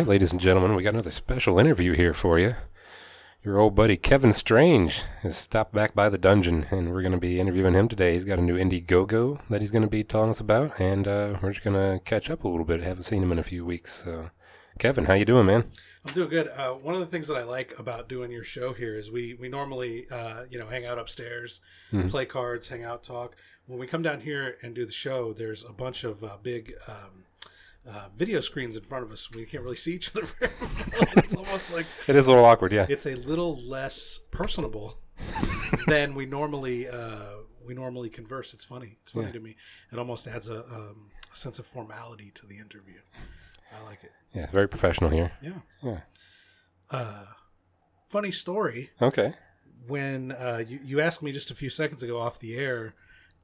Right, 0.00 0.08
ladies 0.08 0.32
and 0.32 0.40
gentlemen, 0.40 0.74
we 0.74 0.82
got 0.82 0.94
another 0.94 1.10
special 1.10 1.58
interview 1.58 1.92
here 1.92 2.14
for 2.14 2.38
you. 2.38 2.54
Your 3.42 3.58
old 3.58 3.74
buddy 3.74 3.98
Kevin 3.98 4.32
Strange 4.32 5.02
has 5.20 5.36
stopped 5.36 5.74
back 5.74 5.94
by 5.94 6.08
the 6.08 6.16
dungeon, 6.16 6.64
and 6.70 6.90
we're 6.90 7.02
going 7.02 7.12
to 7.12 7.18
be 7.18 7.38
interviewing 7.38 7.74
him 7.74 7.86
today. 7.86 8.14
He's 8.14 8.24
got 8.24 8.38
a 8.38 8.42
new 8.42 8.56
Indiegogo 8.56 9.46
that 9.50 9.60
he's 9.60 9.70
going 9.70 9.82
to 9.82 9.88
be 9.88 10.02
telling 10.02 10.30
us 10.30 10.40
about, 10.40 10.80
and 10.80 11.06
uh, 11.06 11.36
we're 11.42 11.52
just 11.52 11.62
going 11.62 11.76
to 11.76 12.02
catch 12.02 12.30
up 12.30 12.44
a 12.44 12.48
little 12.48 12.64
bit. 12.64 12.82
Haven't 12.82 13.02
seen 13.02 13.22
him 13.22 13.30
in 13.30 13.38
a 13.38 13.42
few 13.42 13.62
weeks. 13.62 13.92
So, 14.04 14.30
Kevin, 14.78 15.04
how 15.04 15.12
you 15.12 15.26
doing, 15.26 15.44
man? 15.44 15.70
I'm 16.06 16.14
doing 16.14 16.30
good. 16.30 16.48
Uh, 16.48 16.70
one 16.70 16.94
of 16.94 17.00
the 17.00 17.06
things 17.06 17.28
that 17.28 17.36
I 17.36 17.42
like 17.42 17.78
about 17.78 18.08
doing 18.08 18.30
your 18.30 18.42
show 18.42 18.72
here 18.72 18.96
is 18.98 19.10
we 19.10 19.34
we 19.34 19.50
normally 19.50 20.06
uh, 20.10 20.44
you 20.48 20.58
know 20.58 20.68
hang 20.68 20.86
out 20.86 20.98
upstairs, 20.98 21.60
play 22.08 22.24
cards, 22.24 22.70
hang 22.70 22.84
out, 22.84 23.04
talk. 23.04 23.36
When 23.66 23.78
we 23.78 23.86
come 23.86 24.00
down 24.00 24.22
here 24.22 24.56
and 24.62 24.74
do 24.74 24.86
the 24.86 24.92
show, 24.92 25.34
there's 25.34 25.62
a 25.62 25.74
bunch 25.74 26.04
of 26.04 26.24
uh, 26.24 26.38
big 26.42 26.72
um, 26.88 27.19
uh, 27.90 28.08
video 28.16 28.40
screens 28.40 28.76
in 28.76 28.82
front 28.82 29.04
of 29.04 29.10
us. 29.12 29.30
We 29.30 29.44
can't 29.44 29.62
really 29.62 29.76
see 29.76 29.94
each 29.94 30.10
other. 30.10 30.26
it's 31.16 31.34
almost 31.36 31.72
like 31.74 31.86
It 32.06 32.16
is 32.16 32.26
a 32.28 32.30
little 32.30 32.44
awkward, 32.46 32.72
yeah. 32.72 32.86
it's 32.88 33.06
a 33.06 33.14
little 33.14 33.56
less 33.62 34.20
personable 34.30 34.98
than 35.86 36.14
we 36.14 36.26
normally 36.26 36.88
uh, 36.88 37.32
we 37.66 37.74
normally 37.74 38.08
converse. 38.10 38.54
It's 38.54 38.64
funny. 38.64 38.96
It's 39.02 39.12
funny 39.12 39.26
Yeah. 39.26 39.32
to 39.32 39.40
me. 39.40 39.56
It 39.92 39.98
almost 39.98 40.26
adds 40.26 40.48
a, 40.48 40.64
um, 40.64 41.10
a 41.32 41.36
sense 41.36 41.58
of 41.58 41.66
formality 41.66 42.30
to 42.36 42.46
the 42.46 42.58
interview. 42.58 43.00
I 43.76 43.82
like 43.84 44.02
it. 44.04 44.12
Yeah, 44.32 44.46
very 44.50 44.68
professional 44.68 45.10
here. 45.10 45.32
Yeah. 45.42 45.60
Yeah. 45.82 46.00
Uh, 46.90 47.24
funny 48.08 48.30
story. 48.32 48.90
Okay. 49.00 49.34
when 49.86 50.32
uh, 50.32 50.62
you, 50.66 50.80
you 50.84 51.00
asked 51.00 51.22
me 51.22 51.32
just 51.32 51.50
a 51.50 51.54
few 51.54 51.70
seconds 51.70 52.02
ago 52.02 52.18
off 52.20 52.38
the 52.40 52.54
air 52.56 52.94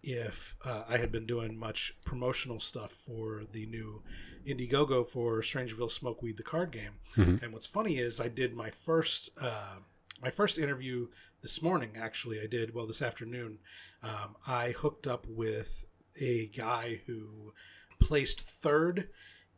if 0.03 0.55
uh, 0.65 0.83
I 0.89 0.99
had 0.99 1.11
been 1.13 1.27
doing 1.27 1.57
much 1.59 1.95
promotional 2.05 2.61
stuff 2.61 2.93
for 2.93 3.43
the 3.53 3.67
new 3.67 4.03
Indiegogo 4.47 5.07
for 5.07 5.41
Strangeville 5.41 5.91
Smokeweed, 5.91 6.37
the 6.37 6.43
card 6.43 6.71
game. 6.71 6.93
And 7.17 7.53
what's 7.53 7.67
funny 7.67 7.99
is 7.99 8.21
I 8.21 8.29
did 8.29 8.55
my 8.55 8.71
first 8.71 9.31
uh, 9.41 9.77
my 10.23 10.31
first 10.31 10.59
interview 10.59 11.09
this 11.43 11.61
morning. 11.63 11.93
Actually, 11.99 12.41
I 12.41 12.47
did 12.47 12.75
well 12.75 12.87
this 12.87 13.03
afternoon. 13.03 13.59
Um, 14.03 14.37
I 14.47 14.71
hooked 14.71 15.07
up 15.07 15.27
with 15.29 15.87
a 16.21 16.47
guy 16.49 17.01
who 17.07 17.53
placed 18.01 18.41
third 18.41 19.09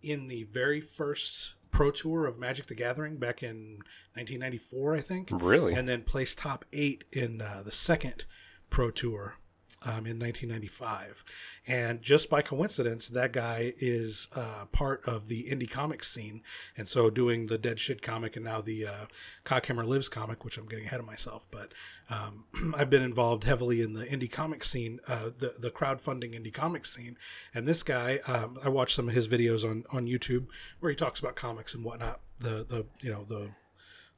in 0.03 0.29
the 0.29 0.45
very 0.45 0.81
first 0.81 1.55
pro 1.71 1.91
tour 1.91 2.27
of 2.27 2.39
Magic 2.39 2.67
the 2.67 2.75
Gathering 2.75 3.19
back 3.19 3.43
in 3.43 3.81
1994, 4.15 4.95
I 4.97 5.01
think 5.01 5.29
Really? 5.33 5.75
and 5.75 5.89
then 5.89 6.03
placed 6.03 6.39
top 6.39 6.65
eight 6.73 7.05
in 7.13 7.41
uh, 7.43 7.63
the 7.65 7.71
second 7.73 8.25
pro 8.71 8.91
tour 8.91 9.37
um, 9.83 10.07
in 10.07 10.19
1995 10.19 11.25
and 11.67 12.03
just 12.03 12.29
by 12.29 12.43
coincidence 12.43 13.09
that 13.09 13.33
guy 13.33 13.73
is 13.79 14.29
uh, 14.35 14.65
part 14.73 15.07
of 15.07 15.29
the 15.29 15.49
indie 15.51 15.71
comics 15.71 16.11
scene 16.11 16.43
and 16.77 16.89
so 16.89 17.11
doing 17.11 17.47
the 17.47 17.59
dead 17.59 17.79
shit 17.79 18.03
comic 18.03 18.37
and 18.37 18.45
now 18.45 18.61
the 18.61 18.87
uh, 18.87 19.07
cockhammer 19.45 19.87
lives 19.87 20.09
comic 20.09 20.45
which 20.45 20.59
i'm 20.59 20.67
getting 20.67 20.87
ahead 20.87 21.01
of 21.01 21.07
myself 21.07 21.47
but 21.51 21.73
um, 22.11 22.45
i've 22.77 22.91
been 22.91 23.03
involved 23.03 23.45
heavily 23.45 23.81
in 23.81 23.95
the 23.95 24.05
indie 24.07 24.31
comics 24.31 24.69
scene 24.69 25.01
uh, 25.07 25.31
the, 25.39 25.55
the 25.59 25.71
crowdfunding 25.71 26.35
indie 26.35 26.53
comics 26.53 26.95
scene. 26.95 27.17
And 27.55 27.67
this 27.67 27.83
guy 27.83 28.21
um, 28.27 28.59
i 28.63 28.69
watched 28.69 28.95
some 28.95 29.09
of 29.09 29.15
his 29.15 29.29
videos 29.29 29.69
on, 29.69 29.85
on 29.91 30.07
youtube 30.07 30.47
where 30.81 30.91
he 30.91 30.97
talks 30.97 31.21
about 31.21 31.37
comics 31.37 31.75
and 31.75 31.85
whatnot 31.85 32.21
the, 32.39 32.65
the 32.69 32.87
you 33.01 33.11
know 33.11 33.25
the 33.29 33.51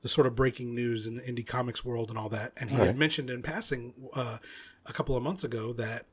the 0.02 0.08
sort 0.08 0.26
of 0.26 0.34
breaking 0.34 0.74
news 0.74 1.06
in 1.06 1.16
the 1.16 1.22
indie 1.22 1.46
comics 1.46 1.84
world 1.84 2.08
and 2.08 2.18
all 2.18 2.28
that. 2.30 2.52
And 2.56 2.70
he 2.70 2.76
had 2.76 2.96
mentioned 2.96 3.28
in 3.28 3.42
passing 3.42 3.92
uh, 4.14 4.38
a 4.86 4.92
couple 4.92 5.16
of 5.16 5.22
months 5.22 5.44
ago 5.44 5.72
that 5.74 6.06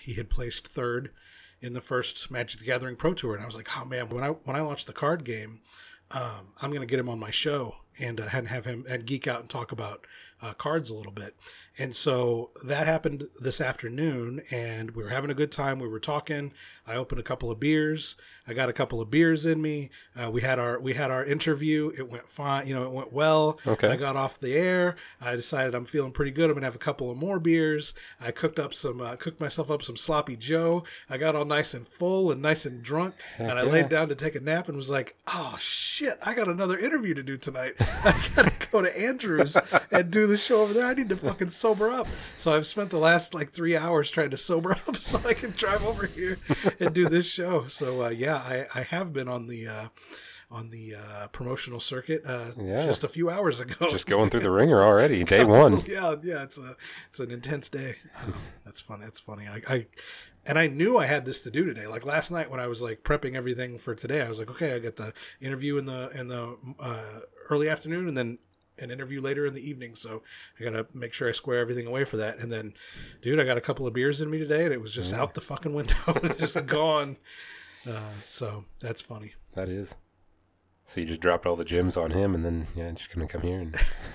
he 0.00 0.14
had 0.14 0.30
placed 0.30 0.68
third 0.68 1.10
in 1.60 1.72
the 1.72 1.80
first 1.80 2.30
Magic 2.30 2.60
the 2.60 2.66
Gathering 2.66 2.96
Pro 2.96 3.14
Tour, 3.14 3.34
and 3.34 3.42
I 3.42 3.46
was 3.46 3.56
like, 3.56 3.68
oh 3.76 3.84
man, 3.84 4.08
when 4.08 4.22
I 4.22 4.28
when 4.28 4.56
I 4.56 4.60
launched 4.60 4.86
the 4.86 4.92
card 4.92 5.24
game, 5.24 5.60
um, 6.10 6.52
I'm 6.60 6.72
gonna 6.72 6.86
get 6.86 6.98
him 6.98 7.08
on 7.08 7.18
my 7.18 7.30
show 7.30 7.76
and 7.98 8.20
uh, 8.20 8.28
and 8.32 8.48
have 8.48 8.66
him 8.66 8.84
and 8.88 9.06
geek 9.06 9.26
out 9.26 9.40
and 9.40 9.48
talk 9.48 9.72
about 9.72 10.06
uh, 10.42 10.52
cards 10.54 10.90
a 10.90 10.94
little 10.94 11.12
bit. 11.12 11.34
And 11.76 11.94
so 11.94 12.50
that 12.62 12.86
happened 12.86 13.28
this 13.40 13.60
afternoon, 13.60 14.42
and 14.50 14.92
we 14.92 15.02
were 15.02 15.08
having 15.08 15.30
a 15.30 15.34
good 15.34 15.50
time. 15.50 15.80
We 15.80 15.88
were 15.88 15.98
talking. 15.98 16.52
I 16.86 16.96
opened 16.96 17.18
a 17.18 17.24
couple 17.24 17.50
of 17.50 17.58
beers. 17.58 18.16
I 18.46 18.52
got 18.52 18.68
a 18.68 18.74
couple 18.74 19.00
of 19.00 19.10
beers 19.10 19.46
in 19.46 19.62
me. 19.62 19.88
Uh, 20.20 20.30
we 20.30 20.42
had 20.42 20.58
our 20.58 20.78
we 20.78 20.92
had 20.92 21.10
our 21.10 21.24
interview. 21.24 21.92
It 21.96 22.10
went 22.10 22.28
fine. 22.28 22.66
You 22.66 22.74
know, 22.74 22.84
it 22.84 22.92
went 22.92 23.12
well. 23.12 23.58
Okay. 23.66 23.88
I 23.88 23.96
got 23.96 24.16
off 24.16 24.38
the 24.38 24.52
air. 24.52 24.96
I 25.18 25.34
decided 25.34 25.74
I'm 25.74 25.86
feeling 25.86 26.12
pretty 26.12 26.30
good. 26.30 26.50
I'm 26.50 26.54
gonna 26.54 26.66
have 26.66 26.74
a 26.74 26.78
couple 26.78 27.10
of 27.10 27.16
more 27.16 27.38
beers. 27.40 27.94
I 28.20 28.32
cooked 28.32 28.58
up 28.58 28.74
some 28.74 29.00
uh, 29.00 29.16
cooked 29.16 29.40
myself 29.40 29.70
up 29.70 29.82
some 29.82 29.96
sloppy 29.96 30.36
Joe. 30.36 30.84
I 31.08 31.16
got 31.16 31.34
all 31.34 31.46
nice 31.46 31.72
and 31.72 31.88
full 31.88 32.30
and 32.30 32.42
nice 32.42 32.66
and 32.66 32.82
drunk, 32.82 33.14
and 33.38 33.52
I 33.52 33.64
yeah. 33.64 33.72
laid 33.72 33.88
down 33.88 34.08
to 34.10 34.14
take 34.14 34.34
a 34.34 34.40
nap 34.40 34.68
and 34.68 34.76
was 34.76 34.90
like, 34.90 35.16
"Oh 35.26 35.56
shit, 35.58 36.18
I 36.22 36.34
got 36.34 36.48
another 36.48 36.78
interview 36.78 37.14
to 37.14 37.22
do 37.22 37.38
tonight. 37.38 37.74
I 37.80 38.28
gotta 38.36 38.52
go 38.70 38.82
to 38.82 39.00
Andrews 39.00 39.56
and 39.90 40.10
do 40.10 40.26
the 40.26 40.36
show 40.36 40.62
over 40.62 40.74
there. 40.74 40.86
I 40.86 40.92
need 40.92 41.08
to 41.08 41.16
fucking 41.16 41.50
sober 41.64 41.90
up." 41.90 42.06
So 42.36 42.54
I've 42.54 42.66
spent 42.66 42.90
the 42.90 42.98
last 42.98 43.34
like 43.34 43.50
three 43.52 43.76
hours 43.76 44.10
trying 44.10 44.30
to 44.30 44.36
sober 44.36 44.72
up 44.88 44.96
so 44.96 45.20
I 45.26 45.34
can 45.34 45.50
drive 45.52 45.84
over 45.84 46.06
here 46.06 46.38
and 46.80 46.94
do 46.94 47.08
this 47.08 47.26
show. 47.26 47.66
So 47.68 48.04
uh, 48.04 48.08
yeah, 48.10 48.36
I, 48.36 48.66
I 48.80 48.82
have 48.82 49.12
been 49.12 49.28
on 49.28 49.46
the. 49.46 49.66
Uh, 49.68 49.88
on 50.50 50.70
the 50.70 50.94
uh, 50.94 51.26
promotional 51.28 51.80
circuit, 51.80 52.22
uh, 52.24 52.52
Yeah. 52.56 52.86
just 52.86 53.02
a 53.02 53.08
few 53.08 53.28
hours 53.28 53.58
ago. 53.58 53.88
Just 53.90 54.06
going 54.06 54.30
through 54.30 54.42
the 54.42 54.52
wringer 54.52 54.80
already. 54.84 55.24
Day 55.24 55.42
one. 55.62 55.80
yeah, 55.86 56.14
yeah, 56.22 56.44
it's 56.44 56.58
a 56.58 56.76
it's 57.08 57.18
an 57.18 57.32
intense 57.32 57.68
day. 57.68 57.96
Um, 58.22 58.34
that's 58.64 58.80
funny. 58.80 59.04
That's 59.04 59.18
funny. 59.18 59.48
I, 59.48 59.62
I 59.74 59.86
and 60.46 60.56
I 60.58 60.68
knew 60.68 60.96
I 60.98 61.06
had 61.06 61.24
this 61.24 61.40
to 61.40 61.50
do 61.50 61.64
today. 61.64 61.88
Like 61.88 62.04
last 62.06 62.30
night 62.30 62.50
when 62.50 62.60
I 62.60 62.68
was 62.68 62.82
like 62.82 63.02
prepping 63.02 63.34
everything 63.34 63.78
for 63.78 63.96
today, 63.96 64.20
I 64.22 64.28
was 64.28 64.38
like, 64.38 64.50
okay, 64.50 64.74
I 64.74 64.78
got 64.78 64.96
the 64.96 65.12
interview 65.40 65.76
in 65.78 65.86
the 65.86 66.10
in 66.10 66.28
the 66.28 66.56
uh, 66.78 67.20
early 67.50 67.68
afternoon, 67.68 68.06
and 68.06 68.16
then 68.16 68.38
an 68.78 68.90
interview 68.90 69.20
later 69.20 69.46
in 69.46 69.54
the 69.54 69.68
evening. 69.68 69.94
So 69.94 70.22
I 70.58 70.64
gotta 70.64 70.86
make 70.94 71.12
sure 71.12 71.28
I 71.28 71.32
square 71.32 71.58
everything 71.58 71.86
away 71.86 72.04
for 72.04 72.16
that. 72.16 72.38
And 72.38 72.52
then, 72.52 72.74
dude, 73.22 73.40
I 73.40 73.44
got 73.44 73.56
a 73.56 73.60
couple 73.62 73.86
of 73.86 73.92
beers 73.92 74.20
in 74.20 74.30
me 74.30 74.38
today, 74.38 74.64
and 74.64 74.72
it 74.72 74.80
was 74.80 74.92
just 74.92 75.12
out 75.12 75.34
the 75.34 75.40
fucking 75.40 75.74
window. 75.74 75.94
it 76.08 76.22
was 76.22 76.36
just 76.38 76.66
gone. 76.66 77.16
Uh, 77.88 78.10
so 78.24 78.64
that's 78.80 79.02
funny. 79.02 79.34
That 79.54 79.68
is. 79.68 79.94
So 80.86 81.00
you 81.00 81.06
just 81.06 81.20
dropped 81.20 81.46
all 81.46 81.56
the 81.56 81.64
gems 81.64 81.96
on 81.96 82.10
him, 82.10 82.34
and 82.34 82.44
then 82.44 82.66
yeah, 82.76 82.90
just 82.92 83.14
gonna 83.14 83.26
come 83.26 83.42
here 83.42 83.58
and 83.60 83.74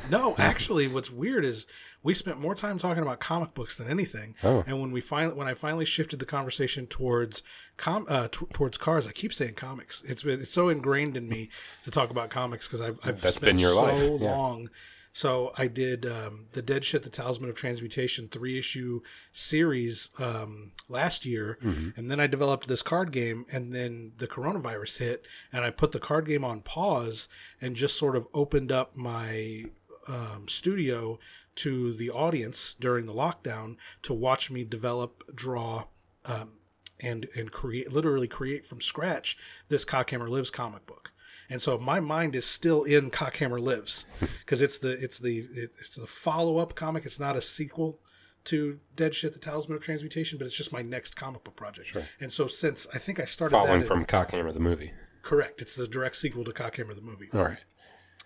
No, 0.09 0.35
actually, 0.37 0.87
what's 0.87 1.09
weird 1.09 1.43
is 1.43 1.65
we 2.01 2.13
spent 2.13 2.39
more 2.39 2.55
time 2.55 2.77
talking 2.77 3.03
about 3.03 3.19
comic 3.19 3.53
books 3.53 3.75
than 3.75 3.87
anything. 3.89 4.35
Oh. 4.43 4.63
And 4.65 4.79
when 4.81 4.91
we 4.91 5.01
finally, 5.01 5.35
when 5.35 5.47
I 5.47 5.53
finally 5.53 5.85
shifted 5.85 6.19
the 6.19 6.25
conversation 6.25 6.87
towards 6.87 7.43
com, 7.77 8.05
uh, 8.07 8.27
t- 8.29 8.45
towards 8.53 8.77
cars, 8.77 9.07
I 9.07 9.11
keep 9.11 9.33
saying 9.33 9.55
comics. 9.55 10.03
It's 10.07 10.23
been 10.23 10.41
it's 10.41 10.53
so 10.53 10.69
ingrained 10.69 11.17
in 11.17 11.27
me 11.27 11.49
to 11.83 11.91
talk 11.91 12.09
about 12.09 12.29
comics 12.29 12.67
because 12.67 12.81
I've, 12.81 12.99
I've 13.03 13.19
That's 13.21 13.35
spent 13.35 13.49
been 13.51 13.57
your 13.59 13.73
so 13.73 13.81
life, 13.83 14.21
yeah. 14.21 14.31
long. 14.31 14.69
So 15.11 15.51
I 15.57 15.65
did 15.67 16.05
um, 16.05 16.45
the 16.53 16.61
Dead 16.61 16.85
Shit, 16.85 17.01
the 17.03 17.09
Talisman 17.09 17.49
of 17.49 17.55
Transmutation 17.55 18.27
three 18.27 18.59
issue 18.59 19.01
series 19.33 20.09
um, 20.19 20.71
last 20.87 21.25
year, 21.25 21.57
Mm-hmm. 21.63 21.99
and 21.99 22.11
then 22.11 22.19
I 22.19 22.27
developed 22.27 22.67
this 22.67 22.83
card 22.83 23.11
game, 23.11 23.45
and 23.51 23.73
then 23.73 24.11
the 24.19 24.27
coronavirus 24.27 24.99
hit, 24.99 25.25
and 25.51 25.65
I 25.65 25.71
put 25.71 25.91
the 25.93 25.99
card 25.99 26.27
game 26.27 26.45
on 26.45 26.61
pause 26.61 27.27
and 27.59 27.75
just 27.75 27.97
sort 27.97 28.15
of 28.15 28.27
opened 28.35 28.71
up 28.71 28.95
my 28.95 29.65
um, 30.07 30.45
studio 30.47 31.19
to 31.59 31.93
the 31.93 32.09
audience 32.09 32.73
during 32.79 33.05
the 33.05 33.13
lockdown 33.13 33.75
to 34.03 34.13
watch 34.13 34.49
me 34.51 34.63
develop, 34.63 35.23
draw, 35.35 35.85
um, 36.25 36.53
and 36.99 37.27
and 37.35 37.51
create 37.51 37.91
literally 37.93 38.27
create 38.27 38.65
from 38.65 38.81
scratch 38.81 39.37
this 39.69 39.85
Cockhammer 39.85 40.29
Lives 40.29 40.51
comic 40.51 40.85
book. 40.85 41.11
And 41.49 41.61
so 41.61 41.77
my 41.79 41.99
mind 41.99 42.35
is 42.35 42.45
still 42.45 42.83
in 42.83 43.09
Cockhammer 43.09 43.59
Lives 43.59 44.05
because 44.19 44.61
it's 44.61 44.77
the 44.77 44.91
it's 45.03 45.17
the 45.19 45.47
it, 45.53 45.71
it's 45.79 45.95
the 45.95 46.07
follow 46.07 46.57
up 46.57 46.75
comic. 46.75 47.05
It's 47.05 47.19
not 47.19 47.35
a 47.35 47.41
sequel 47.41 47.99
to 48.45 48.79
Dead 48.95 49.15
Shit: 49.15 49.33
The 49.33 49.39
Talisman 49.39 49.75
of 49.77 49.83
Transmutation, 49.83 50.37
but 50.37 50.45
it's 50.47 50.55
just 50.55 50.71
my 50.71 50.81
next 50.81 51.15
comic 51.15 51.43
book 51.43 51.55
project. 51.55 51.95
And 52.19 52.31
so 52.31 52.47
since 52.47 52.87
I 52.93 52.97
think 52.99 53.19
I 53.19 53.25
started 53.25 53.53
following 53.55 53.81
in- 53.81 53.87
from 53.87 54.05
Cockhammer 54.05 54.53
the 54.53 54.59
movie. 54.59 54.91
correct, 55.23 55.61
it's 55.61 55.75
the 55.75 55.87
direct 55.87 56.15
sequel 56.15 56.43
to 56.45 56.51
Cockhammer 56.51 56.95
the 56.95 57.01
movie 57.01 57.29
All 57.33 57.43
right. 57.43 57.63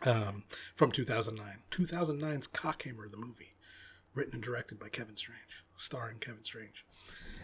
Um, 0.02 0.44
from 0.76 0.92
2009. 0.92 1.60
2009's 1.72 2.48
Cockhammer, 2.48 3.10
the 3.10 3.18
movie, 3.18 3.56
written 4.14 4.36
and 4.36 4.44
directed 4.44 4.80
by 4.80 4.90
Kevin 4.90 5.16
Strange, 5.16 5.64
starring 5.78 6.20
Kevin 6.20 6.44
Strange. 6.44 6.86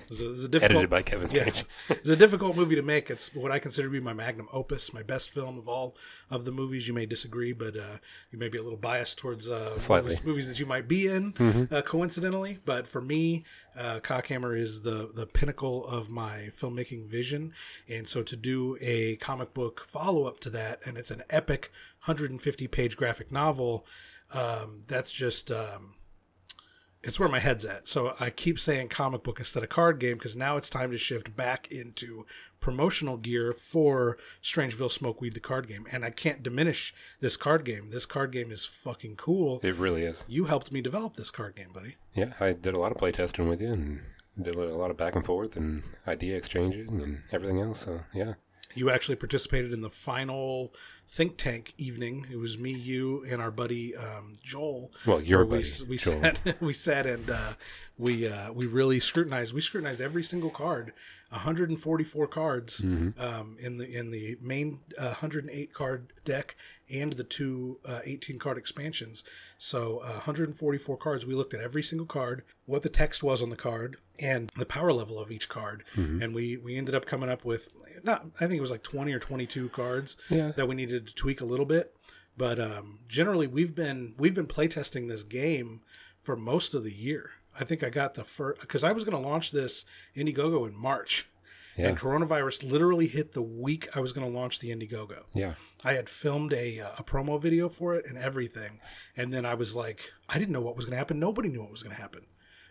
It's 0.10 0.22
a, 0.22 0.30
it's 0.30 0.44
a 0.44 0.48
difficult, 0.48 0.72
Edited 0.72 0.90
by 0.90 1.02
Kevin 1.02 1.30
yeah, 1.32 1.50
Strange. 1.50 1.66
it's 1.90 2.10
a 2.10 2.16
difficult 2.16 2.56
movie 2.56 2.76
to 2.76 2.82
make. 2.82 3.10
It's 3.10 3.34
what 3.34 3.52
I 3.52 3.60
consider 3.60 3.88
to 3.88 3.92
be 3.92 4.00
my 4.00 4.14
magnum 4.14 4.48
opus, 4.52 4.94
my 4.94 5.04
best 5.04 5.30
film 5.30 5.58
of 5.58 5.68
all 5.68 5.96
of 6.30 6.46
the 6.46 6.52
movies. 6.52 6.88
You 6.88 6.94
may 6.94 7.06
disagree, 7.06 7.54
but 7.54 7.76
uh, 7.78 7.98
you 8.32 8.40
may 8.40 8.50
be 8.50 8.58
a 8.58 8.64
little 8.64 8.78
biased 8.78 9.18
towards 9.20 9.50
uh, 9.50 9.78
movies, 9.90 10.24
movies 10.26 10.48
that 10.48 10.60
you 10.60 10.66
might 10.66 10.88
be 10.88 11.08
in, 11.08 11.68
uh, 11.72 11.82
coincidentally. 11.82 12.60
But 12.66 12.88
for 12.88 13.02
me, 13.02 13.46
uh, 13.78 14.00
Cockhammer 14.00 14.58
is 14.58 14.82
the 14.82 15.12
the 15.14 15.26
pinnacle 15.26 15.86
of 15.86 16.10
my 16.10 16.50
filmmaking 16.60 17.08
vision, 17.08 17.54
and 17.88 18.08
so 18.08 18.24
to 18.24 18.36
do 18.36 18.78
a 18.82 19.16
comic 19.18 19.54
book 19.54 19.86
follow 19.88 20.26
up 20.26 20.40
to 20.42 20.50
that, 20.52 20.80
and 20.86 20.98
it's 20.98 21.12
an 21.12 21.24
epic 21.30 21.72
150 22.06 22.68
page 22.68 22.98
graphic 22.98 23.32
novel. 23.32 23.86
Um, 24.32 24.82
that's 24.88 25.12
just 25.12 25.52
um, 25.52 25.96
it's 27.04 27.20
where 27.20 27.30
my 27.30 27.40
head's 27.40 27.66
at. 27.66 27.88
So 27.88 28.16
I 28.20 28.30
keep 28.30 28.60
saying 28.60 28.90
comic 28.90 29.24
book 29.24 29.40
instead 29.40 29.64
of 29.64 29.70
card 29.70 30.00
game 30.00 30.16
because 30.18 30.36
now 30.36 30.58
it's 30.58 30.70
time 30.70 30.92
to 30.92 30.98
shift 30.98 31.36
back 31.36 31.68
into 31.72 32.26
promotional 32.60 33.16
gear 33.16 33.54
for 33.54 34.18
Strangeville 34.44 34.92
Smokeweed 34.92 35.34
the 35.34 35.40
card 35.40 35.68
game. 35.68 35.88
And 35.92 36.04
I 36.04 36.10
can't 36.10 36.44
diminish 36.44 36.94
this 37.22 37.38
card 37.38 37.64
game. 37.64 37.90
This 37.92 38.06
card 38.06 38.32
game 38.32 38.52
is 38.52 38.66
fucking 38.66 39.16
cool. 39.16 39.60
It 39.64 39.76
really 39.76 40.04
is. 40.04 40.26
You 40.28 40.46
helped 40.46 40.72
me 40.72 40.82
develop 40.82 41.16
this 41.16 41.32
card 41.32 41.56
game, 41.56 41.72
buddy. 41.74 41.96
Yeah, 42.14 42.34
I 42.40 42.52
did 42.54 42.74
a 42.74 42.80
lot 42.80 42.92
of 42.92 42.98
playtesting 42.98 43.48
with 43.48 43.62
you 43.62 43.72
and 43.72 44.02
did 44.42 44.56
a 44.56 44.78
lot 44.78 44.92
of 44.92 44.98
back 44.98 45.16
and 45.16 45.26
forth 45.26 45.56
and 45.56 45.84
idea 46.08 46.36
exchanging 46.36 47.02
and 47.02 47.22
everything 47.32 47.60
else. 47.60 47.80
So 47.86 48.02
yeah, 48.14 48.34
You 48.76 48.90
actually 48.90 49.16
participated 49.16 49.72
in 49.72 49.82
the 49.82 49.90
final 49.90 50.74
think 51.10 51.38
tank 51.38 51.74
evening. 51.78 52.28
It 52.32 52.38
was 52.38 52.58
me, 52.58 52.72
you, 52.72 53.26
and 53.30 53.42
our 53.42 53.52
buddy 53.52 53.96
um, 53.96 54.34
Joel. 54.44 54.92
Well, 55.06 55.22
your 55.22 55.44
where 55.46 55.60
buddy, 55.62 55.72
we, 55.82 55.88
we 55.90 55.98
Joel. 55.98 56.22
sat 56.22 56.62
we 56.62 56.74
sat 56.74 57.06
and 57.06 57.30
uh, 57.30 57.54
we 57.98 58.28
uh, 58.28 58.52
we 58.54 58.68
really 58.68 59.00
scrutinized. 59.00 59.54
We 59.54 59.62
scrutinized 59.62 60.00
every 60.02 60.24
single 60.24 60.50
card. 60.52 60.94
144 61.32 62.26
cards 62.28 62.82
Mm-hmm. 62.82 63.22
um, 63.22 63.56
in 63.60 63.76
the 63.78 63.86
in 63.96 64.10
the 64.12 64.38
main 64.42 64.80
uh, 64.98 65.06
108 65.22 65.74
card 65.74 66.12
deck 66.26 66.56
and 66.90 67.14
the 67.14 67.24
two 67.24 67.80
uh, 67.86 68.00
18 68.04 68.40
card 68.40 68.58
expansions. 68.58 69.24
So 69.58 70.00
uh, 70.00 70.14
144 70.14 70.98
cards. 70.98 71.26
We 71.26 71.36
looked 71.36 71.54
at 71.54 71.62
every 71.62 71.84
single 71.84 72.08
card, 72.08 72.44
what 72.66 72.82
the 72.84 72.90
text 72.90 73.24
was 73.24 73.42
on 73.42 73.50
the 73.50 73.56
card, 73.56 73.98
and 74.18 74.50
the 74.58 74.66
power 74.66 74.92
level 74.94 75.20
of 75.20 75.32
each 75.32 75.50
card. 75.50 75.84
Mm-hmm. 75.96 76.22
And 76.22 76.34
we 76.36 76.58
we 76.58 76.78
ended 76.78 76.96
up 76.96 77.06
coming 77.06 77.30
up 77.30 77.44
with 77.46 77.76
not 78.04 78.26
I 78.40 78.48
think 78.48 78.58
it 78.58 78.62
was 78.62 78.72
like 78.72 78.84
20 78.84 79.12
or 79.14 79.20
22 79.20 79.70
cards 79.70 80.18
Yeah. 80.30 80.52
that 80.56 80.68
we 80.68 80.76
needed 80.76 81.08
to 81.08 81.16
tweak 81.16 81.42
a 81.42 81.46
little 81.46 81.66
bit. 81.66 81.96
But 82.38 82.60
um, 82.60 83.00
generally, 83.08 83.48
we've 83.48 83.76
been 83.76 84.14
we've 84.18 84.34
been 84.36 84.48
playtesting 84.48 85.10
this 85.10 85.24
game 85.24 85.82
for 86.22 86.36
most 86.38 86.74
of 86.74 86.84
the 86.84 86.94
year. 86.94 87.32
I 87.60 87.66
think 87.66 87.84
I 87.84 87.90
got 87.90 88.14
the 88.14 88.24
first 88.24 88.62
because 88.62 88.84
I 88.86 88.94
was 88.94 89.04
going 89.04 89.22
to 89.22 89.30
launch 89.30 89.52
this 89.52 89.84
Indiegogo 90.16 90.66
in 90.66 90.74
March, 90.78 91.28
Yeah. 91.78 91.88
and 91.90 91.98
coronavirus 91.98 92.70
literally 92.70 93.08
hit 93.08 93.34
the 93.34 93.42
week 93.42 93.88
I 93.96 94.00
was 94.02 94.12
going 94.12 94.30
to 94.30 94.38
launch 94.38 94.60
the 94.60 94.70
Indiegogo. 94.70 95.24
yeah, 95.34 95.54
I 95.84 95.94
had 95.94 96.10
filmed 96.10 96.52
a 96.54 96.80
uh, 96.80 96.90
a 96.98 97.04
promo 97.04 97.42
video 97.42 97.70
for 97.70 97.96
it 97.96 98.06
and 98.08 98.18
everything, 98.18 98.80
and 99.16 99.32
then 99.34 99.46
I 99.46 99.54
was 99.54 99.76
like, 99.76 100.12
I 100.28 100.38
didn't 100.40 100.52
know 100.54 100.62
what 100.62 100.76
was 100.76 100.86
going 100.86 100.94
to 100.94 100.98
happen. 100.98 101.20
Nobody 101.20 101.48
knew 101.50 101.62
what 101.62 101.72
was 101.72 101.84
going 101.84 101.96
to 101.96 102.02
happen. 102.02 102.22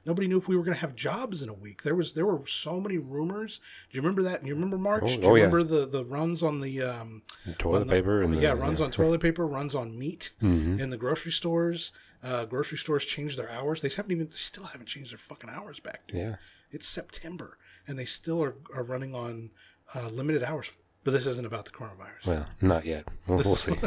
Nobody 0.07 0.27
knew 0.29 0.39
if 0.39 0.49
we 0.49 0.57
were 0.57 0.63
going 0.63 0.75
to 0.77 0.81
have 0.81 0.95
jobs 0.95 1.43
in 1.43 1.49
a 1.49 1.55
week. 1.55 1.83
There 1.83 1.95
was 1.95 2.13
there 2.15 2.25
were 2.27 2.47
so 2.47 2.81
many 2.81 2.99
rumors. 2.99 3.61
Do 3.91 3.97
you 3.97 4.01
remember 4.03 4.23
that? 4.23 4.43
Do 4.43 4.49
you 4.49 4.55
remember 4.55 4.79
March? 4.79 5.03
Oh, 5.05 5.09
Do 5.09 5.13
you 5.15 5.23
oh, 5.25 5.35
yeah. 5.35 5.45
remember 5.45 5.63
the 5.65 5.87
the 5.87 6.05
runs 6.05 6.43
on 6.43 6.61
the 6.61 6.83
um, 6.83 7.23
toilet 7.59 7.83
on 7.83 7.87
the- 7.89 7.93
paper 7.93 8.23
and 8.23 8.33
the, 8.35 8.41
yeah, 8.41 8.53
runs 8.53 8.81
on 8.81 8.91
toilet 8.91 9.21
paper, 9.21 9.47
runs 9.47 9.75
on 9.75 9.99
meat 9.99 10.31
in 10.41 10.91
the 10.91 10.97
grocery 10.97 11.33
stores. 11.33 11.93
Uh, 12.23 12.45
grocery 12.47 12.79
stores 12.79 13.05
changed 13.05 13.39
their 13.39 13.51
hours. 13.51 13.81
They 13.81 13.89
haven't 13.91 14.11
even, 14.11 14.27
they 14.27 14.33
still 14.37 14.65
haven't 14.65 14.87
changed 14.87 15.13
their 15.13 15.19
fucking 15.19 15.51
hours 15.51 15.79
back. 15.79 16.09
Dude. 16.09 16.17
Yeah, 16.17 16.35
It's 16.73 16.89
September, 16.89 17.59
and 17.89 17.99
they 17.99 18.05
still 18.05 18.43
are, 18.45 18.55
are 18.75 18.85
running 18.85 19.15
on 19.15 19.51
uh, 19.95 20.09
limited 20.09 20.45
hours. 20.45 20.71
But 21.05 21.13
this 21.13 21.27
isn't 21.27 21.47
about 21.47 21.65
the 21.65 21.71
coronavirus. 21.71 22.27
well, 22.27 22.47
not 22.61 22.85
yet. 22.85 23.09
We'll, 23.27 23.39
we'll 23.39 23.57
see. 23.57 23.73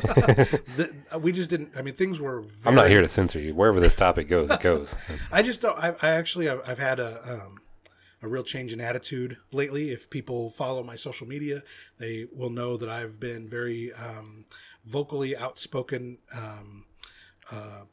The- 0.76 0.92
we 1.20 1.32
just 1.32 1.50
didn't. 1.50 1.72
I 1.76 1.82
mean, 1.84 1.94
things 1.94 2.20
were. 2.20 2.44
I'm 2.66 2.74
not 2.74 2.90
here 2.90 3.02
to 3.02 3.08
censor 3.08 3.40
you. 3.40 3.54
Wherever 3.54 3.80
this 3.80 3.94
topic 3.94 4.28
goes, 4.28 4.50
it 4.50 4.60
goes. 4.60 4.96
I 5.32 5.42
just 5.44 5.62
don't. 5.62 5.78
I, 5.78 5.94
I 6.02 6.10
actually, 6.12 6.50
I've, 6.50 6.62
I've 6.66 6.80
had 6.80 7.00
a 7.00 7.22
um, 7.46 7.58
a 8.24 8.28
real 8.28 8.44
change 8.44 8.74
in 8.74 8.82
attitude 8.82 9.38
lately. 9.52 9.92
If 9.92 10.10
people 10.10 10.50
follow 10.52 10.84
my 10.84 10.96
social 10.96 11.28
media, 11.28 11.62
they 12.00 12.26
will 12.34 12.50
know 12.50 12.76
that 12.78 12.90
I've 12.90 13.20
been 13.20 13.48
very 13.50 13.94
um, 13.94 14.46
vocally 14.86 15.36
outspoken. 15.36 16.18
Um, 16.34 16.86
uh, 17.52 17.84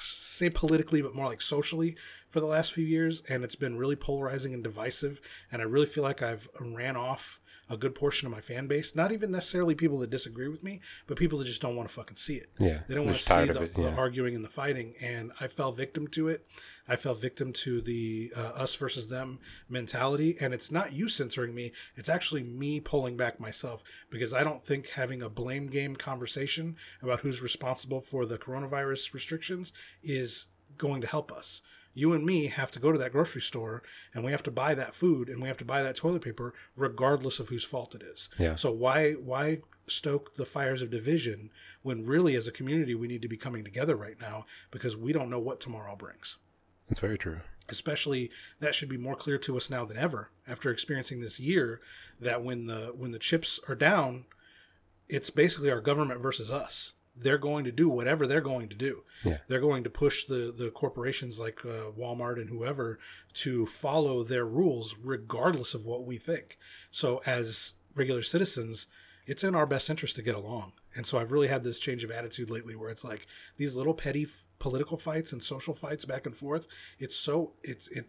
say 0.00 0.50
politically, 0.50 1.02
but 1.02 1.14
more 1.14 1.26
like 1.26 1.42
socially 1.42 1.96
for 2.34 2.40
the 2.40 2.46
last 2.46 2.72
few 2.72 2.84
years, 2.84 3.22
and 3.28 3.44
it's 3.44 3.54
been 3.54 3.78
really 3.78 3.94
polarizing 3.94 4.52
and 4.52 4.64
divisive. 4.64 5.20
And 5.52 5.62
I 5.62 5.66
really 5.66 5.86
feel 5.86 6.02
like 6.02 6.20
I've 6.20 6.48
ran 6.60 6.96
off 6.96 7.38
a 7.70 7.76
good 7.76 7.94
portion 7.94 8.26
of 8.26 8.32
my 8.32 8.40
fan 8.40 8.66
base. 8.66 8.96
Not 8.96 9.12
even 9.12 9.30
necessarily 9.30 9.76
people 9.76 10.00
that 10.00 10.10
disagree 10.10 10.48
with 10.48 10.64
me, 10.64 10.80
but 11.06 11.16
people 11.16 11.38
that 11.38 11.44
just 11.44 11.62
don't 11.62 11.76
want 11.76 11.88
to 11.88 11.94
fucking 11.94 12.16
see 12.16 12.34
it. 12.34 12.50
Yeah, 12.58 12.80
They 12.88 12.96
don't 12.96 13.06
want 13.06 13.18
to 13.18 13.22
see 13.22 13.52
the, 13.52 13.62
it, 13.62 13.74
the 13.76 13.94
arguing 13.94 14.34
and 14.34 14.44
the 14.44 14.48
fighting, 14.48 14.94
and 15.00 15.30
I 15.40 15.46
fell 15.46 15.70
victim 15.70 16.08
to 16.08 16.26
it. 16.26 16.44
I 16.88 16.96
fell 16.96 17.14
victim 17.14 17.52
to 17.52 17.80
the 17.80 18.32
uh, 18.36 18.40
us 18.40 18.74
versus 18.74 19.06
them 19.06 19.38
mentality, 19.68 20.36
and 20.40 20.52
it's 20.52 20.72
not 20.72 20.92
you 20.92 21.08
censoring 21.08 21.54
me; 21.54 21.70
it's 21.94 22.08
actually 22.08 22.42
me 22.42 22.80
pulling 22.80 23.16
back 23.16 23.38
myself 23.38 23.84
because 24.10 24.34
I 24.34 24.42
don't 24.42 24.66
think 24.66 24.88
having 24.88 25.22
a 25.22 25.28
blame 25.28 25.68
game 25.68 25.94
conversation 25.94 26.74
about 27.00 27.20
who's 27.20 27.40
responsible 27.40 28.00
for 28.00 28.26
the 28.26 28.38
coronavirus 28.38 29.14
restrictions 29.14 29.72
is 30.02 30.46
going 30.76 31.00
to 31.00 31.06
help 31.06 31.30
us. 31.30 31.62
You 31.94 32.12
and 32.12 32.26
me 32.26 32.48
have 32.48 32.72
to 32.72 32.80
go 32.80 32.92
to 32.92 32.98
that 32.98 33.12
grocery 33.12 33.40
store 33.40 33.82
and 34.12 34.24
we 34.24 34.32
have 34.32 34.42
to 34.42 34.50
buy 34.50 34.74
that 34.74 34.94
food 34.94 35.28
and 35.28 35.40
we 35.40 35.48
have 35.48 35.56
to 35.58 35.64
buy 35.64 35.82
that 35.82 35.96
toilet 35.96 36.22
paper 36.22 36.52
regardless 36.76 37.38
of 37.38 37.48
whose 37.48 37.64
fault 37.64 37.94
it 37.94 38.02
is. 38.02 38.28
Yeah. 38.38 38.56
So 38.56 38.70
why 38.70 39.12
why 39.12 39.60
stoke 39.86 40.36
the 40.36 40.44
fires 40.44 40.82
of 40.82 40.90
division 40.90 41.50
when 41.82 42.06
really 42.06 42.34
as 42.34 42.48
a 42.48 42.52
community 42.52 42.94
we 42.94 43.06
need 43.06 43.22
to 43.22 43.28
be 43.28 43.36
coming 43.36 43.64
together 43.64 43.96
right 43.96 44.20
now 44.20 44.46
because 44.70 44.96
we 44.96 45.12
don't 45.12 45.30
know 45.30 45.38
what 45.38 45.60
tomorrow 45.60 45.94
brings. 45.94 46.36
It's 46.88 47.00
very 47.00 47.18
true. 47.18 47.40
Especially 47.68 48.30
that 48.58 48.74
should 48.74 48.88
be 48.88 48.98
more 48.98 49.14
clear 49.14 49.38
to 49.38 49.56
us 49.56 49.70
now 49.70 49.84
than 49.84 49.96
ever 49.96 50.30
after 50.46 50.70
experiencing 50.70 51.20
this 51.20 51.40
year 51.40 51.80
that 52.20 52.42
when 52.42 52.66
the 52.66 52.92
when 52.96 53.12
the 53.12 53.18
chips 53.18 53.60
are 53.68 53.74
down, 53.74 54.24
it's 55.08 55.30
basically 55.30 55.70
our 55.70 55.80
government 55.80 56.20
versus 56.20 56.52
us. 56.52 56.92
They're 57.16 57.38
going 57.38 57.64
to 57.64 57.72
do 57.72 57.88
whatever 57.88 58.26
they're 58.26 58.40
going 58.40 58.68
to 58.68 58.74
do. 58.74 59.04
Yeah. 59.24 59.38
They're 59.48 59.60
going 59.60 59.84
to 59.84 59.90
push 59.90 60.24
the 60.24 60.52
the 60.56 60.70
corporations 60.70 61.38
like 61.38 61.64
uh, 61.64 61.90
Walmart 61.98 62.36
and 62.36 62.50
whoever 62.50 62.98
to 63.34 63.66
follow 63.66 64.24
their 64.24 64.44
rules 64.44 64.96
regardless 65.02 65.74
of 65.74 65.84
what 65.84 66.04
we 66.04 66.16
think. 66.16 66.58
So 66.90 67.22
as 67.24 67.74
regular 67.94 68.22
citizens, 68.22 68.86
it's 69.26 69.44
in 69.44 69.54
our 69.54 69.66
best 69.66 69.88
interest 69.88 70.16
to 70.16 70.22
get 70.22 70.34
along. 70.34 70.72
And 70.94 71.06
so 71.06 71.18
I've 71.18 71.32
really 71.32 71.48
had 71.48 71.64
this 71.64 71.80
change 71.80 72.04
of 72.04 72.10
attitude 72.10 72.50
lately 72.50 72.76
where 72.76 72.90
it's 72.90 73.04
like 73.04 73.26
these 73.56 73.74
little 73.76 73.94
petty 73.94 74.24
f- 74.24 74.44
political 74.58 74.96
fights 74.96 75.32
and 75.32 75.42
social 75.42 75.74
fights 75.74 76.04
back 76.04 76.26
and 76.26 76.36
forth. 76.36 76.66
It's 76.98 77.16
so 77.16 77.54
it's 77.62 77.88
it 77.88 78.06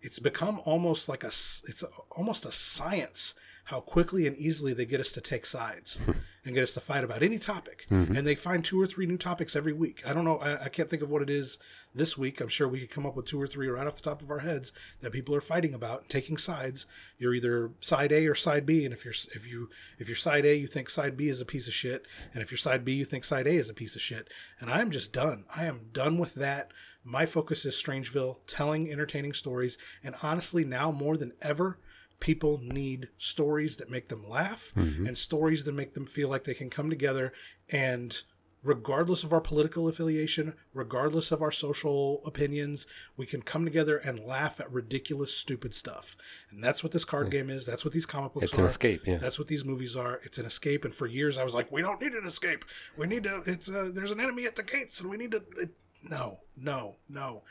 it's 0.00 0.18
become 0.18 0.60
almost 0.64 1.08
like 1.08 1.22
a 1.22 1.28
it's 1.28 1.84
almost 2.10 2.44
a 2.44 2.52
science 2.52 3.34
how 3.64 3.80
quickly 3.80 4.26
and 4.26 4.36
easily 4.36 4.74
they 4.74 4.84
get 4.84 5.00
us 5.00 5.10
to 5.12 5.20
take 5.20 5.46
sides 5.46 5.98
and 6.44 6.54
get 6.54 6.62
us 6.62 6.72
to 6.72 6.80
fight 6.80 7.02
about 7.02 7.22
any 7.22 7.38
topic. 7.38 7.86
Mm-hmm. 7.90 8.16
And 8.16 8.26
they 8.26 8.34
find 8.34 8.64
two 8.64 8.80
or 8.80 8.86
three 8.86 9.06
new 9.06 9.16
topics 9.16 9.56
every 9.56 9.72
week. 9.72 10.02
I 10.06 10.12
don't 10.12 10.24
know 10.24 10.36
I, 10.38 10.64
I 10.64 10.68
can't 10.68 10.90
think 10.90 11.02
of 11.02 11.10
what 11.10 11.22
it 11.22 11.30
is 11.30 11.58
this 11.94 12.18
week. 12.18 12.40
I'm 12.40 12.48
sure 12.48 12.68
we 12.68 12.80
could 12.80 12.90
come 12.90 13.06
up 13.06 13.16
with 13.16 13.26
two 13.26 13.40
or 13.40 13.46
three 13.46 13.68
right 13.68 13.86
off 13.86 13.96
the 13.96 14.02
top 14.02 14.20
of 14.20 14.30
our 14.30 14.40
heads 14.40 14.72
that 15.00 15.12
people 15.12 15.34
are 15.34 15.40
fighting 15.40 15.72
about 15.72 16.00
and 16.02 16.10
taking 16.10 16.36
sides. 16.36 16.86
You're 17.18 17.34
either 17.34 17.70
side 17.80 18.12
a 18.12 18.26
or 18.26 18.34
side 18.34 18.66
b 18.66 18.84
and 18.84 18.92
if 18.92 19.04
you're 19.04 19.14
if 19.34 19.46
you 19.46 19.70
if 19.98 20.08
you're 20.08 20.16
side 20.16 20.44
a 20.44 20.54
you 20.54 20.66
think 20.66 20.90
side 20.90 21.16
b 21.16 21.28
is 21.28 21.40
a 21.40 21.46
piece 21.46 21.66
of 21.66 21.74
shit 21.74 22.06
and 22.32 22.42
if 22.42 22.50
you're 22.50 22.58
side 22.58 22.84
b 22.84 22.92
you 22.92 23.04
think 23.04 23.24
side 23.24 23.46
a 23.46 23.52
is 23.52 23.70
a 23.70 23.74
piece 23.74 23.96
of 23.96 24.02
shit. 24.02 24.28
And 24.60 24.70
i'm 24.70 24.90
just 24.90 25.12
done. 25.12 25.44
I 25.54 25.64
am 25.64 25.88
done 25.92 26.18
with 26.18 26.34
that. 26.34 26.70
My 27.06 27.26
focus 27.26 27.66
is 27.66 27.74
Strangeville, 27.74 28.38
telling 28.46 28.90
entertaining 28.90 29.34
stories, 29.34 29.76
and 30.02 30.14
honestly, 30.22 30.64
now 30.64 30.90
more 30.90 31.18
than 31.18 31.34
ever, 31.42 31.78
people 32.20 32.60
need 32.62 33.08
stories 33.18 33.76
that 33.76 33.90
make 33.90 34.08
them 34.08 34.28
laugh 34.28 34.72
and 34.76 35.16
stories 35.18 35.64
that 35.64 35.72
make 35.72 35.94
them 35.94 36.06
feel 36.06 36.28
like 36.28 36.44
they 36.44 36.54
can 36.54 36.70
come 36.70 36.88
together 36.90 37.32
and 37.68 38.22
regardless 38.64 39.22
of 39.22 39.32
our 39.32 39.42
political 39.42 39.86
affiliation, 39.88 40.54
regardless 40.72 41.30
of 41.30 41.42
our 41.42 41.50
social 41.50 42.22
opinions, 42.24 42.86
we 43.16 43.26
can 43.26 43.42
come 43.42 43.64
together 43.64 43.98
and 43.98 44.18
laugh 44.18 44.58
at 44.58 44.72
ridiculous, 44.72 45.36
stupid 45.36 45.74
stuff. 45.74 46.16
And 46.50 46.64
that's 46.64 46.82
what 46.82 46.90
this 46.90 47.04
card 47.04 47.30
game 47.30 47.50
is. 47.50 47.66
That's 47.66 47.84
what 47.84 47.92
these 47.92 48.06
comic 48.06 48.32
books 48.32 48.44
It's 48.44 48.54
are. 48.54 48.62
an 48.62 48.66
escape. 48.66 49.02
Yeah, 49.06 49.18
That's 49.18 49.38
what 49.38 49.48
these 49.48 49.64
movies 49.66 49.96
are. 49.96 50.18
It's 50.24 50.38
an 50.38 50.46
escape. 50.46 50.84
And 50.86 50.94
for 50.94 51.06
years, 51.06 51.36
I 51.36 51.44
was 51.44 51.54
like, 51.54 51.70
we 51.70 51.82
don't 51.82 52.00
need 52.00 52.12
an 52.14 52.24
escape. 52.26 52.64
We 52.96 53.06
need 53.06 53.24
to. 53.24 53.42
It's 53.44 53.68
uh 53.68 53.90
there's 53.92 54.10
an 54.10 54.20
enemy 54.20 54.46
at 54.46 54.56
the 54.56 54.62
gates, 54.62 54.98
and 54.98 55.10
we 55.10 55.18
need 55.18 55.32
to. 55.32 55.42
It, 55.58 55.74
no, 56.10 56.40
no, 56.56 56.96
no. 57.08 57.42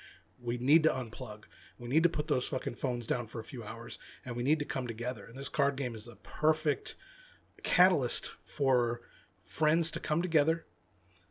We 0.42 0.58
need 0.58 0.84
to 0.84 0.90
unplug. 0.90 1.44
We 1.80 1.90
need 1.90 2.04
to 2.04 2.10
put 2.10 2.28
those 2.28 2.48
fucking 2.48 2.76
phones 2.76 3.08
down 3.08 3.28
for 3.28 3.40
a 3.40 3.44
few 3.44 3.64
hours, 3.64 4.00
and 4.26 4.36
we 4.36 4.44
need 4.44 4.60
to 4.60 4.66
come 4.66 4.88
together. 4.88 5.26
And 5.26 5.38
this 5.38 5.50
card 5.50 5.76
game 5.76 5.96
is 5.96 6.06
the 6.06 6.16
perfect 6.16 6.96
catalyst 7.64 8.32
for 8.44 9.02
friends 9.46 9.92
to 9.92 10.00
come 10.00 10.22
together. 10.22 10.66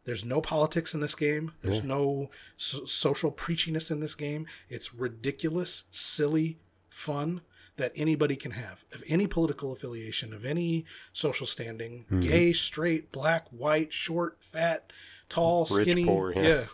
There's 0.05 0.25
no 0.25 0.41
politics 0.41 0.95
in 0.95 1.01
this 1.01 1.15
game. 1.15 1.53
There's 1.63 1.85
no 1.85 2.31
so- 2.57 2.87
social 2.87 3.31
preachiness 3.31 3.91
in 3.91 4.01
this 4.01 4.17
game. 4.17 4.47
It's 4.69 4.93
ridiculous, 4.93 5.85
silly, 5.93 6.59
fun 6.91 7.43
that 7.77 7.93
anybody 7.97 8.37
can 8.37 8.53
have 8.53 8.85
of 8.93 9.03
any 9.07 9.27
political 9.27 9.73
affiliation, 9.73 10.33
of 10.33 10.45
any 10.45 10.85
social 11.13 11.47
standing, 11.47 12.05
mm-hmm. 12.05 12.21
gay, 12.21 12.53
straight, 12.53 13.13
black, 13.13 13.47
white, 13.51 13.93
short, 13.93 14.39
fat, 14.41 14.93
tall, 15.29 15.67
Rich, 15.71 15.85
skinny, 15.85 16.05
poor, 16.05 16.33
yeah. 16.33 16.43
yeah. 16.43 16.65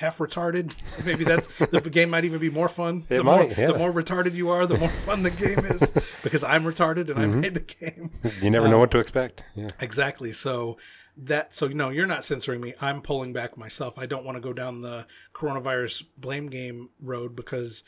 Half 0.00 0.16
retarded. 0.16 0.74
Maybe 1.04 1.24
that's 1.24 1.46
the 1.58 1.80
game 1.92 2.08
might 2.08 2.24
even 2.24 2.40
be 2.40 2.48
more 2.48 2.68
fun. 2.70 3.04
It 3.10 3.18
the 3.18 3.22
more 3.24 3.46
might, 3.46 3.58
yeah. 3.58 3.66
the 3.66 3.76
more 3.78 3.92
retarded 3.92 4.34
you 4.34 4.48
are, 4.48 4.66
the 4.66 4.78
more 4.78 4.88
fun 5.06 5.22
the 5.22 5.30
game 5.30 5.58
is. 5.58 5.90
Because 6.22 6.42
I'm 6.42 6.64
retarded 6.64 7.10
and 7.10 7.18
Mm-hmm. 7.18 7.32
I 7.32 7.40
made 7.42 7.54
the 7.54 7.60
game. 7.60 8.10
you 8.40 8.50
never 8.50 8.66
know 8.66 8.78
what 8.78 8.90
to 8.92 8.98
expect. 8.98 9.44
Yeah, 9.54 9.68
Exactly. 9.78 10.32
So 10.32 10.78
that 11.16 11.54
so 11.54 11.68
no 11.68 11.90
you're 11.90 12.06
not 12.06 12.24
censoring 12.24 12.60
me 12.62 12.72
i'm 12.80 13.02
pulling 13.02 13.32
back 13.32 13.58
myself 13.58 13.94
i 13.98 14.06
don't 14.06 14.24
want 14.24 14.36
to 14.36 14.40
go 14.40 14.52
down 14.54 14.78
the 14.78 15.04
coronavirus 15.34 16.04
blame 16.16 16.46
game 16.48 16.88
road 17.02 17.36
because 17.36 17.82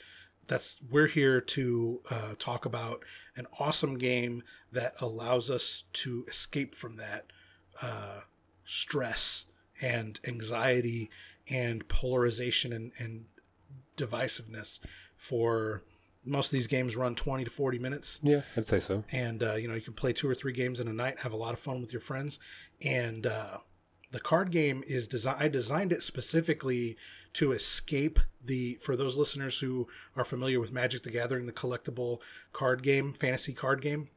that's 0.49 0.77
we're 0.91 1.07
here 1.07 1.41
to 1.41 2.01
uh, 2.11 2.35
talk 2.39 2.67
about 2.67 3.03
an 3.37 3.47
awesome 3.59 3.97
game 3.97 4.43
that 4.71 4.95
allows 5.01 5.51
us 5.51 5.85
to 5.95 6.27
escape 6.29 6.75
from 6.75 6.97
that 6.97 7.27
uh, 7.81 8.21
stress 8.65 9.47
and 9.81 10.21
anxiety 10.27 11.09
and 11.49 11.87
polarization 11.89 12.73
and, 12.73 12.93
and 12.99 13.25
divisiveness 13.97 14.79
for 15.17 15.83
most 16.25 16.47
of 16.47 16.53
these 16.53 16.67
games 16.69 16.97
run 16.97 17.15
20 17.15 17.45
to 17.45 17.51
40 17.51 17.79
minutes. 17.79 18.21
Yeah, 18.23 18.43
I'd 18.57 18.67
say 18.67 18.79
so. 18.81 19.05
and 19.11 19.43
uh, 19.43 19.55
you 19.55 19.69
know 19.69 19.75
you 19.75 19.81
can 19.81 19.95
play 19.95 20.13
two 20.13 20.29
or 20.29 20.35
three 20.35 20.53
games 20.53 20.81
in 20.81 20.89
a 20.89 20.93
night 20.93 21.21
have 21.21 21.33
a 21.33 21.37
lot 21.37 21.53
of 21.53 21.59
fun 21.59 21.81
with 21.81 21.93
your 21.93 22.01
friends. 22.01 22.39
And 22.81 23.27
uh, 23.27 23.59
the 24.13 24.21
card 24.21 24.51
game 24.51 24.85
is 24.87 25.09
designed 25.09 25.43
i 25.43 25.49
designed 25.49 25.91
it 25.91 26.03
specifically 26.03 26.97
to 27.33 27.53
escape 27.53 28.21
the 28.45 28.79
for 28.83 28.95
those 28.95 29.19
listeners 29.19 29.59
who 29.61 29.89
are 30.17 30.25
familiar 30.25 30.61
with 30.61 30.73
magic 30.73 31.03
the 31.03 31.11
gathering 31.11 31.47
the 31.47 31.53
collectible 31.53 32.19
card 32.53 32.83
game 32.83 33.13
fantasy 33.13 33.53
card 33.53 33.81
game 33.81 34.09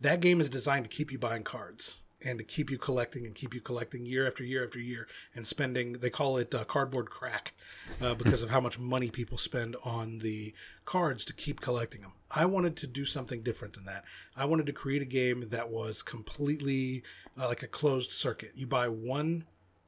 that 0.00 0.20
game 0.20 0.40
is 0.40 0.50
designed 0.50 0.84
to 0.84 0.94
keep 0.94 1.10
you 1.10 1.18
buying 1.18 1.42
cards 1.42 1.98
and 2.24 2.38
to 2.38 2.44
keep 2.44 2.70
you 2.70 2.78
collecting 2.78 3.26
and 3.26 3.34
keep 3.34 3.54
you 3.54 3.60
collecting 3.60 4.06
year 4.06 4.26
after 4.26 4.42
year 4.42 4.64
after 4.64 4.78
year 4.78 5.06
and 5.34 5.46
spending 5.46 5.94
they 5.94 6.10
call 6.10 6.36
it 6.36 6.54
uh, 6.54 6.64
cardboard 6.64 7.10
crack 7.10 7.54
uh, 8.00 8.14
because 8.22 8.42
of 8.42 8.50
how 8.50 8.60
much 8.60 8.78
money 8.78 9.10
people 9.10 9.38
spend 9.38 9.76
on 9.84 10.18
the 10.18 10.54
cards 10.84 11.24
to 11.24 11.32
keep 11.32 11.60
collecting 11.60 12.02
them 12.02 12.12
i 12.30 12.44
wanted 12.44 12.76
to 12.76 12.86
do 12.86 13.04
something 13.04 13.42
different 13.42 13.74
than 13.74 13.84
that. 13.84 14.04
I 14.36 14.44
wanted 14.46 14.66
to 14.66 14.72
create 14.72 15.02
a 15.02 15.06
game 15.06 15.48
that 15.50 15.70
was 15.70 16.02
completely 16.02 17.02
uh, 17.38 17.48
like 17.48 17.62
a 17.62 17.68
closed 17.68 18.10
circuit. 18.10 18.52
You 18.54 18.66
buy 18.66 18.88
one 18.88 19.44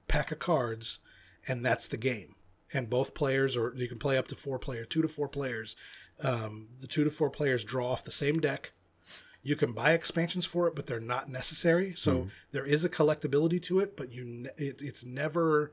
pack 0.08 0.30
of 0.30 0.38
cards 0.38 1.00
and 1.48 1.64
that's 1.64 1.88
the 1.88 1.96
game. 1.96 2.34
And 2.72 2.90
both 2.90 3.14
players 3.14 3.56
or 3.56 3.72
you 3.76 3.88
can 3.88 3.98
play 3.98 4.18
up 4.18 4.28
to 4.28 4.36
four 4.36 4.58
player, 4.58 4.84
two 4.84 5.02
to 5.02 5.08
four 5.08 5.28
players 5.28 5.76
um, 6.20 6.68
the 6.80 6.86
two 6.86 7.04
to 7.04 7.10
four 7.10 7.30
players 7.30 7.64
draw 7.64 7.90
off 7.90 8.04
the 8.04 8.10
same 8.10 8.40
deck 8.40 8.72
you 9.48 9.54
can 9.56 9.72
buy 9.72 9.92
expansions 9.92 10.44
for 10.44 10.66
it, 10.68 10.74
but 10.74 10.86
they're 10.86 10.98
not 11.14 11.30
necessary. 11.30 11.94
So 11.96 12.28
there 12.52 12.66
is 12.66 12.84
a 12.84 12.88
collectability 12.88 13.62
to 13.68 13.78
it, 13.80 13.96
but 13.96 14.12
you 14.12 14.24
ne- 14.24 14.56
it, 14.68 14.82
it's 14.82 15.04
never 15.04 15.72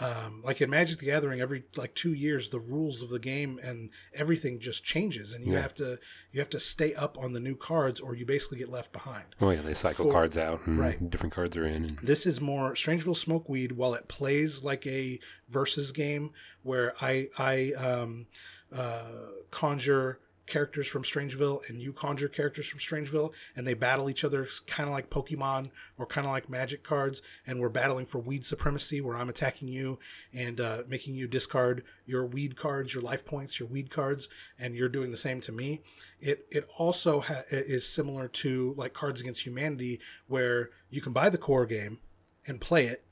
um, 0.00 0.42
like 0.44 0.60
in 0.60 0.70
Magic 0.70 0.98
the 1.00 1.06
Gathering. 1.06 1.40
Every 1.40 1.64
like 1.76 1.94
two 1.96 2.12
years, 2.12 2.50
the 2.50 2.60
rules 2.60 3.02
of 3.02 3.08
the 3.08 3.18
game 3.18 3.58
and 3.60 3.90
everything 4.14 4.60
just 4.60 4.84
changes, 4.84 5.32
and 5.32 5.44
you 5.44 5.54
Yeah. 5.54 5.62
have 5.62 5.74
to 5.82 5.98
you 6.30 6.38
have 6.38 6.50
to 6.50 6.60
stay 6.60 6.94
up 6.94 7.18
on 7.18 7.32
the 7.32 7.40
new 7.40 7.56
cards, 7.56 7.98
or 8.00 8.14
you 8.14 8.24
basically 8.24 8.58
get 8.58 8.68
left 8.68 8.92
behind. 8.92 9.24
Oh 9.40 9.50
yeah, 9.50 9.62
they 9.62 9.74
cycle 9.74 10.04
For- 10.06 10.12
cards 10.12 10.38
out 10.38 10.64
and 10.66 10.78
right. 10.78 11.10
different 11.10 11.34
cards 11.34 11.56
are 11.56 11.66
in. 11.66 11.84
And, 11.86 11.98
This 12.00 12.24
is 12.26 12.40
more 12.40 12.74
Strangeville 12.74 13.16
Smokeweed. 13.16 13.72
While 13.72 13.94
it 13.94 14.06
plays 14.06 14.62
like 14.62 14.86
a 14.86 15.18
versus 15.48 15.90
game 15.90 16.30
where 16.62 16.94
I 17.00 17.28
I 17.36 17.72
um, 17.72 18.26
uh, 18.72 19.02
conjure 19.50 20.20
characters 20.48 20.88
from 20.88 21.02
Strangeville 21.02 21.60
and 21.68 21.80
you 21.80 21.92
conjure 21.92 22.28
characters 22.28 22.68
from 22.68 22.80
Strangeville 22.80 23.32
and 23.54 23.66
they 23.66 23.74
battle 23.74 24.10
each 24.10 24.24
other 24.24 24.48
kind 24.66 24.88
of 24.88 24.94
like 24.94 25.10
Pokemon 25.10 25.66
or 25.98 26.06
kind 26.06 26.26
of 26.26 26.32
like 26.32 26.48
Magic 26.48 26.82
cards 26.82 27.22
and 27.46 27.60
we're 27.60 27.68
battling 27.68 28.06
for 28.06 28.18
weed 28.18 28.44
supremacy 28.44 29.00
where 29.00 29.16
I'm 29.16 29.28
attacking 29.28 29.68
you 29.68 29.98
and 30.32 30.60
uh, 30.60 30.82
making 30.88 31.14
you 31.14 31.28
discard 31.28 31.84
your 32.06 32.26
weed 32.26 32.56
cards, 32.56 32.94
your 32.94 33.02
life 33.02 33.24
points, 33.24 33.60
your 33.60 33.68
weed 33.68 33.90
cards, 33.90 34.28
and 34.58 34.74
you're 34.74 34.88
doing 34.88 35.10
the 35.10 35.16
same 35.16 35.40
to 35.42 35.52
me. 35.52 35.82
It 36.20 36.46
it 36.50 36.68
also 36.78 37.20
ha- 37.20 37.44
is 37.50 37.86
similar 37.86 38.28
to 38.28 38.74
like 38.76 38.92
Cards 38.92 39.20
Against 39.20 39.46
Humanity 39.46 40.00
where 40.26 40.70
you 40.90 41.00
can 41.00 41.12
buy 41.12 41.28
the 41.28 41.38
core 41.38 41.66
game 41.66 41.98
and 42.46 42.60
play 42.60 42.86
it 42.86 43.04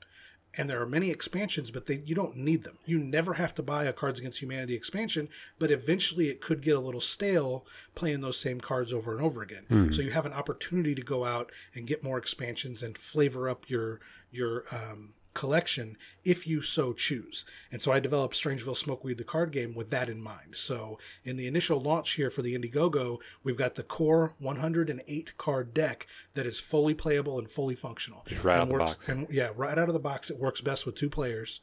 and 0.57 0.69
there 0.69 0.81
are 0.81 0.85
many 0.87 1.11
expansions, 1.11 1.71
but 1.71 1.85
they 1.85 2.01
you 2.05 2.15
don't 2.15 2.35
need 2.35 2.63
them. 2.63 2.77
You 2.85 2.99
never 2.99 3.35
have 3.35 3.53
to 3.55 3.63
buy 3.63 3.85
a 3.85 3.93
Cards 3.93 4.19
Against 4.19 4.41
Humanity 4.41 4.73
expansion, 4.75 5.29
but 5.59 5.71
eventually 5.71 6.29
it 6.29 6.41
could 6.41 6.61
get 6.61 6.75
a 6.75 6.79
little 6.79 7.01
stale 7.01 7.65
playing 7.95 8.21
those 8.21 8.39
same 8.39 8.59
cards 8.59 8.91
over 8.91 9.15
and 9.15 9.23
over 9.23 9.41
again. 9.41 9.65
So 9.93 10.01
you 10.01 10.11
have 10.11 10.25
an 10.25 10.33
opportunity 10.33 10.95
to 10.95 11.01
go 11.01 11.25
out 11.25 11.51
and 11.75 11.85
get 11.87 12.03
more 12.03 12.17
expansions 12.17 12.81
and 12.83 12.97
flavor 12.97 13.47
up 13.49 13.69
your 13.69 13.99
your 14.31 14.65
um, 14.71 15.13
collection 15.37 15.95
if 16.25 16.47
you 16.47 16.63
so 16.63 16.93
choose. 16.93 17.45
And 17.71 17.79
so 17.79 17.91
I 17.91 17.99
developed 17.99 18.35
Strangeville 18.35 18.75
Smokeweed 18.75 19.19
the 19.19 19.23
card 19.23 19.51
game 19.51 19.75
with 19.75 19.91
that 19.91 20.09
in 20.09 20.19
mind. 20.19 20.55
So 20.55 20.97
in 21.23 21.37
the 21.37 21.45
initial 21.45 21.79
launch 21.79 22.13
here 22.13 22.31
for 22.31 22.41
the 22.41 22.57
Indiegogo, 22.57 23.19
we've 23.43 23.55
got 23.55 23.75
the 23.75 23.83
core 23.83 24.33
108 24.39 25.37
card 25.37 25.75
deck 25.75 26.07
that 26.33 26.47
is 26.47 26.59
fully 26.59 26.95
playable 26.95 27.37
and 27.37 27.49
fully 27.49 27.75
functional. 27.75 28.25
Just 28.27 28.43
right 28.43 28.55
And 28.55 28.63
out 28.63 28.67
the 28.67 28.83
box. 28.83 29.09
And 29.09 29.27
yeah, 29.29 29.51
right 29.55 29.77
out 29.77 29.89
of 29.89 29.93
the 29.93 29.99
box, 29.99 30.31
it 30.31 30.39
works 30.39 30.59
best 30.59 30.87
with 30.87 30.95
two 30.95 31.09
players, 31.09 31.61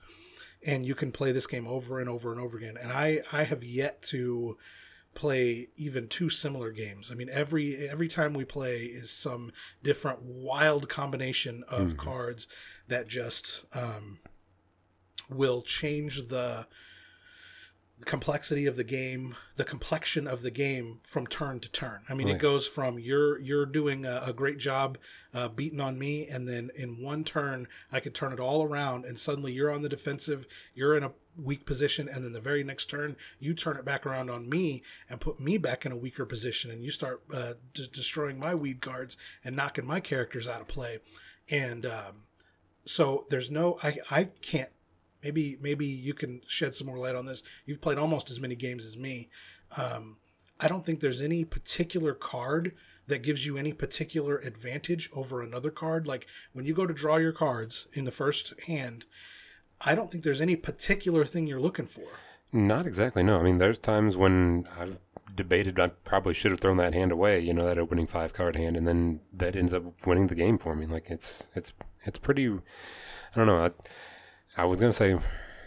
and 0.65 0.87
you 0.87 0.95
can 0.95 1.11
play 1.11 1.33
this 1.33 1.49
game 1.49 1.67
over 1.67 1.99
and 1.99 2.09
over 2.09 2.31
and 2.31 2.41
over 2.41 2.57
again. 2.57 2.77
And 2.81 2.93
I 2.93 3.23
I 3.33 3.43
have 3.43 3.65
yet 3.65 4.03
to 4.05 4.57
play 5.15 5.69
even 5.77 6.09
two 6.09 6.29
similar 6.29 6.71
games. 6.71 7.11
I 7.11 7.15
mean, 7.15 7.29
every 7.31 7.89
every 7.89 8.09
time 8.09 8.35
we 8.35 8.45
play 8.45 8.83
is 8.85 9.11
some 9.11 9.53
different 9.83 10.23
wild 10.23 10.89
combination 10.89 11.65
of 11.69 11.97
cards 11.97 12.49
that 12.89 13.09
just 13.09 13.65
um, 13.73 14.19
will 15.31 15.63
change 15.63 16.29
the 16.29 16.67
the 17.99 18.05
complexity 18.05 18.67
of 18.67 18.77
the 18.77 18.85
game, 18.85 19.37
the 19.57 19.65
complexion 19.65 20.27
of 20.27 20.43
the 20.43 20.51
game 20.51 20.99
from 21.05 21.27
turn 21.27 21.61
to 21.61 21.71
turn. 21.71 22.01
I 22.09 22.15
mean, 22.15 22.27
it 22.29 22.41
goes 22.41 22.67
from 22.67 22.99
you're 22.99 23.39
you're 23.39 23.67
doing 23.67 24.05
a, 24.05 24.23
a 24.27 24.33
great 24.33 24.59
job 24.59 24.99
uh, 25.33 25.49
beating 25.49 25.81
on 25.81 25.99
me, 25.99 26.27
and 26.27 26.49
then 26.49 26.71
in 26.75 27.03
one 27.03 27.23
turn 27.25 27.69
I 27.93 28.01
could 28.01 28.15
turn 28.15 28.33
it 28.33 28.41
all 28.41 28.65
around, 28.65 29.05
and 29.05 29.19
suddenly 29.19 29.53
you're 29.53 29.71
on 29.71 29.83
the 29.83 29.89
defensive, 29.89 30.47
you're 30.75 30.97
in 30.97 31.05
a 31.05 31.13
weak 31.41 31.67
position, 31.67 32.09
and 32.09 32.25
then 32.25 32.33
the 32.33 32.41
very 32.41 32.65
next 32.65 32.87
turn 32.87 33.17
you 33.39 33.55
turn 33.55 33.77
it 33.77 33.85
back 33.85 34.05
around 34.05 34.29
on 34.29 34.49
me 34.49 34.83
and 35.09 35.21
put 35.21 35.39
me 35.39 35.57
back 35.57 35.87
in 35.87 35.93
a 35.93 35.97
weaker 35.97 36.27
position, 36.27 36.73
and 36.73 36.83
you 36.83 36.91
start 36.91 37.23
uh, 37.33 37.55
d- 37.75 37.89
destroying 37.93 38.41
my 38.41 38.57
weed 38.57 38.81
cards 38.81 39.17
and 39.45 39.55
knocking 39.55 39.87
my 39.87 40.01
characters 40.01 40.49
out 40.49 40.61
of 40.61 40.67
play, 40.67 40.99
and 41.49 41.87
um, 41.87 42.25
so 42.85 43.25
there's 43.31 43.53
no 43.53 43.79
I 43.85 43.99
I 44.11 44.25
can't 44.43 44.71
maybe 45.25 45.57
maybe 45.61 45.87
you 45.87 46.15
can 46.15 46.43
shed 46.47 46.75
some 46.75 46.87
more 46.87 46.99
light 46.99 47.17
on 47.17 47.27
this. 47.27 47.43
You've 47.65 47.81
played 47.81 47.99
almost 47.99 48.31
as 48.31 48.39
many 48.39 48.55
games 48.55 48.85
as 48.85 48.97
me. 48.97 49.31
Um, 49.77 50.19
I 50.61 50.69
don't 50.69 50.85
think 50.85 51.01
there's 51.01 51.23
any 51.23 51.45
particular 51.45 52.15
card 52.15 52.75
that 53.07 53.23
gives 53.23 53.45
you 53.45 53.57
any 53.57 53.73
particular 53.73 54.39
advantage 54.39 55.11
over 55.13 55.43
another 55.43 55.71
card. 55.71 56.07
Like 56.07 56.27
when 56.53 56.65
you 56.65 56.75
go 56.75 56.87
to 56.87 56.95
draw 56.95 57.17
your 57.17 57.33
cards 57.33 57.89
in 57.93 58.05
the 58.05 58.13
first 58.13 58.55
hand, 58.67 59.05
I 59.81 59.95
don't 59.95 60.11
think 60.11 60.23
there's 60.23 60.41
any 60.41 60.57
particular 60.57 61.25
thing 61.25 61.47
you're 61.47 61.61
looking 61.61 61.87
for. 61.87 62.07
Not 62.53 62.87
exactly. 62.87 63.23
No, 63.23 63.41
I 63.41 63.43
mean, 63.43 63.59
there's 63.59 63.81
times 63.81 64.17
when 64.17 64.67
I've 64.79 65.01
debated 65.35 65.81
I 65.81 65.89
probably 65.89 66.35
should 66.35 66.53
have 66.53 66.61
thrown 66.61 66.77
that 66.77 66.95
hand 66.95 67.11
away. 67.11 67.41
You 67.41 67.53
know, 67.53 67.67
that 67.67 67.79
opening 67.79 68.07
five 68.07 68.33
card 68.33 68.57
hand, 68.57 68.77
and 68.77 68.87
then 68.87 69.21
that 69.33 69.57
ends 69.57 69.75
up 69.75 69.83
winning 70.07 70.29
the 70.29 70.35
game 70.35 70.59
for 70.59 70.77
me. 70.77 70.87
Like 70.87 71.11
it's 71.11 71.49
it's 71.55 71.73
it's 72.05 72.19
pretty. 72.19 72.49
I 72.49 73.37
don't 73.37 73.47
know. 73.47 73.65
I, 73.65 73.71
I 74.57 74.65
was 74.65 74.81
gonna 74.81 74.93
say, 74.93 75.19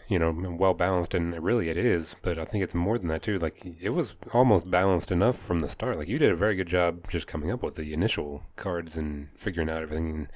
you 0.08 0.20
know, 0.20 0.32
well 0.32 0.74
balanced, 0.74 1.14
and 1.14 1.42
really 1.44 1.70
it 1.70 1.78
is, 1.78 2.16
but 2.22 2.38
I 2.38 2.46
think 2.46 2.64
it's 2.64 2.76
more 2.76 2.98
than 2.98 3.08
that 3.08 3.24
too. 3.24 3.40
Like 3.40 3.62
it 3.82 3.90
was 3.90 4.16
almost 4.34 4.70
balanced 4.72 5.12
enough 5.12 5.38
from 5.38 5.60
the 5.60 5.68
start. 5.68 5.98
Like 5.98 6.08
you 6.08 6.18
did 6.18 6.32
a 6.32 6.36
very 6.36 6.56
good 6.56 6.68
job 6.68 7.10
just 7.10 7.28
coming 7.28 7.52
up 7.52 7.64
with 7.64 7.76
the 7.76 7.94
initial 7.94 8.44
cards 8.56 8.98
and 8.98 9.30
figuring 9.36 9.70
out 9.70 9.82
everything. 9.82 10.10
And, 10.10 10.28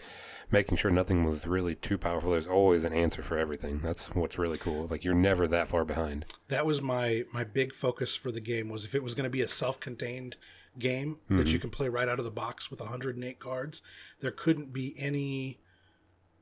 Making 0.52 0.76
sure 0.76 0.92
nothing 0.92 1.24
was 1.24 1.48
really 1.48 1.76
too 1.76 1.98
powerful. 1.98 2.32
There's 2.32 2.46
always 2.46 2.84
an 2.84 2.92
answer 2.92 3.24
for 3.24 3.38
everything. 3.38 3.80
That's 3.80 4.14
what's 4.14 4.38
really 4.38 4.58
cool. 4.58 4.86
Like 4.86 5.06
you're 5.06 5.16
never 5.16 5.48
that 5.48 5.70
far 5.70 5.86
behind. 5.86 6.26
that 6.50 6.66
was 6.66 6.82
my 6.82 7.24
my 7.32 7.46
big 7.46 7.74
focus 7.74 8.18
for 8.18 8.34
the 8.34 8.42
game 8.42 8.68
was 8.68 8.84
if 8.84 8.94
it 8.94 9.02
was 9.02 9.16
going 9.16 9.24
to 9.24 9.30
be 9.30 9.42
a 9.42 9.48
self-contained 9.48 10.36
game 10.78 11.20
that 11.30 11.48
you 11.48 11.54
mm-hmm. 11.54 11.62
can 11.62 11.70
play 11.70 11.88
right 11.88 12.10
out 12.10 12.20
of 12.20 12.26
the 12.26 12.32
box 12.32 12.72
with 12.72 12.80
108 12.80 13.40
cards 13.40 13.82
there 14.22 14.32
couldn't 14.32 14.72
be 14.72 14.96
any 14.98 15.60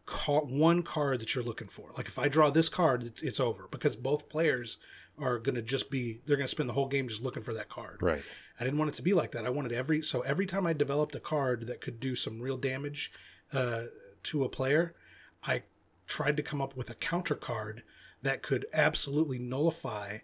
ca- 0.10 0.42
one 0.42 0.82
card 0.84 1.20
that 1.22 1.36
you're 1.36 1.44
looking 1.44 1.68
for 1.68 1.92
like 1.96 2.08
if 2.08 2.18
i 2.18 2.28
draw 2.28 2.50
this 2.50 2.70
card 2.70 3.04
it's, 3.04 3.22
it's 3.22 3.40
over 3.40 3.68
because 3.70 3.96
both 3.96 4.28
players 4.30 4.78
are 5.18 5.38
going 5.38 5.56
to 5.56 5.62
just 5.62 5.90
be 5.92 6.22
they're 6.26 6.38
going 6.38 6.48
to 6.48 6.52
spend 6.52 6.68
the 6.68 6.74
whole 6.74 6.88
game 6.88 7.08
just 7.08 7.22
looking 7.22 7.44
for 7.44 7.54
that 7.54 7.70
card 7.70 8.02
Right. 8.02 8.24
I 8.60 8.66
didn't 8.66 8.80
want 8.80 8.90
it 8.90 8.96
to 8.96 9.02
be 9.02 9.14
like 9.14 9.32
that. 9.32 9.46
I 9.46 9.50
wanted 9.50 9.72
every 9.72 10.02
so 10.02 10.20
every 10.22 10.46
time 10.46 10.68
I 10.68 10.74
developed 10.74 11.16
a 11.16 11.20
card 11.22 11.68
that 11.68 11.80
could 11.80 12.00
do 12.00 12.14
some 12.14 12.42
real 12.42 12.58
damage 12.58 13.10
uh, 13.54 13.84
to 14.24 14.44
a 14.44 14.50
player, 14.50 14.96
I 15.44 15.64
tried 16.08 16.36
to 16.38 16.44
come 16.44 16.62
up 16.62 16.76
with 16.76 16.90
a 16.90 16.94
counter 16.96 17.36
card 17.36 17.84
that 18.22 18.42
could 18.42 18.66
absolutely 18.74 19.40
nullify 19.40 20.20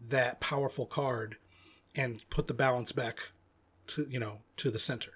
that 0.00 0.38
powerful 0.40 0.86
card 0.86 1.38
and 1.94 2.22
put 2.30 2.46
the 2.46 2.54
balance 2.54 2.92
back 2.92 3.32
to 3.88 4.06
you 4.08 4.20
know 4.20 4.42
to 4.58 4.70
the 4.70 4.78
center. 4.78 5.14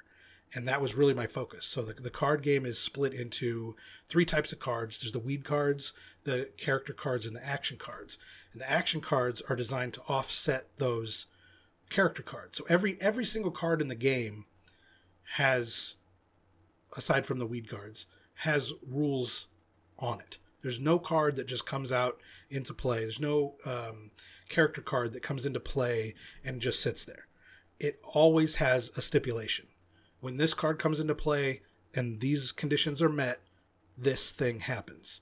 And 0.56 0.66
that 0.66 0.80
was 0.80 0.94
really 0.94 1.12
my 1.12 1.26
focus. 1.26 1.66
So 1.66 1.82
the, 1.82 1.92
the 1.92 2.08
card 2.08 2.42
game 2.42 2.64
is 2.64 2.78
split 2.78 3.12
into 3.12 3.76
three 4.08 4.25
types 4.25 4.54
of 4.54 4.58
cards. 4.58 4.98
There's 4.98 5.12
the 5.12 5.18
weed 5.18 5.44
cards, 5.44 5.92
the 6.25 6.48
character 6.56 6.94
cards, 6.94 7.26
and 7.26 7.36
the 7.36 7.46
action 7.46 7.76
cards. 7.76 8.16
And 8.52 8.62
the 8.62 8.70
action 8.70 9.02
cards 9.02 9.42
are 9.50 9.54
designed 9.54 9.92
to 9.94 10.02
offset 10.08 10.68
those 10.78 11.26
character 11.90 12.22
cards. 12.22 12.56
So 12.56 12.64
every 12.70 12.96
every 13.02 13.26
single 13.26 13.50
card 13.50 13.82
in 13.82 13.88
the 13.88 13.94
game 13.94 14.46
has, 15.34 15.96
aside 16.96 17.26
from 17.26 17.36
the 17.36 17.46
weed 17.46 17.68
cards, 17.68 18.06
has 18.36 18.72
rules 18.88 19.48
on 19.98 20.20
it. 20.20 20.38
There's 20.62 20.80
no 20.80 20.98
card 20.98 21.36
that 21.36 21.48
just 21.48 21.66
comes 21.66 21.92
out 21.92 22.18
into 22.48 22.72
play. 22.72 23.00
There's 23.00 23.20
no 23.20 23.56
um, 23.66 24.10
character 24.48 24.80
card 24.80 25.12
that 25.12 25.22
comes 25.22 25.44
into 25.44 25.60
play 25.60 26.14
and 26.42 26.62
just 26.62 26.80
sits 26.80 27.04
there. 27.04 27.26
It 27.78 28.00
always 28.02 28.54
has 28.54 28.90
a 28.96 29.02
stipulation. 29.02 29.66
When 30.26 30.38
this 30.38 30.54
card 30.54 30.80
comes 30.80 30.99
into 30.99 31.14
play 31.14 31.61
and 31.95 32.21
these 32.21 32.50
conditions 32.50 33.00
are 33.00 33.09
met, 33.09 33.42
this 33.97 34.33
thing 34.33 34.59
happens. 34.59 35.21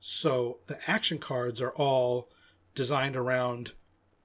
So 0.00 0.60
the 0.66 0.78
action 0.90 1.18
cards 1.18 1.60
are 1.60 1.72
all 1.72 2.30
designed 2.74 3.16
around 3.16 3.72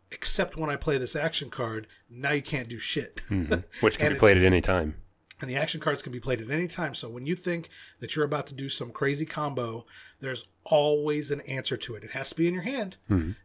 except 0.09 0.55
when 0.55 0.69
I 0.69 0.77
play 0.77 0.97
this 0.97 1.17
action 1.17 1.49
card, 1.49 1.85
now 2.09 2.31
you 2.31 2.41
can't 2.41 2.69
do 2.69 2.79
shit. 2.79 3.19
Mm-hmm. 3.29 3.55
Which 3.81 3.97
can 3.99 4.13
be 4.13 4.19
played 4.19 4.37
at 4.37 4.43
any 4.43 4.61
time. 4.61 4.95
and 5.41 5.49
the 5.49 5.57
action 5.57 5.81
cards 5.81 6.01
can 6.01 6.13
be 6.13 6.19
played 6.21 6.39
at 6.39 6.49
any 6.49 6.69
time. 6.69 6.95
So 6.95 7.09
when 7.09 7.25
you 7.25 7.35
think 7.35 7.67
that 7.99 8.15
you're 8.15 8.23
about 8.23 8.47
to 8.47 8.53
do 8.53 8.69
some 8.69 8.91
crazy 8.91 9.25
combo, 9.25 9.85
there's 10.21 10.45
always 10.63 11.29
an 11.29 11.41
answer 11.41 11.75
to 11.75 11.95
it. 11.95 12.05
It 12.05 12.11
has 12.11 12.29
to 12.29 12.35
be 12.35 12.47
in 12.47 12.53
your 12.53 12.63
hand. 12.63 12.95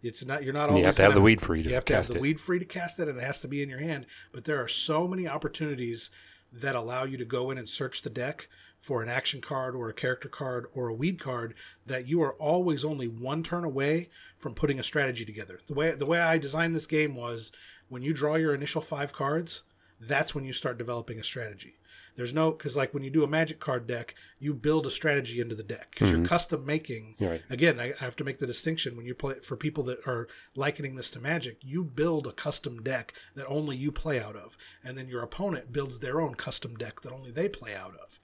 It's 0.04 0.24
not 0.24 0.44
you're 0.44 0.52
not 0.52 0.68
And 0.68 0.70
always 0.70 0.82
you 0.82 0.86
have 0.86 0.96
to 0.96 1.02
have 1.02 1.14
the 1.14 1.20
weed 1.20 1.40
free 1.40 1.64
to 1.64 1.68
you 1.68 1.74
have 1.74 1.84
to 1.86 1.96
have 1.96 2.06
the 2.06 2.14
it. 2.14 2.20
weed 2.20 2.40
free 2.40 2.60
to 2.60 2.64
cast 2.64 3.00
it, 3.00 3.08
and 3.08 3.18
it 3.18 3.24
has 3.24 3.40
to 3.40 3.48
be 3.48 3.60
in 3.60 3.68
your 3.68 3.80
hand. 3.80 4.06
But 4.30 4.44
there 4.44 4.62
are 4.62 4.68
so 4.68 5.08
many 5.08 5.26
opportunities 5.26 6.10
that 6.60 6.74
allow 6.74 7.04
you 7.04 7.16
to 7.16 7.24
go 7.24 7.50
in 7.50 7.58
and 7.58 7.68
search 7.68 8.02
the 8.02 8.10
deck 8.10 8.48
for 8.80 9.02
an 9.02 9.08
action 9.08 9.40
card 9.40 9.74
or 9.74 9.88
a 9.88 9.94
character 9.94 10.28
card 10.28 10.66
or 10.72 10.88
a 10.88 10.94
weed 10.94 11.18
card 11.18 11.54
that 11.84 12.06
you 12.06 12.22
are 12.22 12.34
always 12.34 12.84
only 12.84 13.08
one 13.08 13.42
turn 13.42 13.64
away 13.64 14.08
from 14.38 14.54
putting 14.54 14.78
a 14.78 14.84
strategy 14.84 15.24
together. 15.24 15.60
The 15.66 15.74
way 15.74 15.92
the 15.92 16.06
way 16.06 16.20
I 16.20 16.38
designed 16.38 16.74
this 16.74 16.86
game 16.86 17.16
was 17.16 17.52
when 17.88 18.02
you 18.02 18.12
draw 18.12 18.36
your 18.36 18.54
initial 18.54 18.80
five 18.80 19.12
cards, 19.12 19.64
that's 20.00 20.34
when 20.34 20.44
you 20.44 20.52
start 20.52 20.78
developing 20.78 21.18
a 21.18 21.24
strategy. 21.24 21.76
There's 22.16 22.32
no 22.32 22.50
because 22.50 22.76
like 22.76 22.94
when 22.94 23.02
you 23.02 23.10
do 23.10 23.24
a 23.24 23.28
magic 23.28 23.60
card 23.60 23.86
deck, 23.86 24.14
you 24.38 24.54
build 24.54 24.86
a 24.86 24.90
strategy 24.90 25.40
into 25.40 25.54
the 25.54 25.62
deck 25.62 25.90
because 25.90 26.10
you're 26.10 26.24
custom 26.24 26.64
making. 26.64 27.14
Mm-hmm. 27.14 27.26
Right. 27.26 27.42
Again, 27.50 27.78
I, 27.78 27.92
I 28.00 28.04
have 28.04 28.16
to 28.16 28.24
make 28.24 28.38
the 28.38 28.46
distinction 28.46 28.96
when 28.96 29.06
you 29.06 29.14
play 29.14 29.34
for 29.42 29.56
people 29.56 29.84
that 29.84 29.98
are 30.06 30.26
likening 30.54 30.96
this 30.96 31.10
to 31.12 31.20
Magic. 31.20 31.58
You 31.62 31.84
build 31.84 32.26
a 32.26 32.32
custom 32.32 32.82
deck 32.82 33.12
that 33.34 33.46
only 33.46 33.76
you 33.76 33.92
play 33.92 34.20
out 34.20 34.34
of, 34.34 34.56
and 34.82 34.96
then 34.96 35.08
your 35.08 35.22
opponent 35.22 35.72
builds 35.72 35.98
their 35.98 36.20
own 36.20 36.34
custom 36.34 36.74
deck 36.76 37.02
that 37.02 37.12
only 37.12 37.30
they 37.30 37.48
play 37.48 37.74
out 37.74 37.94
of. 37.94 38.18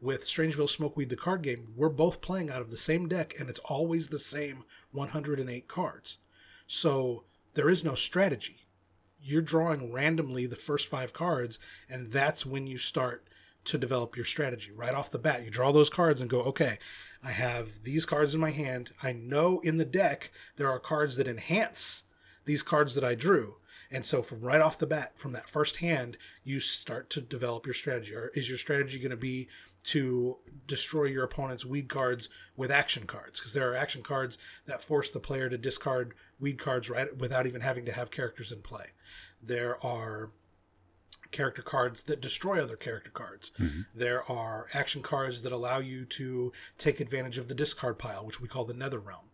With 0.00 0.24
Strangeville 0.24 0.68
Smokeweed, 0.68 1.08
the 1.08 1.16
card 1.16 1.42
game, 1.42 1.72
we're 1.74 1.88
both 1.88 2.20
playing 2.20 2.50
out 2.50 2.60
of 2.60 2.70
the 2.70 2.76
same 2.76 3.08
deck, 3.08 3.34
and 3.38 3.48
it's 3.48 3.60
always 3.60 4.08
the 4.08 4.18
same 4.18 4.64
108 4.92 5.68
cards. 5.68 6.18
So 6.66 7.24
there 7.54 7.70
is 7.70 7.84
no 7.84 7.94
strategy 7.94 8.66
you're 9.26 9.42
drawing 9.42 9.92
randomly 9.92 10.46
the 10.46 10.56
first 10.56 10.86
five 10.86 11.12
cards, 11.12 11.58
and 11.88 12.12
that's 12.12 12.46
when 12.46 12.66
you 12.66 12.78
start 12.78 13.25
to 13.66 13.78
develop 13.78 14.16
your 14.16 14.24
strategy. 14.24 14.70
Right 14.70 14.94
off 14.94 15.10
the 15.10 15.18
bat, 15.18 15.44
you 15.44 15.50
draw 15.50 15.72
those 15.72 15.90
cards 15.90 16.20
and 16.20 16.30
go, 16.30 16.40
okay, 16.42 16.78
I 17.22 17.30
have 17.30 17.82
these 17.82 18.06
cards 18.06 18.34
in 18.34 18.40
my 18.40 18.50
hand. 18.50 18.92
I 19.02 19.12
know 19.12 19.60
in 19.60 19.76
the 19.76 19.84
deck 19.84 20.30
there 20.56 20.70
are 20.70 20.78
cards 20.78 21.16
that 21.16 21.28
enhance 21.28 22.04
these 22.44 22.62
cards 22.62 22.94
that 22.94 23.04
I 23.04 23.14
drew. 23.14 23.56
And 23.90 24.04
so 24.04 24.22
from 24.22 24.40
right 24.40 24.60
off 24.60 24.78
the 24.78 24.86
bat, 24.86 25.12
from 25.16 25.32
that 25.32 25.48
first 25.48 25.76
hand, 25.76 26.16
you 26.42 26.58
start 26.58 27.08
to 27.10 27.20
develop 27.20 27.66
your 27.66 27.74
strategy. 27.74 28.14
Or 28.14 28.30
is 28.34 28.48
your 28.48 28.58
strategy 28.58 28.98
going 28.98 29.10
to 29.10 29.16
be 29.16 29.48
to 29.84 30.38
destroy 30.66 31.04
your 31.04 31.24
opponent's 31.24 31.64
weed 31.64 31.88
cards 31.88 32.28
with 32.56 32.70
action 32.70 33.06
cards? 33.06 33.38
Because 33.38 33.52
there 33.52 33.70
are 33.70 33.76
action 33.76 34.02
cards 34.02 34.38
that 34.66 34.82
force 34.82 35.10
the 35.10 35.20
player 35.20 35.48
to 35.48 35.58
discard 35.58 36.14
weed 36.40 36.58
cards 36.58 36.90
right 36.90 37.16
without 37.16 37.46
even 37.46 37.60
having 37.60 37.84
to 37.86 37.92
have 37.92 38.10
characters 38.10 38.50
in 38.50 38.60
play. 38.60 38.86
There 39.40 39.84
are 39.84 40.30
character 41.36 41.62
cards 41.62 42.04
that 42.04 42.20
destroy 42.20 42.62
other 42.62 42.76
character 42.76 43.10
cards. 43.10 43.52
Mm-hmm. 43.58 43.80
There 43.94 44.30
are 44.30 44.66
action 44.72 45.02
cards 45.02 45.42
that 45.42 45.52
allow 45.52 45.78
you 45.78 46.04
to 46.06 46.52
take 46.78 47.00
advantage 47.00 47.38
of 47.38 47.48
the 47.48 47.54
discard 47.54 47.98
pile, 47.98 48.24
which 48.24 48.40
we 48.40 48.48
call 48.48 48.64
the 48.64 48.74
Nether 48.74 48.98
Realm. 48.98 49.26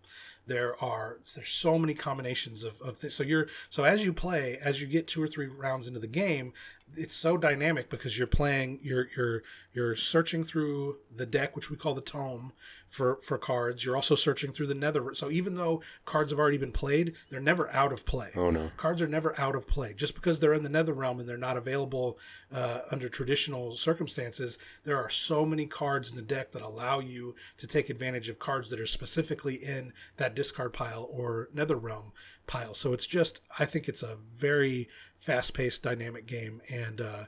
There 0.45 0.83
are 0.83 1.19
there's 1.37 1.49
so 1.49 1.79
many 1.79 1.95
combinations 1.95 2.65
of, 2.65 2.81
of 2.83 3.01
this. 3.01 3.15
So 3.15 3.23
you're 3.23 3.47
so 3.71 3.85
as 3.85 4.05
you 4.05 4.13
play, 4.13 4.59
as 4.61 4.81
you 4.81 4.89
get 4.89 5.07
two 5.07 5.23
or 5.23 5.29
three 5.29 5.47
rounds 5.47 5.87
into 5.87 6.01
the 6.01 6.09
game, 6.09 6.53
it's 6.97 7.15
so 7.15 7.37
dynamic 7.37 7.89
because 7.91 8.19
you're 8.19 8.27
playing 8.27 8.79
you're 8.83 9.09
you're 9.17 9.43
you're 9.73 9.97
searching 9.97 10.45
through 10.45 10.99
the 11.15 11.25
deck, 11.27 11.57
which 11.57 11.71
we 11.71 11.77
call 11.77 11.95
the 11.95 12.01
tome 12.03 12.53
for 12.87 13.21
for 13.23 13.39
cards. 13.39 13.85
You're 13.85 13.97
also 13.97 14.15
searching 14.15 14.53
through 14.53 14.67
the 14.67 14.75
Nether. 14.75 15.15
So 15.15 15.31
even 15.31 15.55
though 15.55 15.83
cards 16.05 16.31
have 16.31 16.39
already 16.39 16.59
been 16.59 16.73
played, 16.73 17.15
they're 17.31 17.41
never 17.41 17.71
out 17.73 17.93
of 17.93 18.05
play 18.05 18.31
Oh 18.37 18.51
no. 18.51 18.71
cards 18.77 19.01
are 19.01 19.09
never 19.09 19.39
out 19.41 19.57
of 19.57 19.67
play 19.67 19.95
just 19.95 20.15
because 20.15 20.41
they're 20.41 20.53
in 20.55 20.63
the 20.63 20.69
nether 20.69 20.93
realm 20.93 21.19
and 21.21 21.29
they're 21.29 21.37
not 21.39 21.57
available 21.57 22.19
uh, 22.53 22.81
under 22.91 23.09
traditional 23.09 23.77
circumstances 23.77 24.59
there 24.85 24.97
are 24.99 25.09
so 25.09 25.45
many 25.47 25.67
cards 25.67 26.11
in 26.11 26.17
the 26.17 26.23
deck 26.23 26.53
that 26.53 26.63
allow 26.63 26.99
you 27.01 27.35
to 27.57 27.67
take 27.67 27.89
advantage 27.89 28.29
of 28.29 28.39
cards 28.39 28.69
that 28.71 28.81
are 28.81 28.87
specifically 28.87 29.55
in 29.55 29.93
that 30.17 30.35
discard 30.35 30.73
pile 30.73 31.09
or 31.11 31.49
nether 31.55 31.77
realm 31.77 32.13
pile 32.47 32.75
so 32.75 32.93
it's 32.93 33.07
just 33.07 33.41
i 33.59 33.65
think 33.65 33.89
it's 33.89 34.03
a 34.03 34.17
very 34.37 34.89
fast-paced 35.23 35.85
dynamic 35.85 36.27
game 36.27 36.61
and 36.69 37.01
uh, 37.01 37.25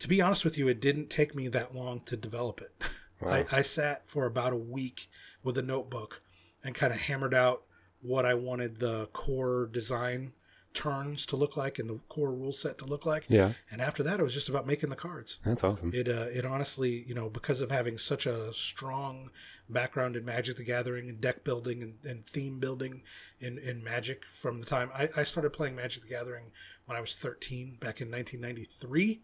to 0.00 0.08
be 0.08 0.20
honest 0.20 0.44
with 0.44 0.58
you 0.58 0.66
it 0.66 0.80
didn't 0.80 1.08
take 1.08 1.34
me 1.36 1.46
that 1.48 1.74
long 1.74 2.00
to 2.00 2.16
develop 2.16 2.60
it. 2.60 2.74
I, 3.52 3.58
I 3.58 3.62
sat 3.62 4.02
for 4.06 4.24
about 4.26 4.52
a 4.52 4.56
week 4.56 5.08
with 5.42 5.56
a 5.56 5.62
notebook 5.62 6.22
and 6.64 6.74
kind 6.74 6.92
of 6.92 7.00
hammered 7.02 7.34
out 7.34 7.62
what 8.02 8.24
I 8.24 8.34
wanted 8.34 8.80
the 8.80 9.06
core 9.12 9.68
design 9.70 10.32
turns 10.72 11.26
to 11.26 11.36
look 11.36 11.56
like 11.56 11.78
and 11.78 11.90
the 11.90 11.98
core 12.08 12.32
rule 12.32 12.52
set 12.52 12.78
to 12.78 12.84
look 12.84 13.04
like. 13.04 13.24
Yeah, 13.28 13.54
And 13.70 13.80
after 13.80 14.02
that, 14.04 14.20
it 14.20 14.22
was 14.22 14.34
just 14.34 14.48
about 14.48 14.66
making 14.66 14.90
the 14.90 14.96
cards. 14.96 15.38
that's 15.44 15.64
awesome. 15.64 15.92
It 15.94 16.08
uh, 16.08 16.26
it 16.32 16.44
honestly, 16.44 17.04
you 17.06 17.14
know, 17.14 17.28
because 17.28 17.60
of 17.60 17.70
having 17.70 17.98
such 17.98 18.26
a 18.26 18.52
strong 18.52 19.30
background 19.68 20.16
in 20.16 20.24
Magic 20.24 20.56
the 20.56 20.64
Gathering 20.64 21.08
and 21.08 21.20
deck 21.20 21.44
building 21.44 21.82
and, 21.82 21.94
and 22.04 22.26
theme 22.26 22.58
building 22.58 23.02
in, 23.38 23.58
in 23.58 23.82
Magic 23.84 24.24
from 24.32 24.60
the 24.60 24.66
time 24.66 24.90
I, 24.94 25.08
I 25.16 25.22
started 25.22 25.50
playing 25.50 25.76
Magic 25.76 26.02
the 26.02 26.08
Gathering 26.08 26.50
when 26.86 26.96
I 26.96 27.00
was 27.00 27.14
13 27.14 27.76
back 27.80 28.00
in 28.00 28.10
1993. 28.10 29.20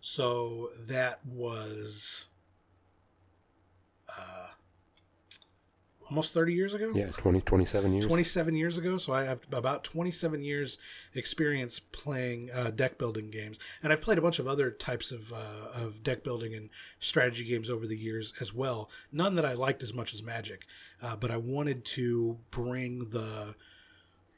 So 0.00 0.70
that 0.80 1.24
was 1.24 2.26
uh, 4.08 4.48
almost 6.12 6.34
30 6.34 6.52
years 6.52 6.74
ago. 6.74 6.92
Yeah, 6.94 7.06
20, 7.06 7.40
27 7.40 7.92
years. 7.94 8.06
27 8.06 8.54
years 8.54 8.76
ago 8.76 8.98
so 8.98 9.14
i 9.14 9.24
have 9.24 9.40
about 9.50 9.82
27 9.82 10.44
years 10.44 10.76
experience 11.14 11.80
playing 11.80 12.50
uh, 12.50 12.70
deck 12.70 12.98
building 12.98 13.30
games. 13.30 13.58
And 13.82 13.92
i've 13.92 14.02
played 14.02 14.18
a 14.18 14.20
bunch 14.20 14.38
of 14.38 14.46
other 14.46 14.70
types 14.70 15.10
of, 15.10 15.32
uh, 15.32 15.70
of 15.74 16.02
deck 16.02 16.22
building 16.22 16.54
and 16.54 16.68
strategy 17.00 17.44
games 17.44 17.70
over 17.70 17.86
the 17.86 17.96
years 17.96 18.34
as 18.40 18.52
well. 18.52 18.90
None 19.10 19.36
that 19.36 19.46
i 19.46 19.54
liked 19.54 19.82
as 19.82 19.94
much 19.94 20.12
as 20.12 20.22
magic 20.22 20.66
uh, 21.02 21.16
but 21.16 21.30
i 21.30 21.38
wanted 21.38 21.84
to 21.86 22.38
bring 22.50 23.10
the 23.10 23.54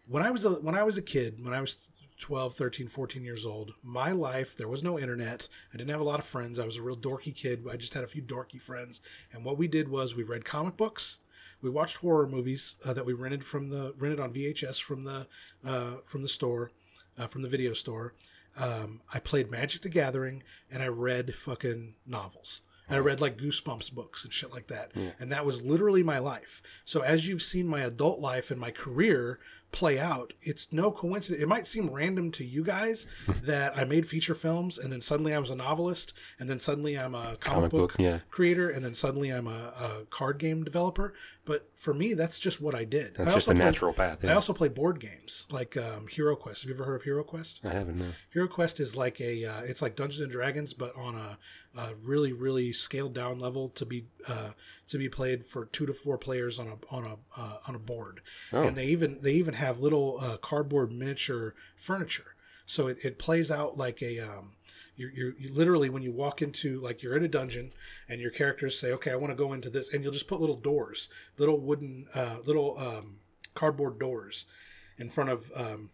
when 0.07 0.23
i 0.23 0.31
was 0.31 0.45
a 0.45 0.51
when 0.51 0.77
i 0.77 0.85
was 0.85 0.97
a 0.97 1.03
kid 1.03 1.45
when 1.45 1.53
i 1.53 1.61
was 1.61 1.77
12 2.21 2.55
13 2.55 2.87
14 2.87 3.25
years 3.25 3.45
old 3.45 3.73
my 3.83 4.13
life 4.13 4.57
there 4.57 4.69
was 4.69 4.85
no 4.85 4.99
internet. 4.99 5.49
I 5.73 5.77
didn't 5.77 5.91
have 5.91 6.01
a 6.01 6.05
lot 6.05 6.21
of 6.21 6.25
friends. 6.25 6.61
I 6.61 6.65
was 6.65 6.77
a 6.77 6.83
real 6.83 6.97
dorky 6.97 7.35
kid. 7.35 7.67
I 7.71 7.77
just 7.77 7.95
had 7.95 8.05
a 8.05 8.07
few 8.07 8.23
dorky 8.23 8.61
friends. 8.61 9.03
And 9.33 9.45
what 9.45 9.59
we 9.59 9.67
did 9.67 9.89
was 9.89 10.15
we 10.15 10.23
read 10.23 10.45
comic 10.45 10.77
books 10.77 11.19
we 11.65 11.71
watched 11.71 11.97
horror 11.97 12.29
movies 12.29 12.77
uh, 12.85 12.93
that 12.93 13.07
we 13.07 13.15
rented 13.15 13.43
from 13.43 13.71
the 13.71 13.95
rented 13.99 14.21
on 14.21 14.33
VHS 14.33 14.81
from 14.81 15.01
the 15.01 15.27
uh, 15.65 15.97
from 16.07 16.23
the 16.23 16.29
store, 16.29 16.71
uh, 17.19 17.27
from 17.27 17.43
the 17.43 17.49
video 17.49 17.73
store. 17.73 18.15
Um, 18.57 19.01
I 19.13 19.19
played 19.19 19.51
Magic 19.51 19.83
the 19.83 19.89
Gathering 19.89 20.45
and 20.71 20.83
I 20.83 20.89
read 20.89 21.35
fucking 21.35 21.95
novels. 22.07 22.61
And 22.87 22.97
I 22.97 23.01
read 23.01 23.21
like 23.21 23.39
Goosebumps 23.39 23.93
books 23.93 24.25
and 24.25 24.33
shit 24.33 24.53
like 24.53 24.67
that. 24.67 24.93
And 25.19 25.33
that 25.33 25.47
was 25.47 25.63
literally 25.63 26.03
my 26.03 26.19
life. 26.19 26.63
So 26.85 27.01
as 27.01 27.27
you've 27.27 27.43
seen 27.43 27.67
my 27.67 27.81
adult 27.81 28.21
life 28.21 28.51
and 28.51 28.61
my 28.61 28.71
career 28.71 29.41
play 29.73 29.99
out, 29.99 30.35
it's 30.43 30.73
no 30.73 30.93
coincidence. 30.93 31.43
It 31.43 31.49
might 31.49 31.67
seem 31.67 31.91
random 31.91 32.31
to 32.33 32.45
you 32.45 32.63
guys 32.63 33.07
that 33.43 33.77
I 33.77 33.85
made 33.85 34.07
feature 34.07 34.35
films 34.35 34.79
and 34.79 34.93
then 34.93 35.01
suddenly 35.01 35.35
I 35.35 35.39
was 35.39 35.51
a 35.51 35.57
novelist 35.57 36.13
and 36.39 36.49
then 36.49 36.59
suddenly 36.59 36.99
I'm 36.99 37.15
a 37.15 37.37
comic, 37.37 37.41
Comic 37.41 37.71
book, 37.71 37.93
book, 37.93 37.97
yeah. 37.99 38.19
creator 38.31 38.69
and 38.69 38.85
then 38.85 38.95
suddenly 38.95 39.31
I'm 39.31 39.47
a, 39.47 39.51
a 39.51 40.07
card 40.11 40.39
game 40.39 40.63
developer. 40.63 41.15
But 41.47 41.69
for 41.77 41.93
me, 41.93 42.15
that's 42.15 42.39
just 42.39 42.59
what 42.61 42.75
I 42.75 42.85
did. 42.85 43.17
That's 43.17 43.21
I 43.21 43.25
just 43.25 43.35
also 43.49 43.51
a 43.51 43.55
played- 43.55 43.65
natural 43.65 43.93
path. 43.93 44.25
I 44.25 44.33
also 44.33 44.55
play 44.55 44.69
board 44.69 44.99
games 44.99 45.47
like 45.51 45.77
um, 45.77 46.07
Hero 46.07 46.35
Quest. 46.37 46.63
Have 46.63 46.71
you 46.71 46.75
ever 46.75 46.85
heard 46.85 46.95
of 46.97 47.03
Hero 47.03 47.23
Quest? 47.23 47.61
I 47.65 47.69
haven't. 47.71 47.99
No. 47.99 48.07
Hero 48.33 48.49
Quest 48.49 48.81
is 48.81 48.97
like 48.97 49.21
a 49.21 49.45
uh, 49.45 49.61
it's 49.61 49.83
like 49.83 49.95
Dungeons 49.95 50.21
and 50.23 50.33
Dragons, 50.33 50.73
but 50.73 50.97
on 50.97 51.15
a, 51.15 51.39
a 51.79 51.95
really 52.03 52.33
really 52.33 52.73
scaled 52.73 53.13
down 53.13 53.39
level 53.39 53.69
to 53.71 53.85
be 53.85 54.07
uh, 54.27 54.51
to 54.89 54.97
be 54.97 55.09
played 55.11 55.45
for 55.47 55.67
two 55.67 55.85
to 55.85 55.93
four 55.93 56.17
players 56.17 56.59
on 56.59 56.67
a 56.69 56.95
on 56.95 57.05
a 57.07 57.17
uh, 57.39 57.59
on 57.69 57.75
a 57.75 57.79
board. 57.79 58.23
Oh. 58.53 58.63
And 58.63 58.75
they 58.77 58.87
even 58.87 59.19
they 59.21 59.33
even 59.35 59.55
have 59.55 59.81
little 59.81 60.19
uh, 60.23 60.37
cardboard 60.39 60.93
miniature 60.93 61.55
furniture, 61.77 62.34
so 62.67 62.87
it, 62.89 62.99
it 63.03 63.19
plays 63.19 63.51
out 63.51 63.77
like 63.77 64.03
a 64.03 64.19
um, 64.21 64.53
you're, 64.97 65.11
you're 65.11 65.33
you 65.39 65.53
literally 65.53 65.89
when 65.89 66.03
you 66.03 66.13
walk 66.13 66.41
into 66.43 66.81
like 66.81 67.03
you're 67.03 67.17
in 67.17 67.25
a 67.25 67.29
dungeon 67.29 67.71
and 68.09 68.21
your 68.21 68.31
characters 68.31 68.79
say 68.79 68.93
okay 68.93 69.11
i 69.11 69.17
want 69.17 69.31
to 69.31 69.37
go 69.37 69.53
into 69.53 69.69
this 69.71 69.93
and 69.93 70.03
you'll 70.03 70.13
just 70.13 70.29
put 70.29 70.41
little 70.41 70.57
doors 70.57 71.09
little 71.39 71.59
wooden 71.61 72.07
uh, 72.15 72.37
little 72.45 72.79
um, 72.79 73.17
cardboard 73.55 73.99
doors 73.99 74.47
in 74.99 75.11
front 75.11 75.31
of 75.31 75.51
um, 75.57 75.91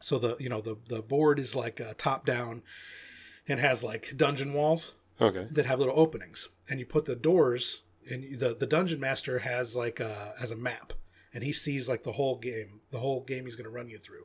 so 0.00 0.18
the 0.18 0.36
you 0.38 0.48
know 0.48 0.60
the 0.60 0.76
the 0.88 1.02
board 1.02 1.38
is 1.38 1.54
like 1.54 1.80
uh, 1.80 1.94
top 1.98 2.24
down 2.26 2.62
and 3.46 3.60
has 3.60 3.84
like 3.84 4.12
dungeon 4.16 4.52
walls 4.52 4.94
Okay. 5.20 5.46
that 5.52 5.66
have 5.66 5.78
little 5.78 5.98
openings, 5.98 6.48
and 6.68 6.80
you 6.80 6.86
put 6.86 7.04
the 7.04 7.14
doors. 7.14 7.82
And 8.10 8.40
the 8.40 8.52
the 8.52 8.66
dungeon 8.66 8.98
master 8.98 9.38
has 9.40 9.76
like 9.76 10.00
a 10.00 10.34
has 10.40 10.50
a 10.50 10.56
map, 10.56 10.92
and 11.32 11.44
he 11.44 11.52
sees 11.52 11.88
like 11.88 12.02
the 12.02 12.12
whole 12.12 12.36
game, 12.36 12.80
the 12.90 12.98
whole 12.98 13.22
game 13.22 13.44
he's 13.44 13.54
going 13.54 13.64
to 13.64 13.70
run 13.70 13.88
you 13.88 13.96
through. 13.98 14.24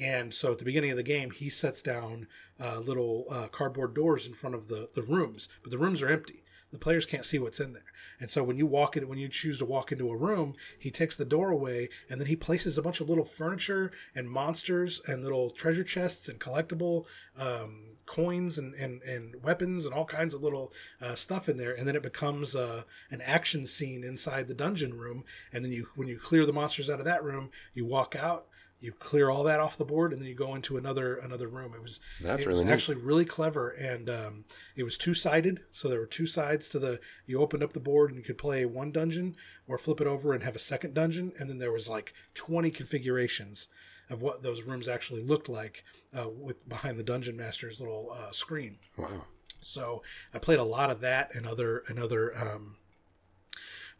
And 0.00 0.34
so 0.34 0.52
at 0.52 0.58
the 0.58 0.64
beginning 0.64 0.90
of 0.90 0.96
the 0.96 1.02
game, 1.02 1.30
he 1.30 1.48
sets 1.48 1.82
down 1.82 2.26
uh, 2.60 2.78
little 2.78 3.26
uh, 3.30 3.46
cardboard 3.48 3.94
doors 3.94 4.26
in 4.26 4.32
front 4.32 4.54
of 4.54 4.68
the 4.68 4.88
the 4.94 5.02
rooms, 5.02 5.48
but 5.62 5.70
the 5.70 5.78
rooms 5.78 6.02
are 6.02 6.08
empty. 6.08 6.44
The 6.74 6.78
players 6.78 7.06
can't 7.06 7.24
see 7.24 7.38
what's 7.38 7.60
in 7.60 7.72
there. 7.72 7.84
And 8.18 8.28
so 8.28 8.42
when 8.42 8.56
you 8.56 8.66
walk 8.66 8.96
in, 8.96 9.06
when 9.06 9.18
you 9.18 9.28
choose 9.28 9.58
to 9.58 9.64
walk 9.64 9.92
into 9.92 10.10
a 10.10 10.16
room, 10.16 10.54
he 10.76 10.90
takes 10.90 11.14
the 11.14 11.24
door 11.24 11.50
away 11.50 11.88
and 12.10 12.20
then 12.20 12.26
he 12.26 12.34
places 12.34 12.76
a 12.76 12.82
bunch 12.82 13.00
of 13.00 13.08
little 13.08 13.24
furniture 13.24 13.92
and 14.12 14.28
monsters 14.28 15.00
and 15.06 15.22
little 15.22 15.50
treasure 15.50 15.84
chests 15.84 16.28
and 16.28 16.40
collectible 16.40 17.04
um, 17.38 17.96
coins 18.06 18.58
and, 18.58 18.74
and, 18.74 19.02
and 19.02 19.36
weapons 19.40 19.86
and 19.86 19.94
all 19.94 20.04
kinds 20.04 20.34
of 20.34 20.42
little 20.42 20.72
uh, 21.00 21.14
stuff 21.14 21.48
in 21.48 21.58
there. 21.58 21.72
And 21.72 21.86
then 21.86 21.94
it 21.94 22.02
becomes 22.02 22.56
uh, 22.56 22.82
an 23.08 23.20
action 23.20 23.68
scene 23.68 24.02
inside 24.02 24.48
the 24.48 24.54
dungeon 24.54 24.94
room. 24.94 25.22
And 25.52 25.64
then 25.64 25.70
you, 25.70 25.86
when 25.94 26.08
you 26.08 26.18
clear 26.18 26.44
the 26.44 26.52
monsters 26.52 26.90
out 26.90 26.98
of 26.98 27.04
that 27.04 27.22
room, 27.22 27.50
you 27.72 27.86
walk 27.86 28.16
out 28.16 28.46
you 28.84 28.92
clear 28.92 29.30
all 29.30 29.42
that 29.44 29.58
off 29.60 29.76
the 29.76 29.84
board 29.84 30.12
and 30.12 30.20
then 30.20 30.28
you 30.28 30.34
go 30.34 30.54
into 30.54 30.76
another 30.76 31.16
another 31.16 31.48
room 31.48 31.72
it 31.74 31.82
was 31.82 32.00
That's 32.20 32.42
it 32.42 32.46
really 32.46 32.58
was 32.60 32.66
neat. 32.66 32.72
actually 32.72 32.96
really 32.98 33.24
clever 33.24 33.70
and 33.70 34.08
um, 34.10 34.44
it 34.76 34.82
was 34.84 34.98
two 34.98 35.14
sided 35.14 35.60
so 35.72 35.88
there 35.88 35.98
were 36.00 36.06
two 36.06 36.26
sides 36.26 36.68
to 36.70 36.78
the 36.78 37.00
you 37.26 37.40
opened 37.40 37.62
up 37.62 37.72
the 37.72 37.80
board 37.80 38.10
and 38.10 38.18
you 38.18 38.24
could 38.24 38.38
play 38.38 38.64
one 38.64 38.92
dungeon 38.92 39.36
or 39.66 39.78
flip 39.78 40.00
it 40.00 40.06
over 40.06 40.32
and 40.32 40.42
have 40.44 40.54
a 40.56 40.60
second 40.60 40.94
dungeon 40.94 41.32
and 41.38 41.48
then 41.48 41.58
there 41.58 41.72
was 41.72 41.88
like 41.88 42.12
20 42.34 42.70
configurations 42.70 43.68
of 44.10 44.20
what 44.20 44.42
those 44.42 44.62
rooms 44.62 44.88
actually 44.88 45.22
looked 45.22 45.48
like 45.48 45.82
uh, 46.16 46.28
with 46.28 46.68
behind 46.68 46.98
the 46.98 47.02
dungeon 47.02 47.36
master's 47.36 47.80
little 47.80 48.12
uh, 48.14 48.30
screen 48.32 48.78
Wow. 48.98 49.24
so 49.62 50.02
I 50.34 50.38
played 50.38 50.58
a 50.58 50.64
lot 50.64 50.90
of 50.90 51.00
that 51.00 51.34
and 51.34 51.46
other 51.46 51.82
and 51.88 51.98
other 51.98 52.36
um, 52.36 52.76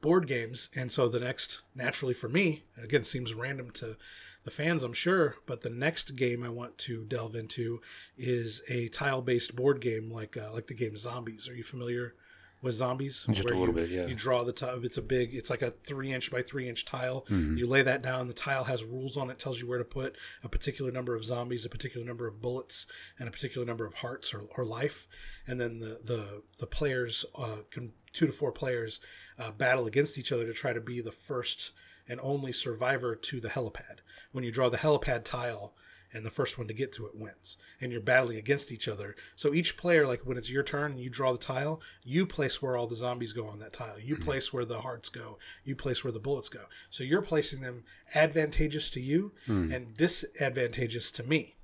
board 0.01 0.27
games. 0.27 0.68
And 0.75 0.92
so 0.92 1.09
the 1.09 1.20
next, 1.20 1.62
naturally 1.75 2.12
for 2.12 2.29
me, 2.29 2.64
again, 2.77 3.05
seems 3.05 3.33
random 3.33 3.70
to 3.73 3.97
the 4.44 4.50
fans, 4.50 4.83
I'm 4.83 4.92
sure, 4.92 5.37
but 5.46 5.62
the 5.62 5.70
next 5.70 6.16
game 6.16 6.44
I 6.44 6.50
want 6.50 6.76
to 6.78 7.04
delve 7.04 7.35
into 7.35 7.80
is 8.16 8.62
a 8.68 8.88
tile-based 8.88 9.57
board 9.57 9.80
game 9.80 10.11
like 10.12 10.37
uh, 10.37 10.52
like 10.52 10.66
the 10.66 10.74
game 10.74 10.96
Zombies. 10.96 11.48
Are 11.48 11.54
you 11.54 11.64
familiar 11.64 12.14
with 12.61 12.74
Zombies? 12.74 13.26
Just 13.30 13.48
a 13.48 13.59
little 13.59 13.68
you- 13.68 13.72
bit, 13.72 13.90
yeah. 13.90 14.07
You 14.07 14.14
draw 14.14 14.44
the 14.44 14.52
tile. 14.52 14.85
It's 14.85 14.98
a 14.98 15.02
big. 15.02 15.35
It's 15.35 15.48
like 15.48 15.62
a 15.62 15.72
three 15.87 16.12
inch 16.12 16.30
by 16.30 16.42
three 16.42 16.68
inch 16.68 16.85
tile. 16.85 17.22
Mm-hmm. 17.30 17.57
You 17.57 17.66
lay 17.66 17.83
that 17.83 18.02
down. 18.02 18.28
The 18.28 18.35
tile 18.35 18.64
has 18.64 18.85
rules 18.85 19.16
on 19.16 19.30
it. 19.30 19.38
Tells 19.38 19.61
you 19.61 19.66
where 19.66 19.78
to 19.78 19.85
put 19.85 20.14
a 20.42 20.48
particular 20.48 20.90
number 20.92 21.14
of 21.14 21.24
zombies, 21.24 21.64
a 21.64 21.70
particular 21.70 22.07
number 22.07 22.26
of 22.26 22.42
bullets, 22.42 22.87
and 23.18 23.26
a 23.26 23.33
particular 23.33 23.66
number 23.66 23.87
of 23.87 23.94
hearts 23.94 24.35
or, 24.35 24.42
or 24.57 24.64
life. 24.66 25.09
And 25.46 25.59
then 25.59 25.78
the 25.78 26.00
the 26.04 26.42
the 26.61 26.66
players, 26.66 27.24
uh, 27.35 27.62
can, 27.70 27.92
two 28.12 28.26
to 28.26 28.33
four 28.33 28.52
players, 28.52 29.00
uh, 29.38 29.52
battle 29.52 29.87
against 29.87 30.18
each 30.18 30.33
other 30.33 30.44
to 30.44 30.52
try 30.52 30.74
to 30.74 30.80
be 30.80 31.00
the 31.00 31.12
first 31.12 31.72
and 32.07 32.20
only 32.22 32.52
survivor 32.52 33.16
to 33.16 33.40
the 33.40 33.48
helipad. 33.48 34.00
When 34.35 34.42
you 34.42 34.51
draw 34.51 34.68
the 34.68 34.79
helipad 34.79 35.25
tile, 35.25 35.73
and 36.14 36.25
the 36.25 36.31
first 36.31 36.57
one 36.57 36.68
to 36.68 36.75
get 36.75 36.92
to 36.92 37.07
it 37.07 37.16
wins. 37.16 37.59
And 37.81 37.90
you're 37.90 38.01
battling 38.01 38.38
against 38.38 38.70
each 38.70 38.87
other. 38.87 39.16
So 39.35 39.53
each 39.53 39.77
player, 39.77 40.07
like 40.07 40.20
when 40.20 40.38
it's 40.38 40.51
your 40.51 40.62
turn 40.62 40.92
and 40.92 41.01
you 41.01 41.11
draw 41.11 41.33
the 41.33 41.38
tile, 41.38 41.81
you 42.05 42.25
place 42.25 42.62
where 42.62 42.77
all 42.77 42.87
the 42.87 42.94
zombies 42.94 43.33
go 43.33 43.49
on 43.49 43.59
that 43.59 43.73
tile. 43.73 43.99
You 43.99 44.14
mm-hmm. 44.14 44.25
place 44.25 44.53
where 44.53 44.64
the 44.64 44.81
hearts 44.81 45.09
go. 45.09 45.38
You 45.64 45.75
place 45.75 46.05
where 46.05 46.12
the 46.12 46.20
bullets 46.20 46.49
go. 46.49 46.61
So 46.88 47.03
you're 47.03 47.20
placing 47.20 47.62
them 47.62 47.83
advantageous 48.14 48.90
to 48.90 49.01
you 49.01 49.33
hmm. 49.47 49.73
and 49.73 49.97
disadvantageous 49.97 51.11
to 51.12 51.25
me. 51.25 51.57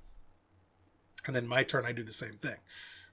And 1.25 1.35
then 1.35 1.47
my 1.47 1.63
turn, 1.63 1.85
I 1.85 1.93
do 1.93 2.03
the 2.03 2.11
same 2.11 2.33
thing. 2.33 2.57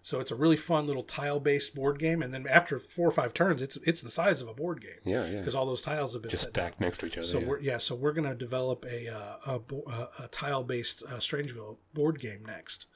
So 0.01 0.21
it's 0.21 0.31
a 0.31 0.37
really 0.37 0.57
fun 0.57 0.87
little 0.87 1.03
tile-based 1.03 1.75
board 1.75 1.99
game. 1.99 2.23
And 2.23 2.33
then 2.33 2.47
after 2.49 2.79
four 2.79 3.09
or 3.09 3.11
five 3.11 3.35
turns, 3.35 3.61
it's 3.61 3.77
it's 3.85 4.01
the 4.01 4.11
size 4.11 4.41
of 4.41 4.49
a 4.49 4.55
board 4.55 4.81
game 4.81 4.93
Yeah, 5.05 5.27
yeah. 5.29 5.39
because 5.39 5.55
all 5.55 5.67
those 5.67 5.83
tiles 5.83 6.13
have 6.15 6.23
been 6.23 6.31
Just 6.31 6.45
set 6.45 6.53
down. 6.55 6.67
stacked 6.67 6.81
next 6.81 6.99
to 7.01 7.07
each 7.07 7.19
other. 7.19 7.27
So 7.27 7.41
yeah. 7.41 7.47
we're 7.47 7.61
yeah, 7.61 7.79
so 7.79 7.95
we're 7.95 8.13
gonna 8.13 8.35
develop 8.35 8.87
a 8.87 9.09
uh, 9.09 9.37
a, 9.47 9.61
a, 9.91 10.09
a 10.25 10.29
tile 10.29 10.63
based 10.65 11.03
uh, 11.07 11.15
Strangeville 11.17 11.77
board 11.95 12.21
game 12.21 12.45
next. 12.47 12.87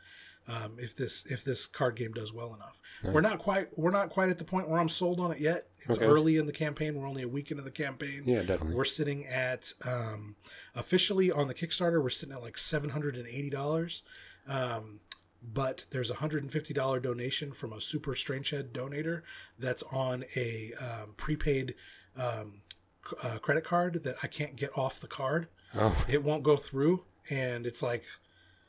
Um, 0.48 0.76
if 0.78 0.96
this 0.96 1.24
if 1.30 1.44
this 1.44 1.66
card 1.66 1.94
game 1.94 2.12
does 2.12 2.32
well 2.32 2.52
enough, 2.54 2.80
we're 3.04 3.20
not 3.20 3.38
quite 3.38 3.76
we're 3.78 3.92
not 3.92 4.10
quite 4.10 4.28
at 4.28 4.38
the 4.38 4.44
point 4.44 4.68
where 4.68 4.80
I'm 4.80 4.88
sold 4.88 5.20
on 5.20 5.30
it 5.30 5.38
yet. 5.38 5.68
It's 5.80 5.98
Okay. 5.98 6.06
early 6.06 6.36
in 6.36 6.46
the 6.46 6.52
campaign. 6.52 6.94
We're 6.96 7.06
only 7.06 7.22
a 7.22 7.28
week 7.28 7.50
into 7.52 7.62
the 7.62 7.70
campaign. 7.70 8.22
Yeah, 8.26 8.42
definitely. 8.42 8.74
We're 8.74 8.84
sitting 8.84 9.24
at 9.26 9.72
um, 9.84 10.34
officially 10.74 11.30
on 11.30 11.46
the 11.46 11.54
Kickstarter. 11.54 12.02
We're 12.02 12.10
sitting 12.10 12.34
at 12.34 12.42
like 12.42 12.58
seven 12.58 12.90
hundred 12.90 13.16
and 13.16 13.26
eighty 13.28 13.50
dollars. 13.50 14.02
Um, 14.48 14.98
but 15.42 15.86
there's 15.90 16.10
a 16.10 16.14
hundred 16.14 16.42
and 16.42 16.52
fifty 16.52 16.72
dollar 16.74 17.00
donation 17.00 17.52
from 17.52 17.72
a 17.72 17.80
super 17.80 18.14
strange 18.14 18.50
head 18.50 18.72
donator 18.72 19.22
that's 19.58 19.82
on 19.90 20.24
a 20.36 20.72
um, 20.80 21.14
prepaid 21.16 21.74
um, 22.16 22.60
c- 23.08 23.16
uh, 23.22 23.38
credit 23.38 23.64
card 23.64 24.04
that 24.04 24.16
I 24.22 24.26
can't 24.26 24.56
get 24.56 24.76
off 24.76 25.00
the 25.00 25.08
card. 25.08 25.48
Oh, 25.74 26.04
It 26.08 26.22
won't 26.22 26.42
go 26.42 26.56
through, 26.56 27.04
and 27.30 27.66
it's 27.66 27.82
like 27.82 28.04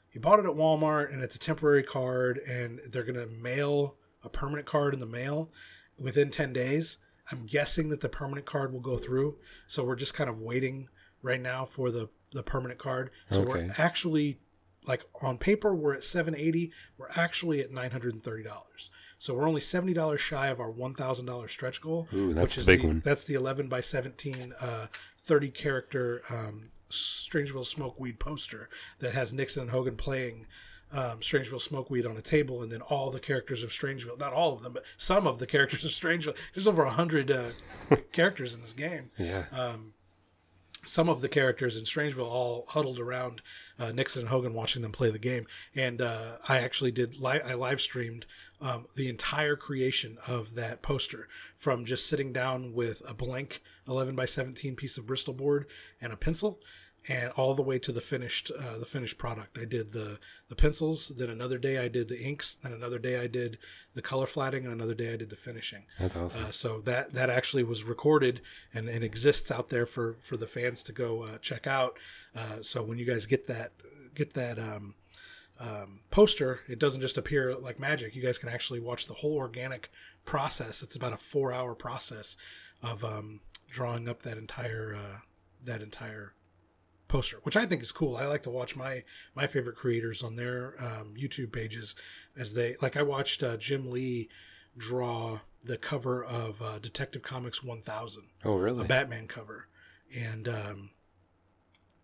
he 0.10 0.20
bought 0.20 0.40
it 0.40 0.46
at 0.46 0.52
Walmart, 0.56 1.12
and 1.14 1.22
it's 1.24 1.36
a 1.36 1.40
temporary 1.40 1.84
card, 1.84 2.38
and 2.40 2.80
they're 2.90 3.04
gonna 3.04 3.28
mail 3.28 3.96
a 4.24 4.30
permanent 4.30 4.66
card 4.68 4.94
in 4.94 5.00
the 5.00 5.06
mail 5.06 5.50
within 6.00 6.32
ten 6.32 6.54
days. 6.54 6.98
I'm 7.32 7.46
guessing 7.46 7.90
that 7.90 8.02
the 8.02 8.10
permanent 8.10 8.46
card 8.46 8.74
will 8.74 8.80
go 8.82 8.98
through, 8.98 9.38
so 9.68 9.84
we're 9.84 9.96
just 9.96 10.14
kind 10.14 10.30
of 10.30 10.40
waiting 10.40 10.90
right 11.22 11.42
now 11.42 11.66
for 11.66 11.92
the 11.92 12.10
the 12.32 12.44
permanent 12.44 12.80
card. 12.80 13.12
So 13.30 13.42
Okay. 13.42 13.68
we're 13.68 13.74
actually 13.78 14.40
like 14.88 15.04
on 15.22 15.38
paper 15.38 15.74
we're 15.74 15.94
at 15.94 16.04
780 16.04 16.72
we're 16.98 17.10
actually 17.16 17.60
at 17.62 17.72
$930 17.72 18.46
so 19.18 19.34
we're 19.34 19.48
only 19.48 19.62
$70 19.62 20.18
shy 20.18 20.48
of 20.48 20.60
our 20.60 20.72
$1000 20.72 21.50
stretch 21.50 21.82
goal 21.82 22.08
Ooh, 22.14 22.34
that's 22.34 22.56
which 22.56 22.56
the 22.56 22.62
is 22.62 22.68
big 22.68 22.82
the, 22.82 22.88
one. 22.88 23.02
that's 23.06 23.24
the 23.24 23.34
11 23.34 23.68
by 23.68 23.82
17 23.82 24.54
uh, 24.60 24.88
30 25.20 25.50
character 25.50 26.22
um, 26.30 26.70
strangeville 26.90 27.66
smokeweed 27.66 28.20
poster 28.20 28.70
that 29.00 29.14
has 29.14 29.34
nixon 29.34 29.64
and 29.64 29.72
hogan 29.72 29.96
playing 29.96 30.48
um, 30.92 31.22
Strangeville 31.22 31.60
Smokeweed 31.60 32.06
on 32.06 32.18
a 32.18 32.22
table, 32.22 32.62
and 32.62 32.72
then 32.72 32.82
all 32.82 33.10
the 33.10 33.20
characters 33.20 33.64
of 33.64 33.72
Strangeville, 33.72 34.20
not 34.20 34.32
all 34.32 34.54
of 34.54 34.62
them, 34.62 34.74
but 34.74 34.84
some 34.96 35.26
of 35.26 35.40
the 35.40 35.48
characters 35.48 35.84
of 35.84 35.90
Strangeville. 35.90 36.38
There's 36.54 36.68
over 36.68 36.84
a 36.84 36.92
hundred 36.92 37.32
uh, 37.32 37.50
characters 38.12 38.54
in 38.54 38.62
this 38.62 38.74
game 38.74 39.10
yeah. 39.18 39.46
Um, 39.52 39.94
some 40.86 41.10
of 41.10 41.22
the 41.22 41.30
characters 41.30 41.78
in 41.78 41.84
Strangeville 41.84 42.28
all 42.30 42.66
huddled 42.68 43.00
around 43.00 43.42
uh, 43.80 43.92
Nixon 43.92 44.22
and 44.22 44.30
Hogan 44.30 44.54
watching 44.54 44.82
them 44.82 44.92
play 44.92 45.10
the 45.10 45.20
game. 45.20 45.46
And 45.76 46.02
uh, 46.02 46.38
I 46.48 46.60
actually 46.60 46.92
did 46.92 47.20
li- 47.20 47.42
I 47.44 47.54
live 47.54 47.82
streamed 47.82 48.26
um, 48.62 48.88
the 48.96 49.10
entire 49.10 49.56
creation 49.56 50.18
of 50.28 50.56
that 50.56 50.82
poster 50.82 51.28
from 51.58 51.86
just 51.86 52.08
sitting 52.08 52.32
down 52.32 52.74
with 52.74 53.02
a 53.08 53.14
blank 53.14 53.62
11 53.88 54.16
by 54.16 54.26
17 54.26 54.76
piece 54.76 54.98
of 54.98 55.06
Bristol 55.06 55.34
board 55.34 55.66
and 56.02 56.14
a 56.14 56.18
pencil. 56.18 56.60
And 57.08 57.32
all 57.32 57.54
the 57.54 57.62
way 57.62 57.80
to 57.80 57.92
the 57.92 58.00
finished, 58.00 58.50
uh, 58.58 58.78
the 58.78 58.86
finished 58.86 59.18
product. 59.18 59.58
I 59.58 59.66
did 59.66 59.92
the 59.92 60.20
the 60.48 60.56
pencils. 60.56 61.10
Then 61.10 61.30
another 61.30 61.58
day 61.58 61.78
I 61.78 61.90
did 61.90 62.08
the 62.08 62.22
inks. 62.22 62.56
Then 62.56 62.72
another 62.72 63.00
day 63.00 63.20
I 63.20 63.28
did 63.28 63.58
the 63.94 64.02
color 64.02 64.26
flatting. 64.26 64.64
And 64.64 64.74
another 64.74 64.94
day 64.94 65.14
I 65.14 65.18
did 65.18 65.30
the 65.30 65.36
finishing. 65.36 65.84
That's 66.00 66.16
awesome. 66.16 66.46
Uh, 66.46 66.52
so 66.52 66.80
that 66.82 67.12
that 67.14 67.30
actually 67.30 67.64
was 67.64 67.84
recorded 67.84 68.42
and, 68.74 68.88
and 68.88 69.04
exists 69.04 69.52
out 69.52 69.70
there 69.70 69.86
for 69.86 70.16
for 70.22 70.38
the 70.38 70.48
fans 70.48 70.82
to 70.84 70.94
go 70.94 71.24
uh, 71.24 71.38
check 71.40 71.68
out. 71.68 71.98
Uh, 72.36 72.62
so 72.62 72.82
when 72.82 72.98
you 72.98 73.06
guys 73.06 73.26
get 73.26 73.48
that 73.48 73.74
get 74.16 74.34
that 74.34 74.58
um, 74.58 74.96
um, 75.60 76.00
poster, 76.10 76.62
it 76.68 76.80
doesn't 76.80 77.02
just 77.02 77.18
appear 77.18 77.56
like 77.56 77.80
magic. 77.80 78.16
You 78.16 78.22
guys 78.22 78.38
can 78.38 78.50
actually 78.50 78.80
watch 78.80 79.08
the 79.08 79.16
whole 79.16 79.36
organic 79.36 79.90
process. 80.26 80.82
It's 80.82 80.96
about 80.96 81.14
a 81.14 81.18
four 81.18 81.54
hour 81.54 81.76
process 81.76 82.38
of 82.82 83.04
um, 83.04 83.42
drawing 83.70 84.08
up 84.08 84.24
that 84.24 84.38
entire 84.38 84.96
uh, 84.96 85.20
that 85.64 85.82
entire 85.82 86.34
poster, 87.14 87.38
which 87.44 87.56
I 87.56 87.66
think 87.68 87.84
is 87.84 87.92
cool. 87.92 88.18
I 88.18 88.26
like 88.26 88.44
to 88.44 88.50
watch 88.50 88.76
my 88.76 89.04
my 89.36 89.46
favorite 89.46 89.76
creators 89.76 90.24
on 90.24 90.36
their 90.36 90.76
um, 90.80 91.14
YouTube 91.16 91.52
pages 91.52 91.96
as 92.36 92.56
they 92.56 92.76
like. 92.82 92.98
I 92.98 93.04
watched 93.04 93.44
uh, 93.44 93.56
Jim 93.56 93.92
Lee 93.92 94.30
draw 94.76 95.42
the 95.64 95.78
cover 95.78 96.24
of 96.24 96.62
uh, 96.62 96.80
Detective 96.80 97.22
Comics 97.22 97.64
1000, 97.64 98.24
oh, 98.44 98.56
really? 98.56 98.82
a? 98.82 98.88
Batman 98.88 99.28
cover, 99.28 99.68
and 100.14 100.48
um, 100.48 100.90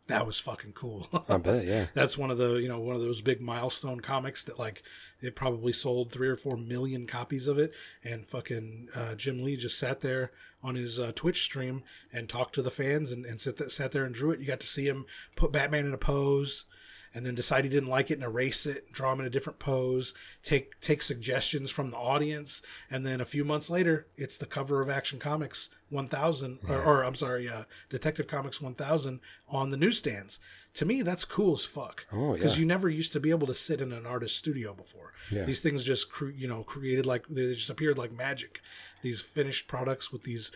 that 0.10 0.26
was 0.26 0.40
fucking 0.40 0.74
cool. 0.74 1.08
I 1.30 1.38
bet, 1.38 1.66
yeah. 1.66 1.86
That's 1.94 2.18
one 2.18 2.32
of 2.32 2.38
the 2.38 2.56
you 2.56 2.68
know 2.68 2.80
one 2.80 2.96
of 2.96 3.02
those 3.02 3.22
big 3.22 3.40
milestone 3.40 4.00
comics 4.00 4.44
that 4.44 4.60
like 4.60 4.84
it 5.22 5.36
probably 5.36 5.72
sold 5.72 6.12
three 6.12 6.28
or 6.28 6.36
four 6.36 6.58
million 6.58 7.06
copies 7.08 7.48
of 7.48 7.58
it, 7.58 7.72
and 8.04 8.26
fucking 8.26 8.90
uh, 8.94 9.16
Jim 9.16 9.44
Lee 9.44 9.56
just 9.56 9.80
sat 9.80 10.02
there 10.02 10.32
on 10.64 10.76
his 10.76 11.00
uh, 11.00 11.12
Twitch 11.16 11.44
stream 11.44 11.84
and 12.12 12.28
talked 12.28 12.56
to 12.56 12.62
the 12.62 12.72
fans 12.72 13.12
and, 13.12 13.26
and 13.26 13.40
sit 13.40 13.58
th- 13.60 13.72
sat 13.72 13.92
there 13.92 14.04
and 14.04 14.14
drew 14.14 14.32
it. 14.32 14.40
You 14.40 14.48
got 14.48 14.60
to 14.60 14.68
see 14.68 14.88
him 14.88 15.06
put 15.36 15.52
Batman 15.52 15.86
in 15.86 15.94
a 15.94 15.98
pose, 15.98 16.66
and 17.14 17.26
then 17.26 17.36
decide 17.36 17.64
he 17.64 17.70
didn't 17.70 17.90
like 17.90 18.12
it 18.12 18.16
and 18.16 18.24
erase 18.24 18.66
it, 18.66 18.92
draw 18.92 19.12
him 19.14 19.20
in 19.20 19.26
a 19.26 19.30
different 19.30 19.60
pose, 19.60 20.14
take 20.44 20.80
take 20.82 21.02
suggestions 21.02 21.72
from 21.72 21.92
the 21.92 21.98
audience, 21.98 22.62
and 22.90 23.06
then 23.06 23.20
a 23.22 23.26
few 23.26 23.44
months 23.44 23.70
later, 23.70 24.08
it's 24.18 24.38
the 24.38 24.46
cover 24.46 24.82
of 24.82 24.90
Action 24.90 25.20
Comics 25.20 25.70
1000, 25.90 26.60
or, 26.68 26.82
or 26.84 27.04
I'm 27.04 27.16
sorry, 27.16 27.50
uh, 27.50 27.64
Detective 27.90 28.28
Comics 28.28 28.62
1000 28.62 29.20
on 29.48 29.72
the 29.72 29.78
newsstands. 29.78 30.40
To 30.76 30.86
me, 30.86 31.02
that's 31.02 31.26
cool 31.26 31.54
as 31.54 31.66
fuck. 31.66 32.06
Oh, 32.12 32.34
Because 32.34 32.56
yeah. 32.56 32.60
you 32.62 32.66
never 32.68 32.88
used 32.90 33.12
to 33.14 33.20
be 33.20 33.32
able 33.32 33.48
to 33.48 33.56
sit 33.56 33.82
in 33.82 33.92
an 33.92 34.06
artist's 34.06 34.38
studio 34.38 34.76
before. 34.76 35.14
Yeah. 35.32 35.44
These 35.46 35.62
things 35.62 35.84
just 35.84 36.12
cre- 36.12 36.30
you 36.30 36.48
know 36.48 36.64
created 36.64 37.06
like 37.08 37.28
they 37.28 37.54
just 37.56 37.72
appeared 37.72 37.98
like 37.98 38.12
magic. 38.12 38.62
These 39.02 39.20
finished 39.20 39.68
products 39.68 40.12
with 40.12 40.24
these 40.24 40.52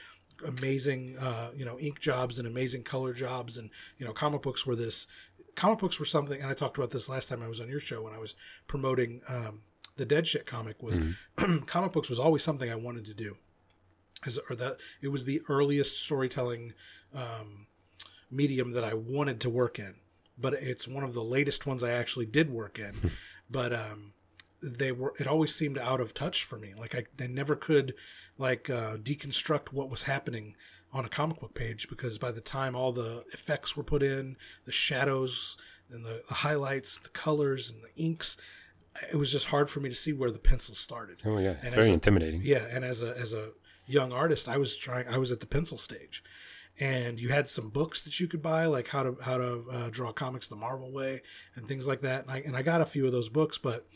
amazing 0.46 1.18
uh, 1.18 1.52
you 1.56 1.66
know 1.66 1.80
ink 1.80 2.00
jobs 2.00 2.38
and 2.38 2.48
amazing 2.48 2.84
color 2.84 3.14
jobs 3.14 3.58
and 3.58 3.70
you 3.98 4.06
know 4.06 4.12
comic 4.14 4.42
books 4.42 4.66
were 4.66 4.76
this 4.76 5.08
comic 5.56 5.80
books 5.80 6.00
were 6.00 6.06
something 6.06 6.42
and 6.42 6.50
I 6.50 6.54
talked 6.54 6.78
about 6.78 6.92
this 6.92 7.10
last 7.10 7.30
time 7.30 7.42
I 7.42 7.48
was 7.48 7.62
on 7.62 7.70
your 7.70 7.80
show 7.80 8.02
when 8.02 8.14
I 8.14 8.20
was 8.20 8.36
promoting 8.68 9.22
um, 9.28 9.62
the 9.98 10.06
Dead 10.06 10.28
Shit 10.28 10.46
comic 10.46 10.82
was 10.82 11.00
comic 11.66 11.92
books 11.92 12.10
was 12.10 12.20
always 12.20 12.44
something 12.44 12.72
I 12.72 12.76
wanted 12.76 13.06
to 13.06 13.14
do. 13.14 13.38
As, 14.26 14.40
or 14.50 14.56
that 14.56 14.78
it 15.02 15.10
was 15.10 15.26
the 15.26 15.42
earliest 15.50 16.02
storytelling 16.02 16.74
um, 17.14 17.68
medium 18.32 18.72
that 18.72 18.84
I 18.84 18.94
wanted 18.94 19.42
to 19.42 19.50
work 19.50 19.78
in, 19.78 19.96
but 20.38 20.54
it's 20.54 20.88
one 20.88 21.04
of 21.04 21.14
the 21.14 21.24
latest 21.24 21.66
ones 21.66 21.84
I 21.84 21.92
actually 21.92 22.26
did 22.26 22.50
work 22.50 22.80
in. 22.80 23.12
but 23.50 23.74
um, 23.74 24.14
they 24.62 24.92
were 24.92 25.14
it 25.20 25.28
always 25.28 25.54
seemed 25.54 25.78
out 25.78 26.00
of 26.00 26.14
touch 26.14 26.44
for 26.44 26.58
me. 26.58 26.74
Like 26.78 26.96
I, 26.96 27.04
I 27.22 27.28
never 27.28 27.56
could 27.56 27.94
like 28.38 28.70
uh, 28.70 28.98
deconstruct 28.98 29.74
what 29.74 29.90
was 29.90 30.04
happening 30.04 30.56
on 30.94 31.06
a 31.06 31.10
comic 31.10 31.40
book 31.40 31.54
page 31.54 31.90
because 31.90 32.18
by 32.18 32.32
the 32.32 32.42
time 32.42 32.76
all 32.76 32.92
the 32.92 33.24
effects 33.34 33.76
were 33.76 33.84
put 33.84 34.04
in, 34.04 34.38
the 34.66 34.72
shadows 34.72 35.58
and 35.90 36.06
the, 36.06 36.24
the 36.28 36.36
highlights, 36.36 36.98
the 37.00 37.10
colors 37.10 37.72
and 37.72 37.82
the 37.84 37.94
inks, 38.02 38.38
it 39.12 39.16
was 39.18 39.32
just 39.32 39.48
hard 39.48 39.70
for 39.70 39.80
me 39.80 39.90
to 39.90 39.96
see 39.96 40.14
where 40.14 40.32
the 40.32 40.40
pencil 40.40 40.76
started. 40.76 41.18
Oh 41.26 41.40
yeah, 41.40 41.52
it's 41.64 41.66
as 41.66 41.74
very 41.74 41.90
a- 41.90 41.94
intimidating. 41.94 42.42
Yeah, 42.44 42.66
and 42.70 42.86
as 42.86 43.02
a 43.02 43.18
as 43.18 43.34
a 43.34 43.50
young 43.88 44.14
artist, 44.14 44.48
I 44.48 44.58
was 44.58 44.78
trying. 44.78 45.08
I 45.08 45.18
was 45.18 45.32
at 45.32 45.40
the 45.40 45.48
pencil 45.48 45.78
stage, 45.80 46.24
and 46.80 47.20
you 47.20 47.30
had 47.30 47.50
some 47.50 47.70
books 47.70 48.02
that 48.04 48.20
you 48.20 48.28
could 48.28 48.42
buy, 48.42 48.66
like 48.68 48.90
how 48.90 49.04
to 49.04 49.18
how 49.22 49.38
to 49.38 49.66
uh, 49.72 49.90
draw 49.90 50.12
comics 50.12 50.48
the 50.48 50.56
Marvel 50.56 50.92
way 50.92 51.22
and 51.56 51.68
things 51.68 51.88
like 51.88 52.02
that. 52.02 52.24
And 52.24 52.32
I 52.32 52.38
and 52.46 52.56
I 52.56 52.62
got 52.62 52.82
a 52.82 52.86
few 52.86 53.06
of 53.08 53.12
those 53.12 53.30
books, 53.30 53.58
but 53.58 53.88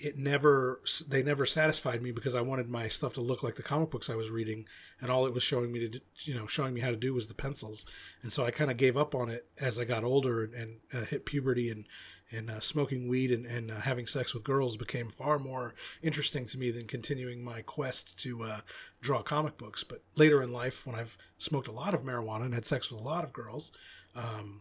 it 0.00 0.16
never 0.16 0.80
they 1.06 1.22
never 1.22 1.44
satisfied 1.44 2.02
me 2.02 2.12
because 2.12 2.34
I 2.34 2.40
wanted 2.40 2.68
my 2.68 2.88
stuff 2.88 3.14
to 3.14 3.20
look 3.20 3.42
like 3.42 3.56
the 3.56 3.62
comic 3.62 3.90
books 3.90 4.08
I 4.08 4.14
was 4.14 4.30
reading, 4.30 4.66
and 5.00 5.10
all 5.10 5.26
it 5.26 5.34
was 5.34 5.42
showing 5.42 5.72
me 5.72 5.88
to 5.88 6.00
you 6.24 6.34
know 6.34 6.46
showing 6.46 6.74
me 6.74 6.80
how 6.80 6.90
to 6.90 6.96
do 6.96 7.14
was 7.14 7.26
the 7.26 7.34
pencils, 7.34 7.84
and 8.22 8.32
so 8.32 8.44
I 8.44 8.50
kind 8.50 8.70
of 8.70 8.76
gave 8.76 8.96
up 8.96 9.14
on 9.14 9.28
it 9.28 9.46
as 9.58 9.78
I 9.78 9.84
got 9.84 10.04
older 10.04 10.44
and, 10.44 10.76
uh, 10.92 11.04
hit 11.04 11.26
puberty 11.26 11.70
and 11.70 11.86
and 12.30 12.50
uh, 12.50 12.60
smoking 12.60 13.08
weed 13.08 13.30
and, 13.30 13.46
and 13.46 13.70
uh, 13.70 13.80
having 13.80 14.06
sex 14.06 14.34
with 14.34 14.44
girls 14.44 14.76
became 14.76 15.08
far 15.08 15.38
more 15.38 15.74
interesting 16.02 16.44
to 16.46 16.58
me 16.58 16.70
than 16.70 16.86
continuing 16.86 17.42
my 17.42 17.62
quest 17.62 18.18
to 18.18 18.44
uh, 18.44 18.60
draw 19.00 19.22
comic 19.22 19.56
books. 19.56 19.82
But 19.82 20.02
later 20.14 20.42
in 20.42 20.52
life, 20.52 20.86
when 20.86 20.94
I've 20.94 21.16
smoked 21.38 21.68
a 21.68 21.72
lot 21.72 21.94
of 21.94 22.02
marijuana 22.02 22.44
and 22.44 22.54
had 22.54 22.66
sex 22.66 22.90
with 22.90 23.00
a 23.00 23.04
lot 23.04 23.24
of 23.24 23.32
girls, 23.32 23.72
um, 24.14 24.60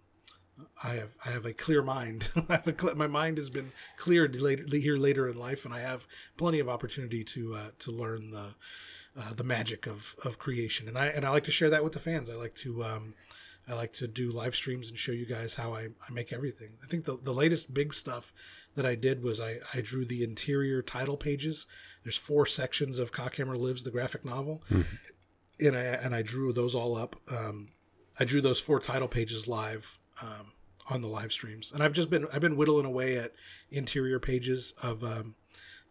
I 0.82 0.96
have 0.96 1.15
I 1.24 1.32
have 1.32 1.46
a 1.46 1.54
clear 1.54 1.82
mind. 1.82 2.30
I 2.50 2.54
have 2.54 2.67
a 2.67 2.74
cle 2.74 2.96
my 2.96 3.08
mind 3.08 3.38
has 3.38 3.50
been 3.50 3.72
cleared 3.98 4.39
later, 4.41 4.65
here 4.78 4.98
later 4.98 5.28
in 5.28 5.38
life, 5.38 5.65
and 5.65 5.74
I 5.74 5.82
have 5.82 6.08
plenty 6.38 6.60
of 6.60 6.70
opportunity 6.70 7.24
to 7.24 7.56
uh, 7.56 7.70
to 7.80 7.91
learn 7.91 8.32
the 8.32 8.56
uh, 9.17 9.34
the 9.34 9.43
magic 9.43 9.88
of, 9.88 10.15
of 10.24 10.38
creation. 10.38 10.88
And 10.88 10.98
I 10.98 11.08
and 11.08 11.26
I 11.26 11.30
like 11.30 11.46
to 11.46 11.52
share 11.52 11.70
that 11.70 11.84
with 11.84 11.93
the 11.93 12.00
fans. 12.00 12.30
I 12.30 12.36
like 12.36 12.56
to 12.56 12.84
um, 12.84 13.13
I 13.67 13.74
like 13.74 13.93
to 13.93 14.08
do 14.08 14.32
live 14.32 14.56
streams 14.56 14.89
and 14.89 14.98
show 14.98 15.12
you 15.12 15.26
guys 15.26 15.56
how 15.56 15.74
I, 15.74 15.89
I 16.08 16.12
make 16.12 16.32
everything. 16.32 16.78
I 16.84 16.88
think 16.88 17.06
the, 17.06 17.17
the 17.17 17.34
latest 17.34 17.74
big 17.74 17.93
stuff 17.93 18.34
that 18.76 18.86
I 18.86 18.96
did 18.96 19.24
was 19.24 19.41
I, 19.41 19.58
I 19.74 19.82
drew 19.82 20.06
the 20.06 20.24
interior 20.24 20.82
title 20.82 21.17
pages. 21.17 21.67
There's 22.04 22.15
four 22.15 22.46
sections 22.46 23.00
of 23.00 23.12
Cockhammer 23.12 23.58
Lives, 23.58 23.84
the 23.84 23.91
graphic 23.91 24.24
novel, 24.24 24.63
and 25.60 25.76
I 25.76 25.82
and 25.82 26.15
I 26.15 26.22
drew 26.22 26.54
those 26.54 26.76
all 26.76 26.96
up. 26.96 27.15
Um, 27.28 27.70
I 28.20 28.24
drew 28.24 28.41
those 28.41 28.60
four 28.60 28.80
title 28.80 29.08
pages 29.08 29.48
live 29.48 30.00
um, 30.21 30.51
on 30.89 31.01
the 31.01 31.08
live 31.08 31.32
streams, 31.32 31.71
and 31.71 31.84
I've 31.84 31.93
just 31.93 32.10
been 32.10 32.27
I've 32.32 32.41
been 32.41 32.58
whittling 32.58 32.86
away 32.86 33.17
at 33.17 33.34
interior 33.71 34.19
pages 34.19 34.73
of 34.82 35.03
um, 35.03 35.36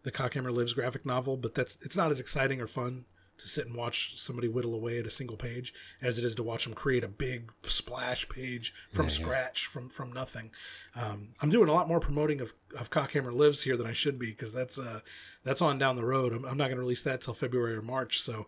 the 0.03 0.11
Cockhammer 0.11 0.53
Lives 0.53 0.73
graphic 0.73 1.05
novel, 1.05 1.37
but 1.37 1.53
that's 1.53 1.77
it's 1.81 1.95
not 1.95 2.11
as 2.11 2.19
exciting 2.19 2.61
or 2.61 2.67
fun 2.67 3.05
to 3.37 3.47
sit 3.47 3.67
and 3.67 3.75
watch 3.75 4.19
somebody 4.19 4.47
whittle 4.47 4.73
away 4.73 4.97
at 4.97 5.05
a 5.05 5.11
single 5.11 5.37
page 5.37 5.73
as 6.01 6.17
it 6.17 6.25
is 6.25 6.33
to 6.35 6.43
watch 6.43 6.63
them 6.63 6.73
create 6.73 7.03
a 7.03 7.07
big 7.07 7.51
splash 7.63 8.27
page 8.29 8.73
from 8.91 9.09
scratch 9.09 9.65
from 9.65 9.89
from 9.89 10.11
nothing. 10.11 10.51
Um, 10.95 11.29
I'm 11.41 11.49
doing 11.49 11.69
a 11.69 11.73
lot 11.73 11.87
more 11.87 11.99
promoting 11.99 12.41
of, 12.41 12.53
of 12.77 12.89
Cockhammer 12.89 13.33
Lives 13.33 13.63
here 13.63 13.77
than 13.77 13.85
I 13.85 13.93
should 13.93 14.17
be 14.17 14.27
because 14.27 14.53
that's 14.53 14.79
uh 14.79 15.01
that's 15.43 15.61
on 15.61 15.77
down 15.77 15.95
the 15.95 16.05
road. 16.05 16.33
I'm, 16.33 16.45
I'm 16.45 16.57
not 16.57 16.65
going 16.65 16.77
to 16.77 16.81
release 16.81 17.03
that 17.03 17.21
till 17.21 17.33
February 17.33 17.75
or 17.75 17.81
March, 17.81 18.19
so 18.19 18.47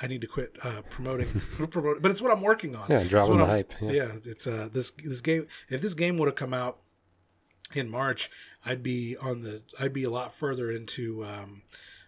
I- 0.00 0.06
need 0.06 0.20
to 0.20 0.26
quit 0.26 0.56
uh, 0.62 0.82
promoting. 0.90 1.28
promote, 1.70 2.02
but 2.02 2.10
it's 2.10 2.20
what 2.22 2.32
I'm 2.32 2.42
working 2.42 2.74
on. 2.76 2.86
Yeah, 2.88 3.02
dropping 3.04 3.38
the 3.38 3.44
I'm- 3.44 3.48
hype, 3.50 3.72
yeah. 3.80 3.90
yeah, 3.92 4.08
it's 4.24 4.46
uh 4.46 4.68
this 4.72 4.90
this 4.92 5.20
game. 5.20 5.46
If 5.68 5.80
this 5.82 5.94
game 5.94 6.18
would 6.18 6.26
have 6.28 6.36
come 6.36 6.54
out 6.54 6.78
in 7.74 7.88
March, 7.90 8.30
I'd 8.64 8.82
be 8.82 9.16
on 9.16 9.42
the 9.42 9.62
I'd 9.78 9.92
be 9.92 10.04
a 10.04 10.10
lot 10.10 10.34
further 10.34 10.70
into 10.70 11.24
um, 11.24 11.62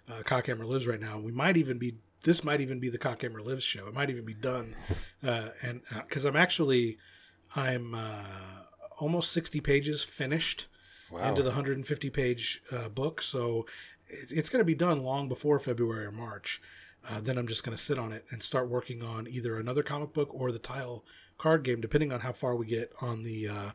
uh, 0.09 0.23
Cockhammer 0.23 0.67
Lives 0.67 0.87
right 0.87 1.01
now. 1.01 1.19
We 1.19 1.33
might 1.33 1.57
even 1.57 1.79
be 1.79 1.97
this 2.23 2.45
might 2.45 2.61
even 2.61 2.81
be 2.81 2.89
the 2.89 2.99
Cockhammer 2.99 3.45
Lives 3.45 3.65
show. 3.65 3.87
It 3.89 3.95
might 3.95 4.11
even 4.11 4.25
be 4.25 4.35
done, 4.35 4.77
uh, 5.27 5.49
and 5.63 5.81
because 6.07 6.25
I'm 6.25 6.37
actually 6.37 6.99
I'm 7.57 7.95
uh, 7.95 8.23
almost 8.99 9.33
60 9.33 9.61
pages 9.61 10.03
finished 10.05 10.67
Wow. 11.11 11.29
into 11.29 11.43
the 11.43 11.51
150 11.51 12.11
page 12.11 12.63
uh, 12.73 12.89
book, 12.89 13.21
so 13.23 13.67
it, 14.09 14.33
it's 14.33 14.49
going 14.51 14.59
to 14.61 14.65
be 14.65 14.75
done 14.75 15.03
long 15.05 15.29
before 15.29 15.61
February 15.61 16.07
or 16.07 16.11
March. 16.11 16.61
Uh, 17.09 17.21
then 17.21 17.37
I'm 17.37 17.47
just 17.47 17.65
going 17.65 17.77
to 17.77 17.83
sit 17.83 17.99
on 17.99 18.13
it 18.13 18.25
and 18.31 18.43
start 18.43 18.69
working 18.69 19.03
on 19.03 19.27
either 19.29 19.59
another 19.59 19.83
comic 19.83 20.13
book 20.13 20.31
or 20.33 20.53
the 20.53 20.59
tile 20.59 21.05
card 21.39 21.63
game, 21.63 21.81
depending 21.81 22.13
on 22.13 22.21
how 22.21 22.33
far 22.33 22.57
we 22.57 22.67
get 22.67 22.93
on 23.01 23.23
the 23.23 23.49
uh, 23.49 23.71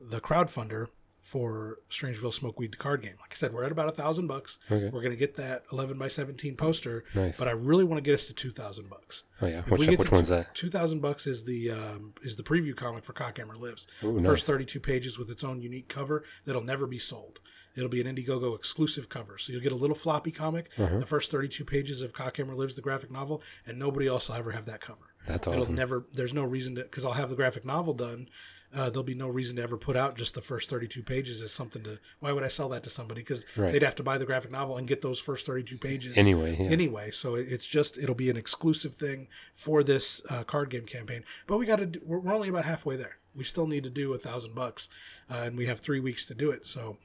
the 0.00 0.20
crowdfunder 0.20 0.88
for 1.26 1.80
Strangeville 1.90 2.32
Smokeweed 2.32 2.72
the 2.72 2.76
card 2.76 3.02
game. 3.02 3.14
Like 3.20 3.32
I 3.32 3.34
said, 3.34 3.52
we're 3.52 3.64
at 3.64 3.72
about 3.72 3.88
a 3.88 3.92
thousand 3.92 4.28
bucks. 4.28 4.60
We're 4.70 4.90
going 4.90 5.10
to 5.10 5.16
get 5.16 5.34
that 5.36 5.64
11 5.72 5.98
by 5.98 6.06
17 6.06 6.54
poster, 6.56 7.04
Nice. 7.16 7.36
but 7.36 7.48
I 7.48 7.50
really 7.50 7.82
want 7.82 7.98
to 7.98 8.00
get 8.08 8.14
us 8.14 8.26
to 8.26 8.32
2,000 8.32 8.88
bucks. 8.88 9.24
Oh 9.42 9.48
yeah, 9.48 9.62
which, 9.62 9.88
which 9.98 10.12
one's 10.12 10.28
that? 10.28 10.54
Two 10.54 10.68
thousand 10.70 11.00
bucks 11.00 11.26
is 11.26 11.44
the 11.44 11.70
um, 11.72 12.14
is 12.22 12.36
the 12.36 12.42
preview 12.44 12.74
comic 12.76 13.04
for 13.04 13.12
Cockhammer 13.12 13.60
Lives. 13.60 13.86
Ooh, 14.04 14.22
First 14.22 14.46
thirty 14.46 14.64
two 14.64 14.80
pages 14.80 15.18
with 15.18 15.28
its 15.30 15.42
own 15.44 15.60
unique 15.60 15.88
cover 15.88 16.22
that'll 16.46 16.62
never 16.62 16.86
be 16.86 16.98
sold. 16.98 17.40
It'll 17.74 17.90
be 17.90 18.00
an 18.00 18.06
Indiegogo 18.06 18.54
exclusive 18.56 19.10
cover, 19.10 19.36
so 19.36 19.52
you'll 19.52 19.60
get 19.60 19.72
a 19.72 19.76
little 19.76 19.94
floppy 19.96 20.30
comic, 20.30 20.70
Uh-huh. 20.78 21.00
the 21.00 21.04
first 21.04 21.30
thirty 21.30 21.48
two 21.48 21.64
pages 21.66 22.00
of 22.00 22.14
Cockhammer 22.14 22.56
Lives, 22.56 22.76
the 22.76 22.80
graphic 22.80 23.10
novel, 23.10 23.42
and 23.66 23.78
nobody 23.78 24.06
else 24.06 24.28
will 24.30 24.36
ever 24.36 24.52
have 24.52 24.64
that 24.66 24.80
cover. 24.80 25.12
That's 25.26 25.46
awesome. 25.46 25.60
It'll 25.60 25.74
never. 25.74 26.06
There's 26.14 26.32
no 26.32 26.44
reason 26.44 26.76
to 26.76 26.84
because 26.84 27.04
I'll 27.04 27.12
have 27.12 27.28
the 27.28 27.36
graphic 27.36 27.66
novel 27.66 27.92
done. 27.92 28.28
Uh, 28.74 28.90
there'll 28.90 29.02
be 29.02 29.14
no 29.14 29.28
reason 29.28 29.56
to 29.56 29.62
ever 29.62 29.76
put 29.76 29.96
out 29.96 30.16
just 30.16 30.34
the 30.34 30.40
first 30.42 30.68
32 30.68 31.02
pages 31.02 31.40
as 31.42 31.52
something 31.52 31.82
to. 31.84 31.98
Why 32.20 32.32
would 32.32 32.42
I 32.42 32.48
sell 32.48 32.68
that 32.70 32.82
to 32.84 32.90
somebody? 32.90 33.20
Because 33.22 33.46
Right. 33.56 33.72
they'd 33.72 33.82
have 33.82 33.94
to 33.96 34.02
buy 34.02 34.18
the 34.18 34.26
graphic 34.26 34.50
novel 34.50 34.76
and 34.76 34.86
get 34.88 35.02
those 35.02 35.18
first 35.20 35.46
32 35.46 35.78
pages 35.78 36.16
Anyway, 36.16 36.56
yeah. 36.58 36.66
anyway. 36.66 37.10
So 37.10 37.34
it's 37.36 37.66
just 37.66 37.96
it'll 37.96 38.14
be 38.14 38.28
an 38.30 38.36
exclusive 38.36 38.94
thing 38.94 39.28
for 39.54 39.82
this 39.82 40.20
uh, 40.28 40.44
card 40.44 40.70
game 40.70 40.84
campaign. 40.86 41.22
But 41.46 41.58
we 41.58 41.66
got 41.66 41.76
to. 41.76 42.00
We're 42.04 42.32
only 42.34 42.48
about 42.48 42.64
halfway 42.64 42.96
there. 42.96 43.18
We 43.34 43.44
still 43.44 43.66
need 43.66 43.84
to 43.84 43.90
do 43.90 44.12
a 44.14 44.18
thousand 44.18 44.54
bucks, 44.54 44.88
uh, 45.30 45.34
and 45.34 45.56
we 45.56 45.66
have 45.66 45.80
three 45.80 46.00
weeks 46.00 46.24
to 46.26 46.34
do 46.34 46.50
it. 46.50 46.66
So 46.66 46.96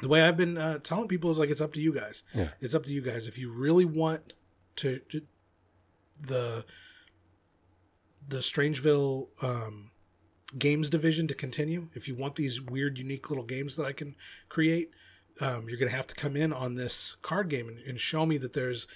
the 0.00 0.08
way 0.08 0.22
I've 0.22 0.36
been 0.36 0.56
uh, 0.58 0.78
telling 0.78 1.08
people 1.08 1.30
is 1.30 1.38
like 1.38 1.50
it's 1.50 1.60
up 1.60 1.72
to 1.74 1.80
you 1.80 1.92
guys. 1.92 2.22
Yeah. 2.34 2.48
It's 2.60 2.74
up 2.74 2.84
to 2.84 2.92
you 2.92 3.00
guys 3.02 3.26
if 3.28 3.36
you 3.38 3.52
really 3.52 3.84
want 3.84 4.32
to, 4.76 5.00
to 5.10 5.22
the 6.20 6.64
the 8.28 8.38
Strangeville 8.38 9.28
um, 9.42 9.90
games 10.58 10.90
division 10.90 11.28
to 11.28 11.34
continue. 11.34 11.88
If 11.94 12.08
you 12.08 12.14
want 12.14 12.36
these 12.36 12.60
weird, 12.60 12.98
unique 12.98 13.30
little 13.30 13.44
games 13.44 13.76
that 13.76 13.86
I 13.86 13.92
can 13.92 14.16
create, 14.48 14.90
um, 15.40 15.68
you're 15.68 15.78
going 15.78 15.90
to 15.90 15.96
have 15.96 16.06
to 16.08 16.14
come 16.14 16.36
in 16.36 16.52
on 16.52 16.74
this 16.74 17.16
card 17.22 17.48
game 17.48 17.68
and, 17.68 17.78
and 17.80 18.00
show 18.00 18.26
me 18.26 18.38
that 18.38 18.52
there's 18.52 18.86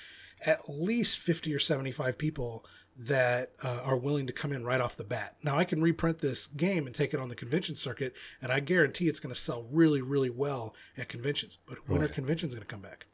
at 0.45 0.69
least 0.69 1.19
50 1.19 1.55
or 1.55 1.59
75 1.59 2.17
people 2.17 2.65
that 2.97 3.53
uh, 3.63 3.81
are 3.83 3.97
willing 3.97 4.27
to 4.27 4.33
come 4.33 4.53
in 4.53 4.65
right 4.65 4.81
off 4.81 4.97
the 4.97 5.05
bat. 5.05 5.37
Now, 5.43 5.59
I 5.59 5.65
can 5.65 5.81
reprint 5.81 6.19
this 6.19 6.47
game 6.47 6.87
and 6.87 6.95
take 6.95 7.15
it 7.15 7.21
on 7.21 7.29
the 7.29 7.35
convention 7.35 7.77
circuit, 7.77 8.15
and 8.43 8.51
I 8.53 8.61
guarantee 8.61 9.09
it's 9.09 9.21
going 9.21 9.35
to 9.35 9.41
sell 9.41 9.67
really, 9.71 10.03
really 10.03 10.31
well 10.31 10.75
at 10.99 11.09
conventions. 11.09 11.59
But 11.67 11.89
when 11.89 12.03
are 12.03 12.09
conventions 12.09 12.55
going 12.55 12.67
to 12.67 12.71
come 12.71 12.83
back? 12.83 13.07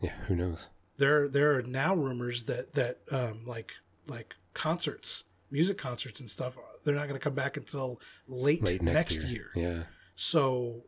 Yeah, 0.00 0.12
who 0.28 0.36
knows? 0.36 0.68
there 0.98 1.28
there 1.28 1.56
are 1.56 1.62
now 1.62 1.94
rumors 1.94 2.44
that 2.44 2.74
that 2.74 2.98
um, 3.10 3.40
like 3.46 3.72
like 4.06 4.36
concerts, 4.52 5.24
music 5.50 5.78
concerts 5.78 6.20
and 6.20 6.28
stuff, 6.28 6.58
they're 6.84 6.94
not 6.94 7.08
going 7.08 7.18
to 7.18 7.24
come 7.24 7.34
back 7.34 7.56
until 7.56 8.00
late, 8.26 8.62
Late 8.62 8.82
next, 8.82 9.16
next, 9.16 9.28
year. 9.28 9.50
year. 9.54 9.76
Yeah. 9.76 9.82
So 10.16 10.84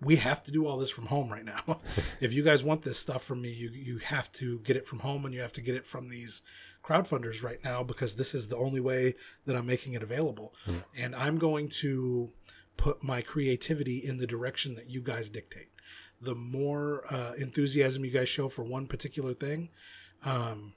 we 0.00 0.16
have 0.16 0.42
to 0.44 0.52
do 0.52 0.66
all 0.66 0.78
this 0.78 0.90
from 0.90 1.06
home 1.06 1.30
right 1.30 1.44
now. 1.44 1.80
if 2.20 2.32
you 2.32 2.42
guys 2.42 2.62
want 2.62 2.82
this 2.82 2.98
stuff 2.98 3.24
from 3.24 3.42
me, 3.42 3.52
you 3.52 3.70
you 3.70 3.98
have 3.98 4.30
to 4.32 4.60
get 4.60 4.76
it 4.76 4.86
from 4.86 5.00
home 5.00 5.24
and 5.24 5.34
you 5.34 5.40
have 5.40 5.52
to 5.54 5.60
get 5.60 5.74
it 5.74 5.86
from 5.86 6.08
these 6.08 6.42
crowdfunders 6.84 7.42
right 7.42 7.62
now 7.64 7.82
because 7.82 8.16
this 8.16 8.34
is 8.34 8.48
the 8.48 8.56
only 8.56 8.80
way 8.80 9.14
that 9.46 9.56
I'm 9.56 9.66
making 9.66 9.94
it 9.94 10.02
available, 10.02 10.54
and 10.96 11.14
I'm 11.14 11.36
going 11.38 11.68
to 11.80 12.30
put 12.76 13.02
my 13.02 13.20
creativity 13.22 13.98
in 13.98 14.18
the 14.18 14.26
direction 14.26 14.76
that 14.76 14.88
you 14.88 15.02
guys 15.02 15.28
dictate. 15.28 15.68
The 16.20 16.34
more 16.34 17.04
uh, 17.12 17.32
enthusiasm 17.32 18.04
you 18.04 18.12
guys 18.12 18.28
show 18.28 18.48
for 18.48 18.62
one 18.62 18.86
particular 18.86 19.34
thing, 19.34 19.70
um, 20.24 20.74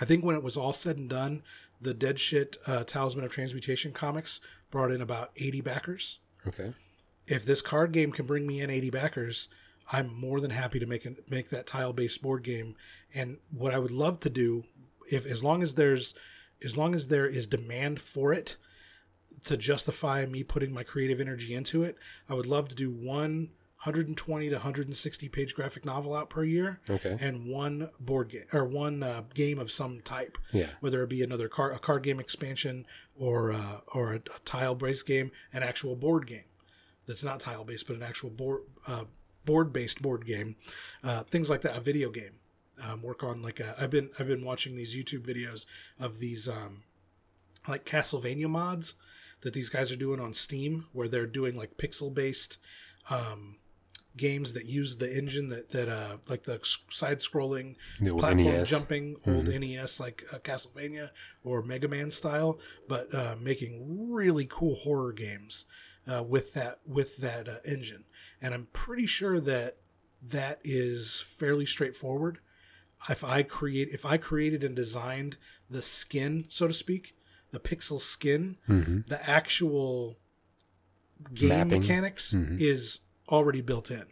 I 0.00 0.04
think 0.04 0.24
when 0.24 0.36
it 0.36 0.42
was 0.42 0.56
all 0.56 0.72
said 0.72 0.98
and 0.98 1.08
done, 1.08 1.42
the 1.84 1.94
Dead 1.94 2.18
Shit 2.18 2.56
uh, 2.66 2.82
Talisman 2.84 3.24
of 3.24 3.32
Transmutation 3.32 3.92
comics 3.92 4.40
brought 4.70 4.90
in 4.90 5.00
about 5.00 5.30
80 5.36 5.60
backers. 5.60 6.18
Okay. 6.46 6.74
If 7.26 7.46
this 7.46 7.62
card 7.62 7.92
game 7.92 8.10
can 8.10 8.26
bring 8.26 8.46
me 8.46 8.60
in 8.60 8.70
80 8.70 8.90
backers, 8.90 9.48
I'm 9.92 10.12
more 10.12 10.40
than 10.40 10.50
happy 10.50 10.78
to 10.78 10.86
make 10.86 11.06
it, 11.06 11.30
make 11.30 11.50
that 11.50 11.66
tile 11.66 11.92
based 11.92 12.22
board 12.22 12.42
game. 12.42 12.74
And 13.14 13.38
what 13.50 13.72
I 13.72 13.78
would 13.78 13.90
love 13.90 14.20
to 14.20 14.30
do, 14.30 14.64
if 15.10 15.26
as 15.26 15.44
long 15.44 15.62
as 15.62 15.74
there's 15.74 16.14
as 16.62 16.76
long 16.76 16.94
as 16.94 17.08
there 17.08 17.26
is 17.26 17.46
demand 17.46 18.00
for 18.00 18.32
it 18.32 18.56
to 19.44 19.56
justify 19.56 20.24
me 20.24 20.42
putting 20.42 20.72
my 20.72 20.82
creative 20.82 21.20
energy 21.20 21.54
into 21.54 21.82
it, 21.82 21.96
I 22.28 22.34
would 22.34 22.46
love 22.46 22.68
to 22.68 22.74
do 22.74 22.90
one 22.90 23.50
120 23.84 24.48
to 24.48 24.54
160 24.54 25.28
page 25.28 25.54
graphic 25.54 25.84
novel 25.84 26.14
out 26.14 26.30
per 26.30 26.42
year 26.42 26.80
Okay. 26.88 27.16
and 27.20 27.46
one 27.46 27.90
board 28.00 28.30
game 28.30 28.44
or 28.52 28.64
one 28.64 29.02
uh, 29.02 29.22
game 29.34 29.58
of 29.58 29.70
some 29.70 30.00
type 30.00 30.38
Yeah. 30.52 30.70
whether 30.80 31.02
it 31.02 31.08
be 31.10 31.22
another 31.22 31.48
card 31.48 31.74
a 31.74 31.78
card 31.78 32.02
game 32.02 32.18
expansion 32.18 32.86
or 33.14 33.52
uh, 33.52 33.80
or 33.88 34.14
a, 34.14 34.16
a 34.16 34.38
tile 34.44 34.74
based 34.74 35.06
game, 35.06 35.30
an 35.52 35.62
actual 35.62 35.96
board 35.96 36.26
game 36.26 36.44
that's 37.06 37.22
not 37.22 37.40
tile 37.40 37.64
based, 37.64 37.86
but 37.86 37.96
an 37.96 38.02
actual 38.02 38.30
board 38.30 38.62
uh, 38.86 39.04
board 39.44 39.72
based 39.72 40.00
board 40.00 40.24
game, 40.24 40.56
uh, 41.02 41.22
things 41.24 41.50
like 41.50 41.60
that, 41.60 41.76
a 41.76 41.80
video 41.80 42.10
game. 42.10 42.40
Um, 42.82 43.02
work 43.02 43.22
on 43.22 43.40
like 43.42 43.60
i 43.60 43.74
have 43.82 43.90
been 43.90 44.10
I've 44.18 44.26
been 44.26 44.44
watching 44.44 44.74
these 44.74 44.96
YouTube 44.96 45.24
videos 45.26 45.64
of 46.00 46.18
these 46.18 46.48
um, 46.48 46.82
like 47.68 47.84
Castlevania 47.84 48.48
mods 48.48 48.94
that 49.42 49.52
these 49.52 49.68
guys 49.68 49.92
are 49.92 49.96
doing 49.96 50.18
on 50.18 50.32
Steam, 50.34 50.86
where 50.92 51.06
they're 51.06 51.26
doing 51.26 51.54
like 51.54 51.76
pixel 51.76 52.12
based 52.12 52.58
um, 53.10 53.56
games 54.16 54.52
that 54.52 54.66
use 54.66 54.98
the 54.98 55.12
engine 55.12 55.48
that 55.48 55.70
that 55.70 55.88
uh, 55.88 56.16
like 56.28 56.44
the 56.44 56.60
side 56.90 57.18
scrolling 57.18 57.76
platform 58.00 58.36
NES. 58.44 58.68
jumping 58.68 59.16
old 59.26 59.48
NES 59.48 59.98
like 60.00 60.24
uh, 60.32 60.38
Castlevania 60.38 61.10
or 61.42 61.62
Mega 61.62 61.88
Man 61.88 62.10
style, 62.10 62.58
but 62.88 63.12
uh, 63.14 63.36
making 63.40 64.10
really 64.12 64.46
cool 64.48 64.76
horror 64.76 65.12
games 65.12 65.66
uh, 66.10 66.22
with 66.22 66.54
that 66.54 66.78
with 66.86 67.16
that 67.18 67.48
uh, 67.48 67.56
engine. 67.64 68.04
And 68.40 68.54
I'm 68.54 68.68
pretty 68.72 69.06
sure 69.06 69.40
that 69.40 69.78
that 70.22 70.60
is 70.62 71.24
fairly 71.26 71.66
straightforward. 71.66 72.38
If 73.08 73.24
I 73.24 73.42
create 73.42 73.88
if 73.92 74.06
I 74.06 74.16
created 74.16 74.64
and 74.64 74.74
designed 74.74 75.36
the 75.68 75.82
skin, 75.82 76.46
so 76.48 76.66
to 76.68 76.74
speak, 76.74 77.16
the 77.50 77.58
pixel 77.60 78.00
skin, 78.00 78.56
the 79.08 79.20
actual 79.28 80.18
game 81.32 81.48
Mapping. 81.50 81.80
mechanics 81.80 82.32
is 82.34 83.00
already 83.28 83.60
built 83.60 83.90
in. 83.90 84.04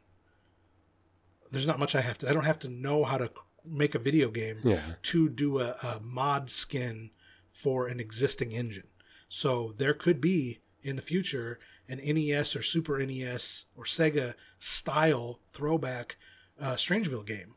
There's 1.50 1.66
not 1.66 1.78
much 1.78 1.94
I 1.94 2.00
have 2.00 2.18
to. 2.18 2.28
I 2.30 2.32
don't 2.32 2.44
have 2.44 2.58
to 2.60 2.68
know 2.68 3.04
how 3.04 3.18
to 3.18 3.30
make 3.64 3.94
a 3.94 3.98
video 3.98 4.30
game 4.30 4.58
Yeah. 4.64 4.80
to 5.02 5.28
do 5.28 5.60
a, 5.60 5.72
a 5.82 6.00
mod 6.02 6.50
skin 6.50 7.10
for 7.52 7.86
an 7.86 8.00
existing 8.00 8.52
engine. 8.52 8.88
So 9.28 9.74
there 9.76 9.94
could 9.94 10.20
be 10.20 10.60
in 10.82 10.96
the 10.96 11.02
future 11.02 11.58
an 11.88 11.98
NES 12.02 12.56
or 12.56 12.62
Super 12.62 12.98
NES 13.04 13.66
or 13.76 13.84
Sega 13.84 14.34
style 14.58 15.40
throwback 15.52 16.16
uh, 16.60 16.74
Strangeville 16.74 17.26
game. 17.26 17.54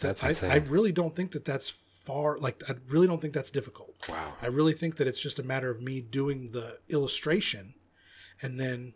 That's 0.00 0.24
I, 0.24 0.28
insane. 0.28 0.50
I 0.50 0.56
really 0.56 0.92
don't 0.92 1.14
think 1.14 1.32
that 1.32 1.44
that's 1.44 1.70
far. 1.70 2.38
Like 2.38 2.62
I 2.68 2.74
really 2.88 3.06
don't 3.06 3.20
think 3.20 3.34
that's 3.34 3.50
difficult. 3.50 3.94
wow. 4.08 4.34
I 4.42 4.46
really 4.46 4.72
think 4.72 4.96
that 4.96 5.06
it's 5.06 5.20
just 5.20 5.38
a 5.38 5.42
matter 5.42 5.70
of 5.70 5.80
me 5.80 6.00
doing 6.00 6.50
the 6.52 6.78
illustration 6.88 7.74
and 8.42 8.58
then 8.58 8.94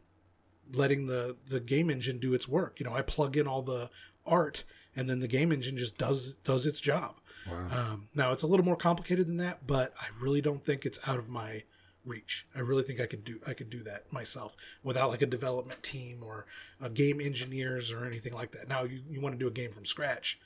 letting 0.73 1.07
the 1.07 1.37
the 1.49 1.61
game 1.61 1.91
engine 1.91 2.19
do 2.19 2.35
its 2.35 2.49
work. 2.49 2.81
You 2.81 2.87
know, 2.87 2.95
I 2.95 3.03
plug 3.03 3.37
in 3.37 3.47
all 3.47 3.63
the 3.63 3.91
art 4.27 4.65
and 4.97 5.09
then 5.09 5.21
the 5.21 5.29
game 5.29 5.53
engine 5.53 5.77
just 5.77 5.99
does 5.99 6.35
does 6.45 6.67
its 6.67 6.81
job. 6.81 7.17
Wow. 7.51 7.67
Um, 7.71 8.09
now 8.15 8.33
it's 8.33 8.43
a 8.43 8.47
little 8.47 8.65
more 8.65 8.77
complicated 8.77 9.27
than 9.27 9.37
that, 9.39 9.67
but 9.67 9.93
I 10.01 10.07
really 10.19 10.41
don't 10.41 10.65
think 10.65 10.87
it's 10.87 10.99
out 11.07 11.19
of 11.19 11.29
my 11.29 11.65
reach. 12.05 12.47
I 12.55 12.61
really 12.61 12.83
think 12.83 13.01
I 13.01 13.07
could 13.07 13.25
do 13.25 13.41
I 13.47 13.53
could 13.53 13.71
do 13.71 13.83
that 13.85 14.13
myself 14.13 14.57
without 14.83 15.11
like 15.11 15.23
a 15.23 15.27
development 15.27 15.83
team 15.83 16.23
or 16.23 16.47
uh, 16.81 16.89
game 16.89 17.21
engineers 17.21 17.93
or 17.93 18.05
anything 18.05 18.33
like 18.33 18.53
that. 18.53 18.69
Now 18.69 18.85
you, 18.85 19.01
you 19.09 19.21
want 19.21 19.35
to 19.35 19.39
do 19.39 19.49
a 19.49 19.53
game 19.53 19.73
from 19.73 19.85
scratch, 19.85 20.39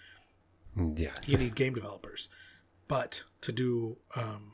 yeah. 0.97 1.13
you 1.25 1.37
need 1.37 1.55
game 1.55 1.75
developers 1.75 2.29
but 2.89 3.25
to 3.43 3.53
do 3.53 3.99
um, 4.17 4.53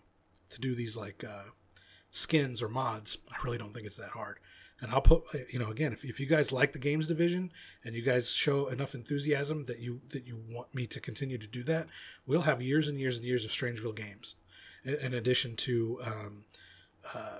to 0.50 0.60
do 0.60 0.74
these 0.74 0.96
like 0.96 1.24
uh, 1.24 1.50
skins 2.10 2.62
or 2.62 2.68
mods 2.68 3.16
i 3.30 3.36
really 3.44 3.58
don't 3.58 3.72
think 3.72 3.86
it's 3.86 3.96
that 3.96 4.10
hard 4.10 4.38
and 4.84 4.92
i'll 4.92 5.00
put 5.00 5.24
you 5.50 5.58
know 5.58 5.70
again 5.70 5.92
if, 5.92 6.04
if 6.04 6.20
you 6.20 6.26
guys 6.26 6.52
like 6.52 6.72
the 6.72 6.78
games 6.78 7.08
division 7.08 7.50
and 7.84 7.96
you 7.96 8.02
guys 8.02 8.30
show 8.30 8.68
enough 8.68 8.94
enthusiasm 8.94 9.64
that 9.64 9.80
you 9.80 10.00
that 10.10 10.26
you 10.26 10.40
want 10.48 10.72
me 10.74 10.86
to 10.86 11.00
continue 11.00 11.38
to 11.38 11.46
do 11.46 11.64
that 11.64 11.88
we'll 12.26 12.42
have 12.42 12.62
years 12.62 12.88
and 12.88 13.00
years 13.00 13.16
and 13.16 13.26
years 13.26 13.44
of 13.44 13.50
strangeville 13.50 13.96
games 13.96 14.36
in, 14.84 14.94
in 14.96 15.14
addition 15.14 15.56
to 15.56 15.98
um, 16.04 16.44
uh, 17.12 17.38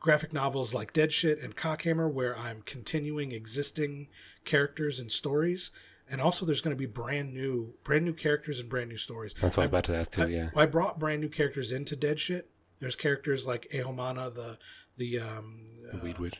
graphic 0.00 0.32
novels 0.32 0.74
like 0.74 0.92
Dead 0.92 1.12
Shit 1.12 1.40
and 1.42 1.56
Cockhammer, 1.56 2.10
where 2.10 2.36
I'm 2.36 2.62
continuing 2.62 3.32
existing 3.32 4.08
characters 4.44 4.98
and 4.98 5.10
stories. 5.10 5.70
And 6.10 6.20
also, 6.20 6.46
there's 6.46 6.62
going 6.62 6.74
to 6.74 6.78
be 6.78 6.86
brand 6.86 7.34
new, 7.34 7.74
brand 7.84 8.04
new 8.04 8.14
characters 8.14 8.60
and 8.60 8.68
brand 8.68 8.88
new 8.88 8.96
stories. 8.96 9.34
That's 9.40 9.56
what 9.56 9.62
I 9.62 9.64
was 9.64 9.68
about 9.68 9.84
to 9.84 9.96
ask 9.96 10.12
too. 10.12 10.28
Yeah. 10.28 10.50
I 10.56 10.64
brought 10.64 10.98
brand 10.98 11.20
new 11.20 11.28
characters 11.28 11.70
into 11.70 11.96
Dead 11.96 12.18
Shit. 12.18 12.48
There's 12.80 12.96
characters 12.96 13.46
like 13.46 13.68
Eomana, 13.74 14.34
the 14.34 14.58
the 14.98 15.20
um, 15.20 15.64
The 15.90 15.98
Weed 15.98 16.18
Witch. 16.18 16.34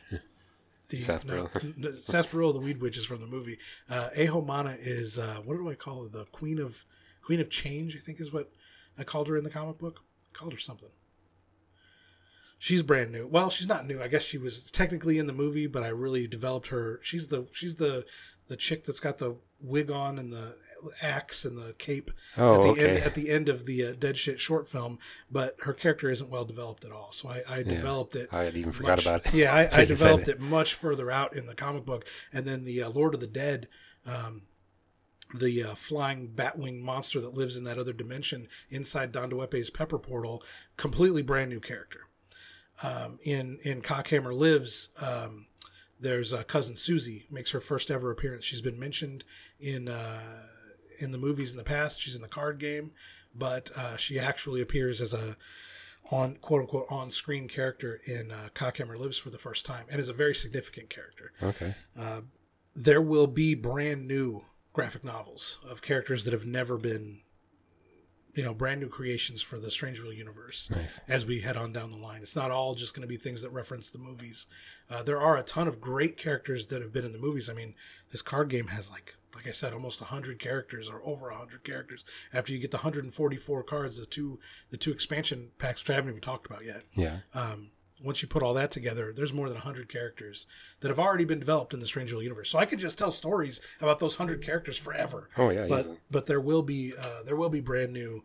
the 0.89 1.01
Sarsaparilla. 1.01 1.49
no, 1.77 1.93
Sarsaparilla, 1.95 2.53
the 2.53 2.59
Weed 2.59 2.81
Witch 2.81 2.97
is 2.97 3.05
from 3.05 3.21
the 3.21 3.27
movie. 3.27 3.57
Uh, 3.89 4.09
Ehomana 4.15 4.77
is 4.79 5.17
uh, 5.17 5.37
what 5.43 5.55
do 5.55 5.69
I 5.69 5.75
call 5.75 6.03
her? 6.03 6.09
The 6.09 6.25
Queen 6.25 6.59
of 6.59 6.85
Queen 7.23 7.39
of 7.39 7.49
Change, 7.49 7.95
I 7.95 7.99
think 7.99 8.19
is 8.19 8.31
what 8.31 8.51
I 8.97 9.03
called 9.03 9.27
her 9.27 9.37
in 9.37 9.43
the 9.43 9.49
comic 9.49 9.77
book. 9.79 10.01
I 10.33 10.37
called 10.37 10.53
her 10.53 10.59
something. 10.59 10.89
She's 12.61 12.83
brand 12.83 13.11
new. 13.11 13.25
Well, 13.25 13.49
she's 13.49 13.67
not 13.69 13.87
new. 13.87 14.01
I 14.01 14.09
guess 14.09 14.23
she 14.23 14.37
was 14.37 14.69
technically 14.69 15.17
in 15.17 15.27
the 15.27 15.33
movie, 15.33 15.65
but 15.67 15.81
I 15.83 15.87
really 15.87 16.27
developed 16.27 16.67
her. 16.67 16.99
She's 17.01 17.29
the 17.29 17.47
she's 17.53 17.75
the 17.75 18.05
the 18.47 18.57
chick 18.57 18.85
that's 18.85 18.99
got 18.99 19.17
the 19.19 19.35
wig 19.61 19.89
on 19.89 20.19
and 20.19 20.33
the 20.33 20.57
axe 21.01 21.45
and 21.45 21.57
the 21.57 21.73
cape 21.77 22.11
Oh, 22.37 22.55
at 22.55 22.61
the 22.61 22.69
okay. 22.69 22.87
end 22.95 22.97
at 23.03 23.15
the 23.15 23.29
end 23.29 23.49
of 23.49 23.65
the 23.65 23.85
uh, 23.87 23.93
Dead 23.97 24.17
Shit 24.17 24.39
short 24.39 24.67
film. 24.67 24.99
But 25.31 25.55
her 25.61 25.73
character 25.73 26.09
isn't 26.09 26.29
well 26.29 26.45
developed 26.45 26.85
at 26.85 26.91
all. 26.91 27.11
So 27.11 27.29
I, 27.29 27.43
I 27.47 27.63
developed 27.63 28.15
it. 28.15 28.29
I 28.31 28.43
had 28.43 28.55
even 28.55 28.71
forgot 28.71 29.01
about 29.01 29.25
it. 29.25 29.33
Yeah, 29.39 29.53
I, 29.53 29.69
I 29.81 29.85
developed 29.85 30.27
it. 30.27 30.37
it 30.37 30.41
much 30.41 30.73
further 30.73 31.11
out 31.11 31.35
in 31.35 31.45
the 31.45 31.55
comic 31.55 31.85
book, 31.85 32.05
and 32.33 32.45
then 32.45 32.63
the 32.65 32.81
uh, 32.83 32.89
Lord 32.89 33.13
of 33.13 33.19
the 33.19 33.27
Dead, 33.27 33.67
um, 34.05 34.43
the 35.37 35.63
uh, 35.63 35.75
flying 35.75 36.29
batwing 36.35 36.79
monster 36.81 37.21
that 37.21 37.33
lives 37.35 37.55
in 37.55 37.63
that 37.65 37.77
other 37.77 37.93
dimension 37.93 38.47
inside 38.69 39.11
Don 39.11 39.29
DeWepe's 39.29 39.69
Pepper 39.69 39.99
Portal, 39.99 40.43
completely 40.77 41.21
brand 41.21 41.49
new 41.51 41.59
character. 41.59 42.01
Um, 42.81 43.19
in 43.23 43.59
in 43.63 43.81
Cockhammer 43.81 44.33
Lives, 44.33 44.89
um, 44.99 45.45
there's 45.99 46.33
uh, 46.33 46.43
cousin 46.43 46.77
Susie 46.77 47.25
makes 47.29 47.51
her 47.51 47.59
first 47.59 47.91
ever 47.91 48.09
appearance. 48.09 48.45
She's 48.45 48.61
been 48.61 48.79
mentioned 48.79 49.25
in 49.59 49.89
uh, 49.89 50.21
in 50.99 51.11
the 51.11 51.17
movies 51.17 51.51
in 51.51 51.57
the 51.57 51.63
past. 51.63 52.01
She's 52.01 52.15
in 52.15 52.21
the 52.21 52.27
card 52.27 52.59
game, 52.59 52.91
but 53.33 53.71
uh, 53.75 53.97
she 53.97 54.19
actually 54.19 54.61
appears 54.61 55.01
as 55.01 55.13
a 55.13 55.35
on 56.11 56.35
quote 56.35 56.61
unquote 56.61 56.87
on 56.89 57.11
screen 57.11 57.47
character 57.47 58.01
in 58.05 58.31
uh, 58.31 58.49
Cockhammer 58.55 58.97
Lives 58.97 59.17
for 59.17 59.29
the 59.29 59.37
first 59.37 59.65
time, 59.65 59.85
and 59.89 59.99
is 59.99 60.09
a 60.09 60.13
very 60.13 60.35
significant 60.35 60.89
character. 60.89 61.31
Okay. 61.41 61.75
There 62.75 63.01
will 63.01 63.27
be 63.27 63.55
brand 63.55 64.07
new 64.07 64.45
graphic 64.73 65.03
novels 65.03 65.59
of 65.67 65.81
characters 65.81 66.23
that 66.23 66.31
have 66.31 66.45
never 66.47 66.77
been, 66.77 67.19
you 68.35 68.43
know, 68.43 68.53
brand 68.53 68.79
new 68.79 68.89
creations 68.89 69.41
for 69.41 69.59
the 69.59 69.67
Strangeville 69.69 70.15
universe 70.15 70.69
Nice. 70.69 71.01
as 71.07 71.25
we 71.25 71.41
head 71.41 71.57
on 71.57 71.71
down 71.71 71.91
the 71.91 71.97
line. 71.97 72.21
It's 72.21 72.35
not 72.35 72.51
all 72.51 72.75
just 72.75 72.93
going 72.93 73.01
to 73.01 73.07
be 73.07 73.17
things 73.17 73.41
that 73.41 73.49
reference 73.49 73.89
the 73.89 73.97
movies. 73.97 74.47
Uh, 74.89 75.01
there 75.03 75.19
are 75.19 75.35
a 75.37 75.43
ton 75.43 75.67
of 75.67 75.81
great 75.81 76.15
characters 76.17 76.67
that 76.67 76.81
have 76.81 76.93
been 76.93 77.05
in 77.05 77.11
the 77.11 77.17
movies. 77.19 77.49
I 77.49 77.53
mean, 77.53 77.73
this 78.11 78.21
card 78.21 78.49
game 78.49 78.67
has 78.67 78.89
like, 78.89 79.15
like 79.35 79.47
I 79.47 79.51
said, 79.51 79.73
almost 79.73 79.99
hundred 79.99 80.39
characters 80.39 80.89
or 80.89 81.01
over 81.03 81.31
hundred 81.31 81.63
characters. 81.63 82.03
After 82.33 82.53
you 82.53 82.59
get 82.59 82.71
the 82.71 82.77
144 82.77 83.63
cards, 83.63 83.97
the 83.97 84.05
two 84.05 84.39
the 84.69 84.77
two 84.77 84.91
expansion 84.91 85.49
packs, 85.57 85.81
which 85.83 85.89
I 85.89 85.95
haven't 85.95 86.09
even 86.11 86.21
talked 86.21 86.45
about 86.45 86.65
yet. 86.65 86.83
Yeah. 86.95 87.19
Um, 87.33 87.71
once 88.03 88.21
you 88.21 88.27
put 88.27 88.41
all 88.43 88.53
that 88.53 88.71
together, 88.71 89.11
there's 89.13 89.33
more 89.33 89.47
than 89.49 89.55
100 89.57 89.89
characters 89.89 90.47
that 90.79 90.87
have 90.89 90.99
already 90.99 91.25
been 91.25 91.39
developed 91.39 91.73
in 91.73 91.79
the 91.79 91.85
Strangeville 91.85 92.23
universe. 92.23 92.49
So 92.49 92.57
I 92.59 92.65
could 92.65 92.79
just 92.79 92.97
tell 92.97 93.11
stories 93.11 93.59
about 93.81 93.99
those 93.99 94.17
100 94.17 94.41
characters 94.43 94.77
forever. 94.77 95.29
Oh, 95.37 95.49
yeah, 95.49 95.65
But 95.67 95.79
easily. 95.81 95.97
but 96.09 96.25
there 96.25 96.39
will 96.41 96.61
be 96.63 96.93
uh, 96.97 97.23
there 97.25 97.35
will 97.35 97.49
be 97.49 97.59
brand 97.61 97.91
new 97.93 98.23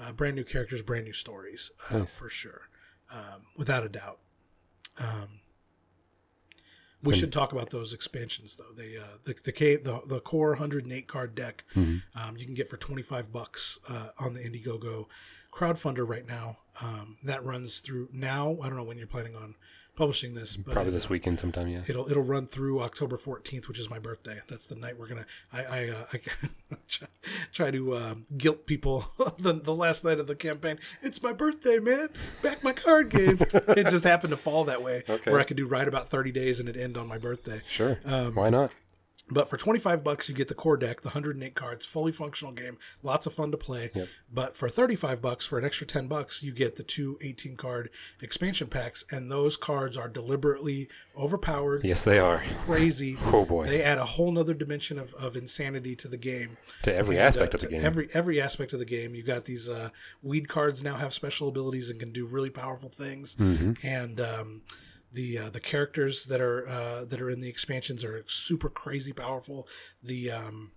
uh, 0.00 0.12
brand 0.12 0.34
new 0.36 0.44
characters, 0.44 0.82
brand 0.82 1.04
new 1.04 1.12
stories 1.12 1.70
uh, 1.90 1.98
Nice. 1.98 2.16
for 2.16 2.28
sure. 2.28 2.68
Um, 3.12 3.42
without 3.56 3.84
a 3.84 3.88
doubt. 3.88 4.18
Um, 4.98 5.40
We 7.04 7.14
should 7.14 7.32
talk 7.32 7.52
about 7.52 7.70
those 7.70 7.92
expansions 7.92 8.56
though. 8.56 8.72
They 8.76 8.96
uh, 8.96 9.18
the 9.24 9.34
the, 9.44 9.52
K, 9.52 9.76
the 9.76 10.02
the 10.06 10.20
core 10.20 10.50
108 10.50 11.06
card 11.08 11.34
deck 11.34 11.64
um, 11.76 12.36
you 12.36 12.44
can 12.46 12.54
get 12.54 12.70
for 12.70 12.76
25 12.76 13.32
bucks 13.32 13.78
uh, 13.88 14.08
on 14.18 14.34
the 14.34 14.40
Indiegogo 14.40 15.06
crowdfunder 15.52 16.08
right 16.08 16.26
now. 16.26 16.58
Um, 16.80 17.18
that 17.24 17.44
runs 17.44 17.80
through 17.80 18.08
now. 18.12 18.56
I 18.62 18.68
don't 18.68 18.76
know 18.76 18.82
when 18.82 18.98
you're 18.98 19.06
planning 19.06 19.36
on 19.36 19.54
publishing 19.94 20.32
this, 20.34 20.56
but 20.56 20.72
Probably 20.72 20.90
it, 20.90 20.94
this 20.94 21.04
uh, 21.06 21.08
weekend 21.10 21.38
sometime, 21.38 21.68
yeah. 21.68 21.82
It'll 21.86 22.10
it'll 22.10 22.22
run 22.22 22.46
through 22.46 22.80
October 22.80 23.18
14th, 23.18 23.68
which 23.68 23.78
is 23.78 23.90
my 23.90 23.98
birthday. 23.98 24.40
That's 24.48 24.66
the 24.66 24.74
night 24.74 24.98
we're 24.98 25.08
gonna. 25.08 25.26
I 25.52 25.64
I, 25.64 25.88
uh, 25.90 26.04
I 26.12 26.76
try, 27.52 27.70
to 27.70 27.96
um, 27.98 28.22
guilt 28.36 28.66
people 28.66 29.04
the 29.38 29.52
the 29.52 29.74
last 29.74 30.02
night 30.04 30.18
of 30.18 30.26
the 30.26 30.34
campaign. 30.34 30.78
It's 31.02 31.22
my 31.22 31.32
birthday, 31.32 31.78
man. 31.78 32.08
Back 32.42 32.64
my 32.64 32.72
card 32.72 33.10
game. 33.10 33.38
it 33.52 33.90
just 33.90 34.04
happened 34.04 34.30
to 34.30 34.36
fall 34.38 34.64
that 34.64 34.82
way, 34.82 35.04
Okay. 35.08 35.30
where 35.30 35.40
I 35.40 35.44
could 35.44 35.56
do 35.58 35.66
right 35.66 35.86
about 35.86 36.08
30 36.08 36.32
days 36.32 36.58
and 36.58 36.68
it 36.68 36.76
end 36.76 36.96
on 36.96 37.06
my 37.06 37.18
birthday. 37.18 37.60
Sure. 37.68 37.98
um, 38.06 38.34
Why 38.34 38.48
not? 38.48 38.72
But 39.30 39.48
for 39.48 39.56
25 39.56 40.04
bucks, 40.04 40.28
you 40.28 40.34
get 40.34 40.48
the 40.48 40.54
core 40.54 40.76
deck, 40.76 41.00
the 41.00 41.08
108 41.08 41.54
cards, 41.54 41.86
fully 41.86 42.12
functional 42.12 42.52
game, 42.52 42.76
lots 43.02 43.24
of 43.26 43.32
fun 43.32 43.50
to 43.52 43.56
play. 43.56 43.90
Yep. 43.94 44.08
But 44.30 44.56
for 44.56 44.68
35 44.68 45.22
bucks, 45.22 45.46
for 45.46 45.58
an 45.58 45.64
extra 45.64 45.86
10 45.86 46.06
bucks, 46.06 46.42
you 46.42 46.52
get 46.52 46.76
the 46.76 46.82
two 46.82 47.16
18 47.22 47.56
card 47.56 47.88
expansion 48.20 48.66
packs, 48.68 49.04
and 49.10 49.30
those 49.30 49.56
cards 49.56 49.96
are 49.96 50.08
deliberately 50.08 50.88
overpowered, 51.16 51.82
Yes, 51.84 52.04
they 52.04 52.18
are. 52.18 52.42
crazy. 52.58 53.16
Oh, 53.34 53.46
boy. 53.46 53.66
They 53.66 53.82
add 53.82 53.96
a 53.98 54.04
whole 54.04 54.30
nother 54.30 54.52
dimension 54.52 54.98
of, 54.98 55.14
of 55.14 55.36
insanity 55.36 55.96
to 55.96 56.08
the 56.08 56.18
game. 56.18 56.58
To 56.82 56.94
every 56.94 57.16
And, 57.16 57.26
aspect 57.26 57.54
uh, 57.54 57.56
of 57.56 57.60
the 57.62 57.68
game. 57.68 57.84
Every 57.84 58.08
every 58.12 58.40
aspect 58.42 58.74
of 58.74 58.78
the 58.78 58.84
game. 58.84 59.14
You 59.14 59.22
got 59.22 59.46
these 59.46 59.68
uh, 59.70 59.88
weed 60.22 60.48
cards 60.48 60.82
now 60.82 60.96
have 60.96 61.14
special 61.14 61.48
abilities 61.48 61.88
and 61.88 61.98
can 61.98 62.12
do 62.12 62.26
really 62.26 62.50
powerful 62.50 62.90
things. 62.90 63.34
Mm-hmm. 63.36 63.86
And 63.86 64.20
um, 64.20 64.62
the 65.12 65.38
uh, 65.38 65.50
the 65.50 65.60
characters 65.60 66.26
that 66.26 66.40
are 66.40 66.68
uh, 66.68 67.04
that 67.04 67.20
are 67.20 67.30
in 67.30 67.40
the 67.40 67.48
expansions 67.48 68.04
are 68.04 68.24
super 68.26 68.68
crazy 68.68 69.12
powerful. 69.12 69.68
The 70.02 70.30
um, 70.30 70.72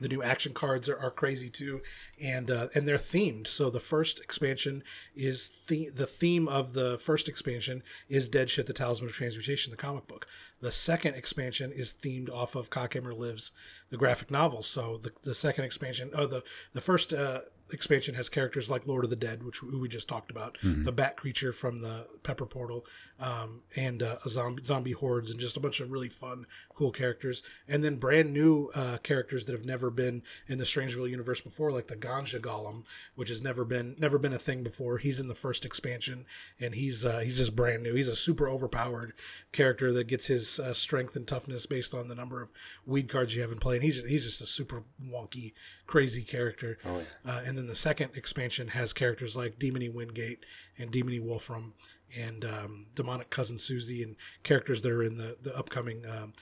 the 0.00 0.08
new 0.08 0.22
action 0.22 0.52
cards 0.52 0.88
are, 0.88 0.98
are 0.98 1.10
crazy 1.10 1.48
too, 1.48 1.80
and 2.20 2.50
uh, 2.50 2.68
and 2.74 2.86
they're 2.86 2.98
themed. 2.98 3.46
So 3.46 3.70
the 3.70 3.80
first 3.80 4.20
expansion 4.20 4.82
is 5.14 5.50
the 5.68 5.90
the 5.90 6.06
theme 6.06 6.48
of 6.48 6.74
the 6.74 6.98
first 6.98 7.28
expansion 7.28 7.82
is 8.08 8.28
Dead 8.28 8.50
Shit: 8.50 8.66
The 8.66 8.72
Talisman 8.72 9.08
of 9.08 9.14
Transmutation, 9.14 9.70
the 9.70 9.76
comic 9.76 10.06
book. 10.06 10.26
The 10.60 10.72
second 10.72 11.14
expansion 11.14 11.72
is 11.72 11.94
themed 11.94 12.30
off 12.30 12.54
of 12.54 12.70
Cockhammer 12.70 13.16
Lives, 13.16 13.52
the 13.90 13.96
graphic 13.96 14.30
novel. 14.30 14.62
So 14.62 14.98
the 14.98 15.12
the 15.22 15.34
second 15.34 15.64
expansion, 15.64 16.10
oh 16.14 16.26
the 16.26 16.42
the 16.72 16.80
first 16.80 17.12
uh, 17.12 17.40
expansion 17.70 18.14
has 18.14 18.28
characters 18.28 18.70
like 18.70 18.86
Lord 18.86 19.04
of 19.04 19.10
the 19.10 19.16
Dead, 19.16 19.42
which 19.42 19.62
we 19.62 19.88
just 19.88 20.08
talked 20.08 20.30
about, 20.30 20.58
the 20.62 20.92
Bat 20.92 21.16
creature 21.16 21.52
from 21.52 21.78
the 21.78 22.06
Pepper 22.22 22.46
Portal, 22.46 22.84
um, 23.18 23.62
and 23.74 24.02
uh, 24.02 24.16
a 24.24 24.28
zombie 24.28 24.62
zombie 24.64 24.92
hordes, 24.92 25.30
and 25.30 25.40
just 25.40 25.56
a 25.56 25.60
bunch 25.60 25.80
of 25.80 25.90
really 25.90 26.08
fun, 26.08 26.46
cool 26.74 26.92
characters, 26.92 27.42
and 27.66 27.82
then 27.82 27.96
brand 27.96 28.32
new 28.32 28.70
uh, 28.74 28.98
characters 28.98 29.44
that 29.46 29.52
have 29.52 29.64
never 29.64 29.90
been 29.90 30.22
in 30.46 30.58
the 30.58 30.64
Strangeville 30.64 31.10
universe 31.10 31.40
before, 31.40 31.72
like 31.72 31.88
the 31.88 31.96
Ganja 31.96 32.40
Golem, 32.40 32.84
which 33.14 33.28
has 33.28 33.42
never 33.42 33.64
been 33.64 33.96
never 33.98 34.18
been 34.18 34.32
a 34.32 34.38
thing 34.38 34.62
before. 34.62 34.98
He's 34.98 35.20
in 35.20 35.28
the 35.28 35.34
first 35.34 35.64
expansion, 35.64 36.26
and 36.60 36.74
he's 36.74 37.04
uh, 37.04 37.18
he's 37.18 37.38
just 37.38 37.56
brand 37.56 37.82
new. 37.82 37.94
He's 37.94 38.08
a 38.08 38.16
super 38.16 38.48
overpowered 38.48 39.12
character 39.52 39.92
that 39.92 40.06
gets 40.06 40.26
his 40.26 40.60
uh, 40.60 40.74
strength 40.74 41.16
and 41.16 41.26
toughness 41.26 41.66
based 41.66 41.94
on 41.94 42.08
the 42.08 42.14
number 42.14 42.42
of 42.42 42.50
weed 42.84 43.08
cards 43.08 43.34
you 43.34 43.42
have 43.42 43.52
in 43.52 43.58
play, 43.58 43.76
and 43.76 43.84
he's 43.84 44.02
he's 44.04 44.24
just 44.24 44.40
a 44.40 44.46
super 44.46 44.84
wonky, 45.02 45.52
crazy 45.86 46.22
character. 46.22 46.78
Oh, 46.84 47.02
Uh, 47.24 47.42
and 47.44 47.56
then 47.56 47.66
the 47.66 47.74
second 47.74 48.10
expansion 48.14 48.68
has 48.68 48.92
characters 48.92 49.36
like 49.36 49.58
Demony 49.58 49.92
Wingate 49.92 50.44
and 50.78 50.90
Demony 50.90 51.22
Wolfram 51.22 51.74
and 52.16 52.44
um, 52.44 52.86
Demonic 52.94 53.30
Cousin 53.30 53.58
Susie 53.58 54.02
and 54.02 54.16
characters 54.42 54.82
that 54.82 54.92
are 54.92 55.02
in 55.02 55.16
the, 55.16 55.36
the 55.42 55.56
upcoming 55.56 56.04
um, 56.06 56.32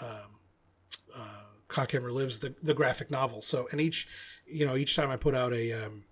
um, 0.00 0.38
uh, 1.14 1.44
Cockhammer 1.68 2.12
Lives, 2.12 2.38
the, 2.38 2.54
the 2.62 2.74
graphic 2.74 3.10
novel. 3.10 3.42
So, 3.42 3.68
and 3.70 3.80
each, 3.80 4.08
you 4.46 4.66
know, 4.66 4.76
each 4.76 4.96
time 4.96 5.10
I 5.10 5.16
put 5.16 5.34
out 5.34 5.52
a, 5.52 5.72
um, 5.72 6.04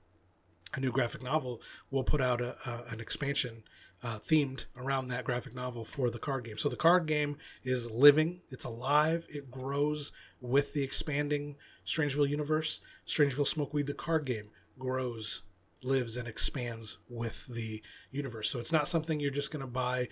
a 0.74 0.80
new 0.80 0.92
graphic 0.92 1.22
novel, 1.22 1.62
we'll 1.90 2.04
put 2.04 2.20
out 2.20 2.40
a, 2.40 2.56
a, 2.68 2.92
an 2.92 3.00
expansion 3.00 3.62
uh, 4.02 4.18
themed 4.18 4.66
around 4.76 5.08
that 5.08 5.24
graphic 5.24 5.54
novel 5.54 5.84
for 5.84 6.10
the 6.10 6.18
card 6.18 6.44
game. 6.44 6.58
So 6.58 6.68
the 6.68 6.76
card 6.76 7.06
game 7.06 7.38
is 7.64 7.90
living, 7.90 8.42
it's 8.50 8.64
alive, 8.64 9.26
it 9.30 9.50
grows 9.50 10.12
with 10.40 10.74
the 10.74 10.82
expanding 10.82 11.56
Strangeville 11.86 12.28
universe. 12.28 12.80
Strangeville 13.06 13.46
Smokeweed, 13.46 13.86
the 13.86 13.94
card 13.94 14.24
game, 14.24 14.50
grows, 14.78 15.42
lives, 15.82 16.16
and 16.16 16.26
expands 16.26 16.98
with 17.08 17.46
the 17.46 17.82
universe. 18.10 18.50
So 18.50 18.58
it's 18.58 18.72
not 18.72 18.88
something 18.88 19.20
you're 19.20 19.30
just 19.30 19.50
going 19.52 19.60
to 19.60 19.66
buy. 19.66 20.08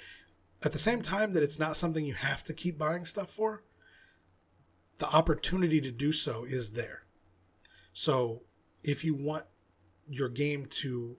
At 0.63 0.73
the 0.73 0.79
same 0.79 1.03
time, 1.03 1.33
that 1.33 1.43
it's 1.43 1.59
not 1.59 1.77
something 1.77 2.05
you 2.07 2.15
have 2.15 2.45
to 2.45 2.55
keep 2.55 2.79
buying 2.79 3.05
stuff 3.05 3.31
for, 3.31 3.63
the 4.99 5.07
opportunity 5.09 5.81
to 5.81 5.91
do 5.91 6.13
so 6.13 6.45
is 6.45 6.71
there. 6.71 7.03
So 7.93 8.43
if 8.83 9.05
you 9.05 9.15
want 9.15 9.45
your 10.09 10.29
game 10.29 10.67
to 10.67 11.17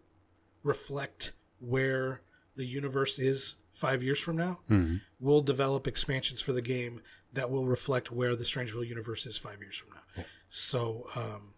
reflect 0.64 1.34
where 1.60 2.22
the 2.56 2.66
universe 2.66 3.20
is 3.20 3.56
five 3.74 4.01
years 4.01 4.20
from 4.20 4.38
now, 4.38 4.62
Mhm. 4.70 5.01
we'll 5.20 5.41
develop 5.41 5.88
expansions 5.88 6.41
for 6.41 6.53
the 6.53 6.62
game 6.62 7.01
that 7.34 7.49
will 7.51 7.66
reflect 7.66 8.12
where 8.12 8.36
the 8.36 8.45
Strangeville 8.45 8.88
universe 8.88 9.26
is 9.26 9.38
five 9.38 9.60
years 9.62 9.76
from 9.76 9.89
now. 9.93 10.24
So 10.58 11.08
um, 11.16 11.53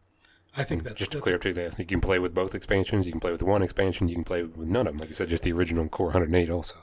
I 0.56 0.64
think 0.64 0.84
that's, 0.84 0.98
Just 0.98 1.12
to 1.12 1.22
clear 1.22 1.36
up 1.36 1.42
too, 1.42 1.54
that 1.54 1.78
you 1.78 1.86
can 1.86 2.02
play 2.02 2.18
with 2.18 2.34
both 2.34 2.56
expansions. 2.56 3.06
You 3.06 3.12
can 3.12 3.22
play 3.22 3.32
with 3.32 3.44
one 3.44 3.62
expansion. 3.62 4.08
You 4.08 4.16
can 4.16 4.24
play 4.24 4.42
with 4.42 4.68
none 4.68 4.88
of 4.88 4.94
them. 4.94 4.98
Like 4.98 5.10
you 5.10 5.14
said, 5.14 5.30
just 5.30 5.44
the 5.44 5.52
original 5.52 5.88
core 5.88 6.08
108 6.08 6.50
also. 6.50 6.76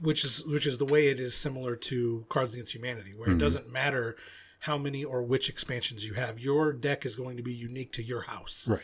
which 0.00 0.24
is 0.24 0.44
which 0.44 0.66
is 0.66 0.78
the 0.78 0.84
way 0.84 1.06
it 1.06 1.20
is 1.20 1.36
similar 1.36 1.76
to 1.76 2.26
Cards 2.28 2.54
Against 2.54 2.74
Humanity, 2.74 3.12
where 3.16 3.30
it 3.30 3.38
doesn't 3.38 3.70
matter 3.70 4.16
how 4.60 4.76
many 4.76 5.04
or 5.04 5.22
which 5.22 5.48
expansions 5.48 6.04
you 6.04 6.14
have. 6.14 6.40
Your 6.40 6.72
deck 6.72 7.06
is 7.06 7.14
going 7.14 7.36
to 7.36 7.42
be 7.42 7.54
unique 7.54 7.92
to 7.92 8.02
your 8.02 8.22
house. 8.22 8.66
Right. 8.68 8.80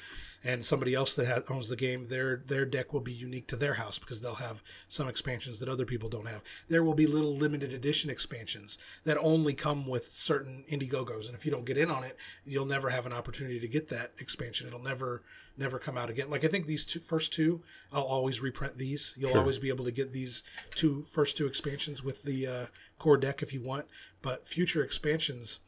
And 0.47 0.64
somebody 0.64 0.94
else 0.94 1.14
that 1.14 1.26
ha- 1.26 1.53
owns 1.53 1.68
the 1.68 1.74
game, 1.74 2.05
their 2.05 2.36
their 2.36 2.64
deck 2.64 2.92
will 2.92 3.01
be 3.01 3.12
unique 3.12 3.49
to 3.49 3.57
their 3.57 3.74
house 3.74 3.99
because 3.99 4.20
they'll 4.20 4.36
have 4.36 4.62
some 4.88 5.09
expansions 5.09 5.59
that 5.59 5.68
other 5.68 5.84
people 5.84 6.09
don't 6.09 6.28
have. 6.28 6.42
There 6.68 6.84
will 6.84 6.94
be 6.94 7.07
little 7.09 7.34
limited 7.34 7.72
edition 7.72 8.11
expansions 8.11 8.78
that 9.03 9.18
only 9.18 9.55
come 9.55 9.88
with 9.88 10.12
certain 10.12 10.64
Indiegogos, 10.70 11.26
and 11.26 11.34
if 11.34 11.44
you 11.44 11.51
don't 11.51 11.64
get 11.66 11.76
in 11.76 11.90
on 11.90 12.05
it, 12.05 12.16
you'll 12.44 12.64
never 12.64 12.90
have 12.90 13.07
an 13.07 13.12
opportunity 13.12 13.59
to 13.59 13.66
get 13.66 13.88
that 13.88 14.12
expansion. 14.18 14.68
It'll 14.68 14.78
never 14.82 15.22
never 15.59 15.78
come 15.80 15.99
out 15.99 16.11
again. 16.11 16.30
Like 16.30 16.44
I 16.44 16.49
think 16.49 16.66
these 16.66 16.84
two 16.84 17.01
first 17.01 17.32
two, 17.32 17.62
I'll 17.92 18.03
always 18.03 18.40
reprint 18.40 18.78
these. 18.78 19.14
You'll 19.16 19.30
Sure. 19.30 19.40
always 19.40 19.59
be 19.59 19.68
able 19.70 19.86
to 19.86 19.90
get 19.90 20.12
these 20.12 20.44
two 20.74 21.03
first 21.09 21.36
two 21.36 21.47
expansions 21.47 22.05
with 22.05 22.22
the 22.22 22.47
uh, 22.47 22.66
core 22.99 23.16
deck 23.16 23.42
if 23.42 23.53
you 23.53 23.62
want, 23.62 23.86
but 24.22 24.47
future 24.47 24.82
expansions 24.84 25.59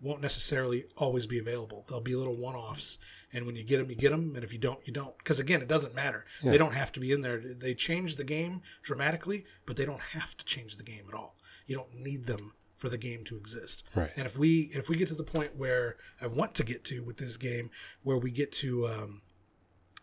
won't 0.00 0.20
necessarily 0.20 0.84
always 0.96 1.26
be 1.26 1.38
available. 1.38 1.84
They'll 1.88 2.00
be 2.00 2.14
little 2.14 2.36
one-offs, 2.36 2.98
and 3.32 3.46
when 3.46 3.56
you 3.56 3.64
get 3.64 3.78
them, 3.78 3.90
you 3.90 3.96
get 3.96 4.10
them, 4.10 4.34
and 4.34 4.44
if 4.44 4.52
you 4.52 4.58
don't, 4.58 4.78
you 4.86 4.92
don't. 4.92 5.16
Because 5.18 5.40
again, 5.40 5.60
it 5.60 5.68
doesn't 5.68 5.94
matter. 5.94 6.24
They 6.42 6.58
don't 6.58 6.74
have 6.74 6.92
to 6.92 7.00
be 7.00 7.12
in 7.12 7.20
there. 7.20 7.38
They 7.38 7.74
change 7.74 8.16
the 8.16 8.24
game 8.24 8.62
dramatically, 8.82 9.44
but 9.66 9.76
they 9.76 9.84
don't 9.84 10.00
have 10.00 10.36
to 10.36 10.44
change 10.44 10.76
the 10.76 10.84
game 10.84 11.04
at 11.08 11.14
all. 11.14 11.36
You 11.66 11.76
don't 11.76 11.94
need 11.94 12.26
them 12.26 12.52
for 12.76 12.88
the 12.88 12.96
game 12.96 13.24
to 13.24 13.36
exist. 13.36 13.82
Right. 13.94 14.10
And 14.16 14.24
if 14.24 14.38
we 14.38 14.70
if 14.72 14.88
we 14.88 14.96
get 14.96 15.08
to 15.08 15.14
the 15.14 15.24
point 15.24 15.56
where 15.56 15.96
I 16.20 16.28
want 16.28 16.54
to 16.54 16.64
get 16.64 16.84
to 16.84 17.04
with 17.04 17.18
this 17.18 17.36
game, 17.36 17.70
where 18.02 18.16
we 18.16 18.30
get 18.30 18.52
to 18.52 18.88
um, 18.88 19.22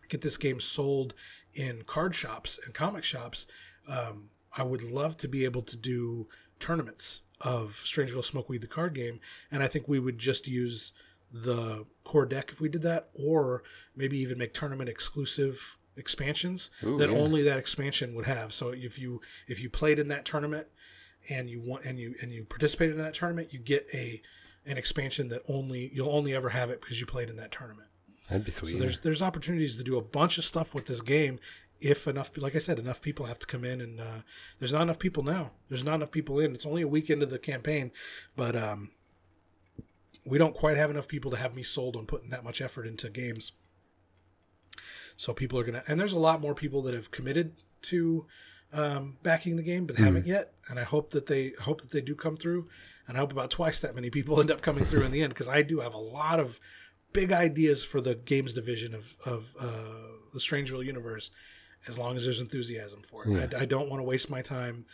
get 0.08 0.20
this 0.20 0.36
game 0.36 0.60
sold 0.60 1.14
in 1.54 1.82
card 1.86 2.14
shops 2.14 2.60
and 2.64 2.74
comic 2.74 3.02
shops, 3.02 3.46
um, 3.88 4.28
I 4.56 4.62
would 4.62 4.82
love 4.82 5.16
to 5.18 5.28
be 5.28 5.44
able 5.44 5.62
to 5.62 5.76
do 5.76 6.28
tournaments 6.58 7.22
of 7.40 7.82
Strangeville 7.84 8.24
Smokeweed 8.24 8.62
the 8.62 8.66
card 8.66 8.94
game, 8.94 9.20
and 9.50 9.62
I 9.62 9.68
think 9.68 9.86
we 9.86 9.98
would 9.98 10.18
just 10.18 10.46
use 10.46 10.92
the 11.32 11.84
core 12.04 12.26
deck 12.26 12.50
if 12.52 12.60
we 12.60 12.68
did 12.68 12.82
that, 12.82 13.10
or 13.14 13.62
maybe 13.94 14.18
even 14.18 14.38
make 14.38 14.54
tournament 14.54 14.88
exclusive 14.88 15.78
expansions 15.96 16.70
Ooh, 16.84 16.98
that 16.98 17.10
yeah. 17.10 17.16
only 17.16 17.42
that 17.42 17.58
expansion 17.58 18.14
would 18.14 18.26
have. 18.26 18.52
So 18.52 18.70
if 18.70 18.98
you 18.98 19.20
if 19.46 19.60
you 19.60 19.68
played 19.68 19.98
in 19.98 20.08
that 20.08 20.24
tournament 20.24 20.68
and 21.28 21.50
you 21.50 21.60
want 21.60 21.84
and 21.84 21.98
you 21.98 22.14
and 22.20 22.32
you 22.32 22.44
participated 22.44 22.96
in 22.96 23.02
that 23.02 23.14
tournament, 23.14 23.52
you 23.52 23.58
get 23.58 23.86
a 23.92 24.22
an 24.64 24.78
expansion 24.78 25.28
that 25.28 25.42
only 25.48 25.90
you'll 25.92 26.10
only 26.10 26.34
ever 26.34 26.50
have 26.50 26.70
it 26.70 26.80
because 26.80 27.00
you 27.00 27.06
played 27.06 27.28
in 27.28 27.36
that 27.36 27.52
tournament. 27.52 27.88
That'd 28.28 28.44
be 28.44 28.50
sweet. 28.50 28.72
So 28.72 28.78
there's 28.78 28.98
there's 29.00 29.22
opportunities 29.22 29.76
to 29.76 29.84
do 29.84 29.96
a 29.96 30.02
bunch 30.02 30.38
of 30.38 30.44
stuff 30.44 30.74
with 30.74 30.86
this 30.86 31.00
game 31.00 31.38
if 31.80 32.06
enough 32.06 32.30
like 32.36 32.56
I 32.56 32.58
said 32.58 32.78
enough 32.78 33.00
people 33.00 33.26
have 33.26 33.38
to 33.40 33.46
come 33.46 33.64
in 33.64 33.80
and 33.80 34.00
uh, 34.00 34.20
there's 34.58 34.72
not 34.72 34.82
enough 34.82 34.98
people 34.98 35.22
now. 35.22 35.52
There's 35.68 35.84
not 35.84 35.96
enough 35.96 36.10
people 36.10 36.40
in. 36.40 36.54
It's 36.54 36.66
only 36.66 36.82
a 36.82 36.88
week 36.88 37.10
into 37.10 37.26
the 37.26 37.38
campaign, 37.38 37.90
but 38.34 38.56
um, 38.56 38.90
we 40.24 40.38
don't 40.38 40.54
quite 40.54 40.76
have 40.76 40.90
enough 40.90 41.08
people 41.08 41.30
to 41.30 41.36
have 41.36 41.54
me 41.54 41.62
sold 41.62 41.96
on 41.96 42.06
putting 42.06 42.30
that 42.30 42.44
much 42.44 42.60
effort 42.60 42.86
into 42.86 43.08
games. 43.08 43.52
So 45.16 45.32
people 45.32 45.58
are 45.58 45.64
gonna 45.64 45.82
and 45.86 45.98
there's 45.98 46.12
a 46.12 46.18
lot 46.18 46.40
more 46.40 46.54
people 46.54 46.82
that 46.82 46.94
have 46.94 47.10
committed 47.10 47.54
to 47.82 48.26
um, 48.72 49.16
backing 49.22 49.56
the 49.56 49.62
game 49.62 49.86
but 49.86 49.96
haven't 49.96 50.26
yet, 50.26 50.52
and 50.68 50.78
I 50.78 50.82
hope 50.82 51.10
that 51.10 51.26
they 51.26 51.52
hope 51.60 51.80
that 51.82 51.92
they 51.92 52.00
do 52.00 52.14
come 52.14 52.36
through, 52.36 52.68
and 53.06 53.16
I 53.16 53.20
hope 53.20 53.32
about 53.32 53.50
twice 53.50 53.80
that 53.80 53.94
many 53.94 54.10
people 54.10 54.40
end 54.40 54.50
up 54.50 54.60
coming 54.62 54.84
through 54.84 55.02
in 55.02 55.12
the 55.12 55.22
end 55.22 55.32
because 55.32 55.48
I 55.48 55.62
do 55.62 55.80
have 55.80 55.94
a 55.94 55.98
lot 55.98 56.40
of 56.40 56.60
big 57.12 57.32
ideas 57.32 57.84
for 57.84 58.00
the 58.00 58.14
games 58.14 58.54
division 58.54 58.94
of 58.94 59.16
of 59.24 59.54
uh, 59.58 60.16
the 60.32 60.40
Strangeville 60.40 60.84
universe, 60.84 61.30
as 61.88 61.98
long 61.98 62.16
as 62.16 62.24
there's 62.24 62.40
enthusiasm 62.40 63.02
for 63.02 63.24
it. 63.24 63.54
I, 63.54 63.60
I 63.60 63.64
don't 63.64 63.88
want 63.88 64.00
to 64.00 64.04
waste 64.04 64.30
my 64.30 64.42
time 64.42 64.86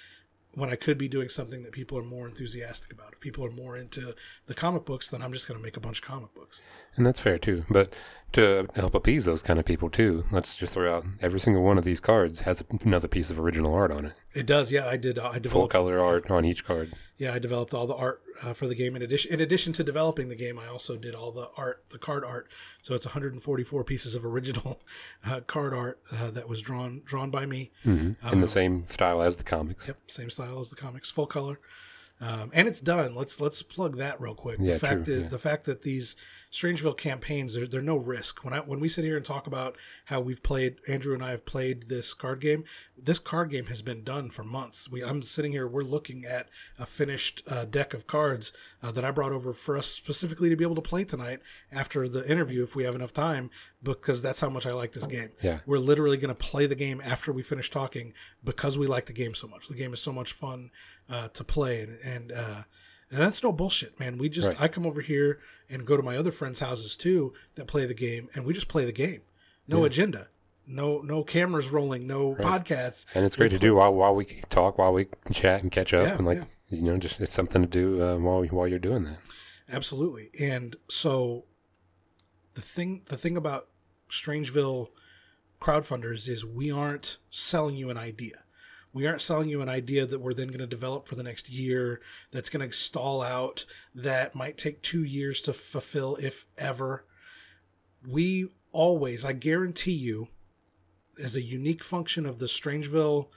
when 0.55 0.69
I 0.69 0.77
could 0.77 0.99
be 0.99 1.09
doing 1.09 1.29
something 1.31 1.63
that 1.63 1.73
people 1.73 1.97
are 1.99 2.03
more 2.03 2.27
enthusiastic 2.29 2.93
about. 2.93 3.15
If 3.15 3.21
people 3.21 3.45
are 3.45 3.51
more 3.51 3.77
into 3.77 4.15
the 4.47 4.55
comic 4.55 4.85
books, 4.85 5.09
then 5.09 5.23
I'm 5.23 5.33
just 5.33 5.49
going 5.49 5.59
to 5.59 5.65
make 5.65 5.77
a 5.77 5.81
bunch 5.81 6.01
of 6.01 6.05
comic 6.05 6.35
books. 6.35 6.61
And 6.97 7.07
that's 7.07 7.21
fair 7.21 7.39
too. 7.39 7.65
But 7.71 7.95
to 8.33 8.69
help 8.75 8.95
appease 8.95 9.25
those 9.25 9.43
kind 9.43 9.59
of 9.59 9.65
people 9.65 9.91
too, 9.91 10.25
let's 10.31 10.55
just 10.55 10.75
throw 10.75 10.95
out 10.95 11.05
every 11.21 11.41
single 11.41 11.63
one 11.63 11.79
of 11.79 11.85
these 11.85 12.01
cards 12.01 12.41
has 12.43 12.65
another 12.83 13.09
piece 13.09 13.31
of 13.31 13.39
original 13.39 13.75
art 13.75 13.91
on 13.91 14.07
it. 14.07 14.13
It 14.35 14.47
does, 14.47 14.73
yeah. 14.73 14.87
I 14.87 14.97
did. 14.97 15.19
Uh, 15.19 15.31
I 15.31 15.39
Full 15.41 15.69
color 15.69 16.01
art 16.01 16.31
on 16.31 16.45
each 16.45 16.65
card. 16.65 16.95
Yeah, 17.19 17.35
I 17.35 17.39
developed 17.39 17.75
all 17.75 17.87
the 17.87 17.95
art 17.95 18.23
uh, 18.43 18.55
for 18.55 18.67
the 18.67 18.75
game. 18.75 18.97
In 18.97 19.03
addition, 19.03 19.33
in 19.33 19.41
addition 19.41 19.73
to 19.75 19.85
developing 19.85 20.29
the 20.29 20.35
game, 20.35 20.59
I 20.59 20.67
also 20.67 20.97
did 20.97 21.15
all 21.15 21.31
the 21.31 21.51
art, 21.57 21.85
the 21.91 21.99
card 21.99 22.25
art. 22.25 22.49
So 22.81 22.95
it's 22.95 23.05
144 23.05 23.85
pieces 23.85 24.15
of 24.15 24.25
original 24.25 24.81
uh, 25.27 25.41
card 25.41 25.75
art 25.75 26.01
uh, 26.11 26.31
that 26.31 26.49
was 26.49 26.63
drawn 26.63 27.03
drawn 27.05 27.31
by 27.31 27.47
me. 27.47 27.71
in 27.85 28.17
the 28.41 28.49
same 28.49 28.85
style 28.85 29.23
as 29.23 29.37
the 29.37 29.45
comics. 29.45 29.87
Yep, 29.87 29.99
same 30.09 30.31
style 30.31 30.61
as 30.61 30.71
the 30.71 30.77
comics, 30.77 31.11
full 31.11 31.27
color, 31.27 31.61
um, 32.21 32.51
and 32.55 32.67
it's 32.67 32.81
done. 32.81 33.15
Let's 33.15 33.41
let's 33.41 33.63
plug 33.63 33.99
that 33.99 34.21
real 34.21 34.35
quick. 34.35 34.59
Yeah, 34.61 34.75
the 34.75 34.79
fact 34.79 35.05
true, 35.05 35.15
is, 35.15 35.23
yeah. 35.25 35.29
the 35.29 35.39
fact 35.39 35.65
that 35.65 35.83
these 35.83 36.17
Strangeville 36.53 36.97
campaigns, 36.99 37.55
they're, 37.55 37.67
they're 37.67 37.81
no 37.81 37.97
risk. 37.97 38.45
When 38.45 38.53
I 38.53 38.59
when 38.59 38.79
we 38.79 38.89
sit 38.89 39.05
here 39.05 39.17
and 39.17 39.25
talk 39.25 39.47
about 39.47 39.77
how 40.07 40.21
we've 40.21 40.43
played, 40.43 40.77
Andrew 40.87 41.15
and 41.15 41.25
I 41.25 41.31
have 41.31 41.47
played 41.47 41.89
this 41.89 42.13
card 42.13 42.41
game. 42.41 42.65
This 42.97 43.19
card 43.19 43.51
game 43.51 43.67
has 43.67 43.81
been 43.81 44.05
done 44.05 44.29
for 44.29 44.45
months. 44.45 44.91
We 44.91 45.03
I'm 45.03 45.23
sitting 45.23 45.53
here, 45.53 45.67
we're 45.67 45.83
looking 45.83 46.27
at 46.27 46.51
a 46.79 46.85
finished 46.85 47.43
uh, 47.49 47.65
deck 47.65 47.95
of 47.95 48.07
cards 48.07 48.53
uh, 48.83 48.93
that 48.93 49.05
I 49.05 49.11
brought 49.11 49.33
over 49.33 49.55
for 49.55 49.79
us 49.79 49.87
specifically 49.87 50.51
to 50.51 50.57
be 50.57 50.65
able 50.65 50.75
to 50.75 50.83
play 50.83 51.05
tonight 51.05 51.41
after 51.73 52.07
the 52.07 52.31
interview, 52.31 52.63
if 52.65 52.77
we 52.77 52.85
have 52.85 52.95
enough 52.95 53.15
time, 53.15 53.51
because 53.83 54.21
that's 54.21 54.41
how 54.41 54.51
much 54.51 54.67
I 54.67 54.73
like 54.73 54.93
this 54.93 55.07
game. 55.07 55.31
Yeah. 55.41 55.61
We're 55.65 55.79
literally 55.79 56.19
going 56.19 56.35
to 56.35 56.41
play 56.41 56.67
the 56.67 56.75
game 56.75 57.01
after 57.03 57.33
we 57.33 57.43
finish 57.43 57.71
talking 57.71 58.13
because 58.45 58.77
we 58.77 58.87
like 58.87 59.07
the 59.07 59.13
game 59.15 59.35
so 59.35 59.49
much. 59.49 59.69
The 59.69 59.75
game 59.75 59.95
is 59.95 60.03
so 60.03 60.13
much 60.13 60.35
fun 60.35 60.71
uh, 61.09 61.29
to 61.29 61.45
play, 61.45 61.83
and 61.83 61.99
and, 62.03 62.33
uh, 62.33 62.63
and 63.13 63.21
that's 63.21 63.43
no 63.43 63.53
bullshit, 63.53 64.01
man. 64.01 64.19
We 64.19 64.29
just 64.29 64.49
Right. 64.49 64.61
I 64.63 64.69
come 64.69 64.85
over 64.87 65.01
here 65.03 65.39
and 65.71 65.87
go 65.87 65.97
to 65.97 66.03
my 66.03 66.17
other 66.17 66.33
friends' 66.33 66.59
houses 66.59 66.97
too 66.97 67.33
that 67.55 67.67
play 67.69 67.87
the 67.87 67.95
game, 67.95 68.29
and 68.35 68.45
we 68.45 68.53
just 68.55 68.67
play 68.69 68.85
the 68.85 68.93
game. 68.93 69.21
No 69.69 69.85
agenda, 69.85 70.29
no 70.67 71.01
no 71.03 71.23
cameras 71.23 71.71
rolling, 71.71 72.07
no 72.07 72.35
podcasts. 72.35 73.07
And 73.15 73.25
it's 73.25 73.37
great 73.37 73.51
to 73.53 73.59
do 73.59 73.77
while 73.77 73.95
while 73.95 74.15
we 74.15 74.25
talk, 74.51 74.79
while 74.79 74.93
we 74.93 75.07
chat 75.33 75.63
and 75.63 75.71
catch 75.71 75.95
up, 75.95 76.07
Yeah, 76.07 76.15
and 76.17 76.27
like 76.27 76.39
yeah. 76.39 76.79
you 76.79 76.83
know, 76.83 76.97
just 76.99 77.21
it's 77.21 77.33
something 77.35 77.63
to 77.63 77.69
do 77.69 78.03
uh, 78.03 78.17
while 78.17 78.43
while 78.47 78.67
you're 78.67 78.79
doing 78.81 79.05
that. 79.05 79.19
Absolutely. 79.71 80.31
And 80.41 80.77
so 80.89 81.45
the 82.55 82.61
thing 82.61 83.03
the 83.07 83.17
thing 83.17 83.37
about 83.37 83.69
Strangeville 84.11 84.89
crowdfunders 85.61 86.29
is 86.29 86.45
we 86.45 86.71
aren't 86.71 87.19
selling 87.31 87.77
you 87.77 87.89
an 87.89 87.97
idea. 87.97 88.43
We 88.93 89.07
aren't 89.07 89.23
selling 89.23 89.49
you 89.49 89.63
an 89.63 89.69
idea 89.69 90.07
that 90.07 90.21
we're 90.21 90.35
then 90.35 90.49
going 90.49 90.59
to 90.59 90.67
develop 90.67 91.09
for 91.09 91.15
the 91.15 91.23
next 91.23 91.49
year 91.49 92.01
that's 92.31 92.51
going 92.51 92.69
to 92.69 92.77
stall 92.77 93.23
out 93.23 93.65
that 93.95 94.35
might 94.35 94.59
take 94.59 94.83
2 94.83 95.03
years 95.03 95.41
to 95.43 95.53
fulfill 95.53 96.17
if 96.17 96.47
ever. 96.59 97.07
We 98.07 98.51
always, 98.71 99.25
I 99.25 99.33
guarantee 99.33 99.93
you 99.93 100.29
as 101.19 101.37
a 101.37 101.43
unique 101.43 101.83
function 101.85 102.27
of 102.27 102.39
the 102.39 102.47
Strangeville 102.47 103.29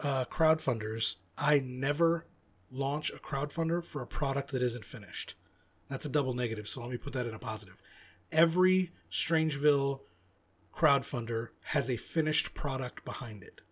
uh, 0.00 0.24
crowdfunders, 0.26 1.16
I 1.36 1.58
never 1.58 2.26
launch 2.70 3.10
a 3.10 3.18
crowdfunder 3.18 3.84
for 3.84 4.02
a 4.02 4.06
product 4.06 4.52
that 4.52 4.62
isn't 4.62 4.84
finished. 4.84 5.34
That's 5.88 6.04
a 6.04 6.10
double 6.10 6.34
negative, 6.34 6.68
so 6.68 6.82
let 6.82 6.90
me 6.90 6.96
put 6.96 7.12
that 7.14 7.26
in 7.26 7.34
a 7.34 7.38
positive. 7.38 7.82
Every 8.30 8.92
Strangeville 9.10 10.00
crowdfunder 10.72 11.48
has 11.64 11.90
a 11.90 11.96
finished 11.96 12.54
product 12.54 13.04
behind 13.04 13.42
it 13.42 13.62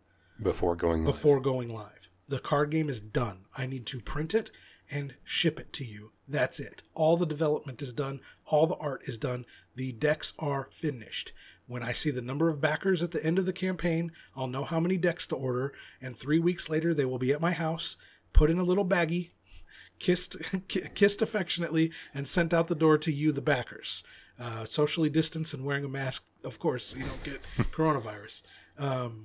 Before 0.43 0.77
going 0.77 1.05
live. 1.05 1.15
before 1.15 1.41
going 1.41 1.73
live. 1.73 2.11
The 2.29 2.39
card 2.39 2.71
game 2.71 2.89
is 2.89 3.01
done. 3.01 3.47
I 3.57 3.67
need 3.67 3.87
to 3.87 4.01
print 4.01 4.35
it 4.35 4.51
and 4.91 5.15
ship 5.25 5.59
it 5.59 5.73
to 5.75 5.85
you. 5.85 6.13
That's 6.29 6.61
it. 6.61 6.83
All 6.95 7.17
the 7.17 7.27
development 7.27 7.83
is 7.83 7.93
done, 7.93 8.21
all 8.47 8.67
the 8.67 8.77
art 8.77 9.03
is 9.07 9.19
done, 9.19 9.47
the 9.75 9.93
decks 9.93 10.33
are 10.39 10.69
finished. 10.71 11.33
When 11.67 11.83
I 11.83 11.93
see 11.93 12.11
the 12.11 12.23
number 12.23 12.49
of 12.49 12.61
backers 12.61 13.03
at 13.03 13.11
the 13.11 13.25
end 13.25 13.39
of 13.39 13.47
the 13.47 13.53
campaign, 13.53 14.13
I'll 14.37 14.47
know 14.47 14.65
how 14.65 14.79
many 14.79 14.97
decks 14.97 15.27
to 15.29 15.37
order, 15.37 15.73
and 16.01 16.17
three 16.17 16.39
weeks 16.39 16.69
later, 16.69 16.95
they 16.95 17.05
will 17.05 17.19
be 17.19 17.33
at 17.33 17.41
my 17.41 17.53
house, 17.53 17.97
put 18.33 18.51
in 18.51 18.59
a 18.59 18.65
little 18.65 18.85
baggie, 18.85 19.31
kissed 19.99 20.37
kissed 20.95 21.23
affectionately 21.23 21.91
and 22.15 22.29
sent 22.29 22.53
out 22.53 22.69
the 22.69 22.75
door 22.75 22.99
to 22.99 23.13
you 23.13 23.33
the 23.33 23.41
backers 23.41 24.03
uh, 24.39 24.65
socially 24.65 25.09
distanced 25.09 25.55
and 25.55 25.65
wearing 25.65 25.85
a 25.85 25.89
mask 25.89 26.25
of 26.45 26.59
course 26.59 26.95
you 26.95 27.05
don't 27.05 27.25
get 27.25 27.43
coronavirus 27.73 28.43
um, 28.79 29.25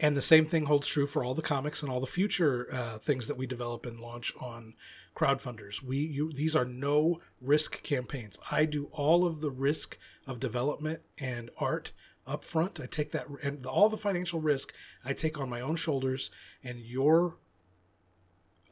and 0.00 0.16
the 0.16 0.22
same 0.22 0.46
thing 0.46 0.64
holds 0.64 0.88
true 0.88 1.06
for 1.06 1.22
all 1.22 1.34
the 1.34 1.42
comics 1.42 1.82
and 1.82 1.92
all 1.92 2.00
the 2.00 2.06
future 2.06 2.68
uh, 2.72 2.98
things 2.98 3.28
that 3.28 3.36
we 3.36 3.46
develop 3.46 3.84
and 3.86 4.00
launch 4.00 4.32
on 4.40 4.74
crowdfunders. 5.14 5.82
We 5.82 5.98
you 5.98 6.32
these 6.32 6.56
are 6.56 6.64
no 6.64 7.20
risk 7.40 7.82
campaigns. 7.82 8.38
I 8.50 8.64
do 8.64 8.86
all 8.92 9.26
of 9.26 9.40
the 9.40 9.50
risk 9.50 9.98
of 10.26 10.40
development 10.40 11.02
and 11.18 11.50
art 11.58 11.92
up 12.26 12.44
front 12.44 12.78
i 12.78 12.86
take 12.86 13.10
that 13.10 13.26
and 13.42 13.64
all 13.66 13.88
the 13.88 13.96
financial 13.96 14.40
risk 14.40 14.72
i 15.04 15.12
take 15.12 15.40
on 15.40 15.48
my 15.48 15.60
own 15.60 15.74
shoulders 15.74 16.30
and 16.62 16.78
your 16.78 17.38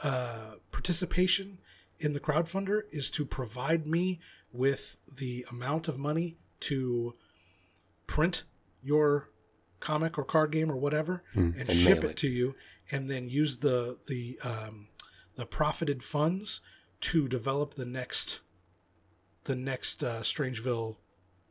uh, 0.00 0.52
participation 0.70 1.58
in 1.98 2.12
the 2.12 2.20
crowdfunder 2.20 2.82
is 2.92 3.10
to 3.10 3.24
provide 3.24 3.86
me 3.86 4.20
with 4.52 4.96
the 5.12 5.44
amount 5.50 5.88
of 5.88 5.98
money 5.98 6.36
to 6.60 7.14
print 8.06 8.44
your 8.82 9.30
comic 9.80 10.18
or 10.18 10.24
card 10.24 10.50
game 10.50 10.70
or 10.70 10.76
whatever 10.76 11.22
and, 11.34 11.54
and 11.54 11.72
ship 11.72 11.98
it 12.04 12.10
it. 12.10 12.16
to 12.16 12.28
you 12.28 12.54
and 12.90 13.10
then 13.10 13.28
use 13.28 13.58
the 13.58 13.98
the 14.06 14.38
um, 14.42 14.88
the 15.36 15.46
profited 15.46 16.02
funds 16.02 16.60
to 17.00 17.28
develop 17.28 17.74
the 17.74 17.84
next 17.84 18.40
the 19.44 19.54
next 19.54 20.02
uh, 20.02 20.20
Strangeville 20.20 20.96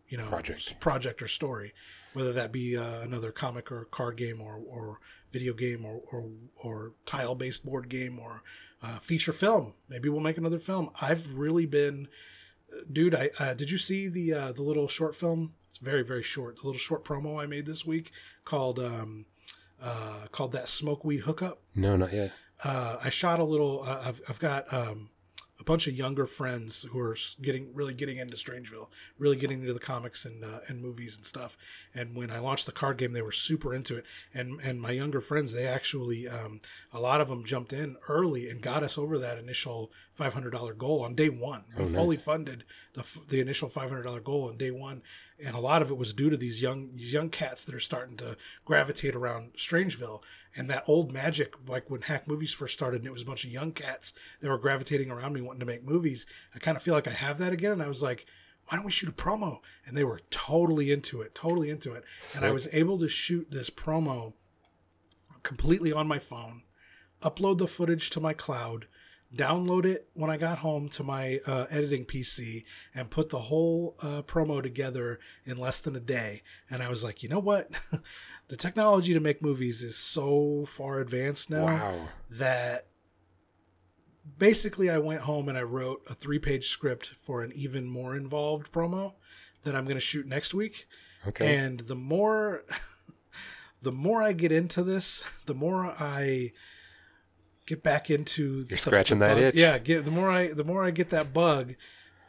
you 0.07 0.17
know 0.17 0.27
Project. 0.27 0.79
project 0.79 1.21
or 1.21 1.27
story 1.27 1.73
whether 2.13 2.33
that 2.33 2.51
be 2.51 2.75
uh, 2.75 3.01
another 3.01 3.31
comic 3.31 3.71
or 3.71 3.85
card 3.85 4.17
game 4.17 4.41
or, 4.41 4.55
or 4.67 4.99
video 5.31 5.53
game 5.53 5.85
or, 5.85 6.01
or, 6.11 6.29
or 6.55 6.93
tile 7.05 7.35
based 7.35 7.63
board 7.65 7.89
game 7.89 8.17
or 8.17 8.41
uh, 8.81 8.99
feature 8.99 9.33
film 9.33 9.73
maybe 9.89 10.09
we'll 10.09 10.21
make 10.21 10.37
another 10.37 10.59
film 10.59 10.89
i've 11.01 11.33
really 11.33 11.65
been 11.65 12.07
dude 12.91 13.13
i 13.15 13.29
uh, 13.39 13.53
did 13.53 13.69
you 13.71 13.77
see 13.77 14.07
the 14.07 14.33
uh, 14.33 14.51
the 14.51 14.63
little 14.63 14.87
short 14.87 15.15
film 15.15 15.53
it's 15.77 15.85
very 15.85 16.03
very 16.03 16.23
short 16.23 16.57
the 16.59 16.65
little 16.65 16.79
short 16.79 17.03
promo 17.05 17.41
i 17.41 17.45
made 17.45 17.65
this 17.67 17.85
week 17.85 18.11
called 18.45 18.79
um 18.79 19.25
uh 19.81 20.25
called 20.31 20.51
that 20.51 20.67
smoke 20.67 21.05
weed 21.05 21.19
hookup 21.21 21.59
No, 21.75 21.95
not 21.95 22.11
yet. 22.13 22.33
uh, 22.63 22.97
I 23.03 23.09
shot 23.09 23.39
a 23.39 23.43
little. 23.43 23.83
Uh, 23.83 24.01
I've 24.05 24.21
I've 24.27 24.39
got 24.39 24.71
um, 24.73 25.09
a 25.59 25.63
bunch 25.63 25.85
of 25.87 25.93
younger 25.93 26.25
friends 26.25 26.85
who 26.91 26.99
are 26.99 27.15
getting 27.41 27.73
really 27.75 27.93
getting 27.93 28.17
into 28.17 28.35
Strangeville, 28.35 28.87
really 29.19 29.35
getting 29.35 29.61
into 29.61 29.73
the 29.73 29.79
comics 29.79 30.25
and 30.25 30.43
uh, 30.43 30.59
and 30.67 30.81
movies 30.81 31.15
and 31.15 31.23
stuff. 31.25 31.55
And 31.93 32.15
when 32.15 32.31
I 32.31 32.39
launched 32.39 32.65
the 32.65 32.71
card 32.71 32.97
game, 32.97 33.11
they 33.11 33.21
were 33.21 33.31
super 33.31 33.75
into 33.75 33.95
it. 33.97 34.05
And 34.33 34.59
and 34.61 34.81
my 34.81 34.91
younger 34.91 35.21
friends, 35.21 35.53
they 35.53 35.67
actually 35.67 36.27
um, 36.27 36.59
a 36.91 36.99
lot 36.99 37.21
of 37.21 37.27
them 37.27 37.43
jumped 37.45 37.71
in 37.73 37.97
early 38.09 38.49
and 38.49 38.59
got 38.61 38.81
us 38.81 38.97
over 38.97 39.19
that 39.19 39.37
initial 39.37 39.91
five 40.15 40.33
hundred 40.33 40.51
dollar 40.51 40.73
goal 40.73 41.03
on 41.03 41.13
day 41.13 41.29
one. 41.29 41.65
We 41.77 41.83
fully 41.93 42.17
funded 42.17 42.63
the 42.93 43.03
the 43.29 43.39
initial 43.39 43.69
five 43.69 43.89
hundred 43.91 44.03
dollar 44.07 44.21
goal 44.21 44.47
on 44.49 44.57
day 44.57 44.71
one, 44.71 45.03
and 45.43 45.55
a 45.55 45.59
lot 45.59 45.81
of 45.81 45.91
it 45.91 45.97
was 45.97 46.13
due 46.13 46.29
to 46.29 46.37
these 46.37 46.61
young 46.61 46.93
these 46.93 47.13
young 47.13 47.29
cats 47.29 47.63
that 47.65 47.75
are 47.75 47.79
starting 47.79 48.17
to 48.17 48.37
gravitate 48.65 49.15
around 49.15 49.53
Strangeville. 49.53 50.23
And 50.55 50.69
that 50.69 50.83
old 50.87 51.11
magic 51.11 51.53
like 51.67 51.89
when 51.89 52.01
hack 52.01 52.27
movies 52.27 52.51
first 52.51 52.73
started 52.73 53.01
and 53.01 53.07
it 53.07 53.13
was 53.13 53.21
a 53.21 53.25
bunch 53.25 53.43
of 53.43 53.51
young 53.51 53.71
cats 53.71 54.13
that 54.41 54.49
were 54.49 54.57
gravitating 54.57 55.11
around 55.11 55.33
me 55.33 55.41
wanting 55.41 55.59
to 55.59 55.67
make 55.67 55.83
movies 55.83 56.25
i 56.55 56.59
kind 56.59 56.75
of 56.75 56.81
feel 56.81 56.95
like 56.95 57.07
i 57.07 57.11
have 57.11 57.37
that 57.37 57.53
again 57.53 57.73
and 57.73 57.83
i 57.83 57.87
was 57.87 58.01
like 58.01 58.25
why 58.65 58.75
don't 58.75 58.85
we 58.85 58.91
shoot 58.91 59.07
a 59.07 59.13
promo? 59.13 59.59
And 59.85 59.95
they 59.95 60.03
were 60.03 60.19
totally 60.31 60.91
into 60.91 61.21
it 61.21 61.35
totally 61.35 61.69
into 61.69 61.93
it. 61.93 62.03
And 62.35 62.43
i 62.43 62.51
was 62.51 62.67
able 62.71 62.97
to 62.97 63.07
shoot 63.07 63.51
this 63.51 63.69
promo 63.69 64.33
completely 65.43 65.93
on 65.93 66.07
my 66.07 66.17
phone 66.19 66.63
upload 67.21 67.59
the 67.59 67.67
footage 67.67 68.09
to 68.11 68.19
my 68.19 68.33
cloud 68.33 68.87
download 69.35 69.83
it 69.85 70.07
when 70.13 70.29
i 70.29 70.37
got 70.37 70.59
home 70.59 70.87
to 70.87 71.03
my 71.03 71.39
uh, 71.45 71.65
editing 71.69 72.05
pc 72.05 72.63
and 72.95 73.09
put 73.11 73.29
the 73.29 73.39
whole 73.39 73.95
uh, 74.01 74.21
promo 74.21 74.63
together 74.63 75.19
in 75.45 75.57
less 75.57 75.79
than 75.79 75.95
a 75.95 75.99
day 75.99 76.41
and 76.69 76.81
i 76.81 76.87
was 76.87 77.03
like 77.03 77.21
you 77.21 77.27
know 77.27 77.39
what 77.39 77.69
the 78.47 78.55
technology 78.55 79.13
to 79.13 79.19
make 79.19 79.41
movies 79.41 79.83
is 79.83 79.97
so 79.97 80.63
far 80.65 80.99
advanced 81.01 81.49
now 81.49 81.65
Wow. 81.65 82.07
that 82.29 82.87
basically 84.37 84.89
I 84.89 84.97
went 84.97 85.21
home 85.21 85.49
and 85.49 85.57
I 85.57 85.63
wrote 85.63 86.01
a 86.09 86.13
three 86.13 86.39
page 86.39 86.67
script 86.69 87.11
for 87.21 87.41
an 87.43 87.51
even 87.55 87.85
more 87.85 88.15
involved 88.15 88.71
promo 88.71 89.13
that 89.63 89.75
I'm 89.75 89.85
going 89.85 89.95
to 89.97 90.01
shoot 90.01 90.27
next 90.27 90.53
week. 90.53 90.85
Okay. 91.27 91.55
And 91.55 91.81
the 91.81 91.95
more 91.95 92.63
the 93.81 93.91
more 93.91 94.21
I 94.21 94.33
get 94.33 94.51
into 94.51 94.83
this, 94.83 95.23
the 95.45 95.53
more 95.53 95.85
I 95.99 96.51
get 97.67 97.83
back 97.83 98.09
into 98.09 98.65
You're 98.67 98.79
scratching 98.79 99.19
that 99.19 99.35
bug- 99.35 99.43
itch. 99.43 99.55
Yeah, 99.55 99.77
get 99.77 100.05
the 100.05 100.11
more 100.11 100.31
I 100.31 100.53
the 100.53 100.63
more 100.63 100.83
I 100.83 100.89
get 100.89 101.11
that 101.11 101.33
bug 101.33 101.75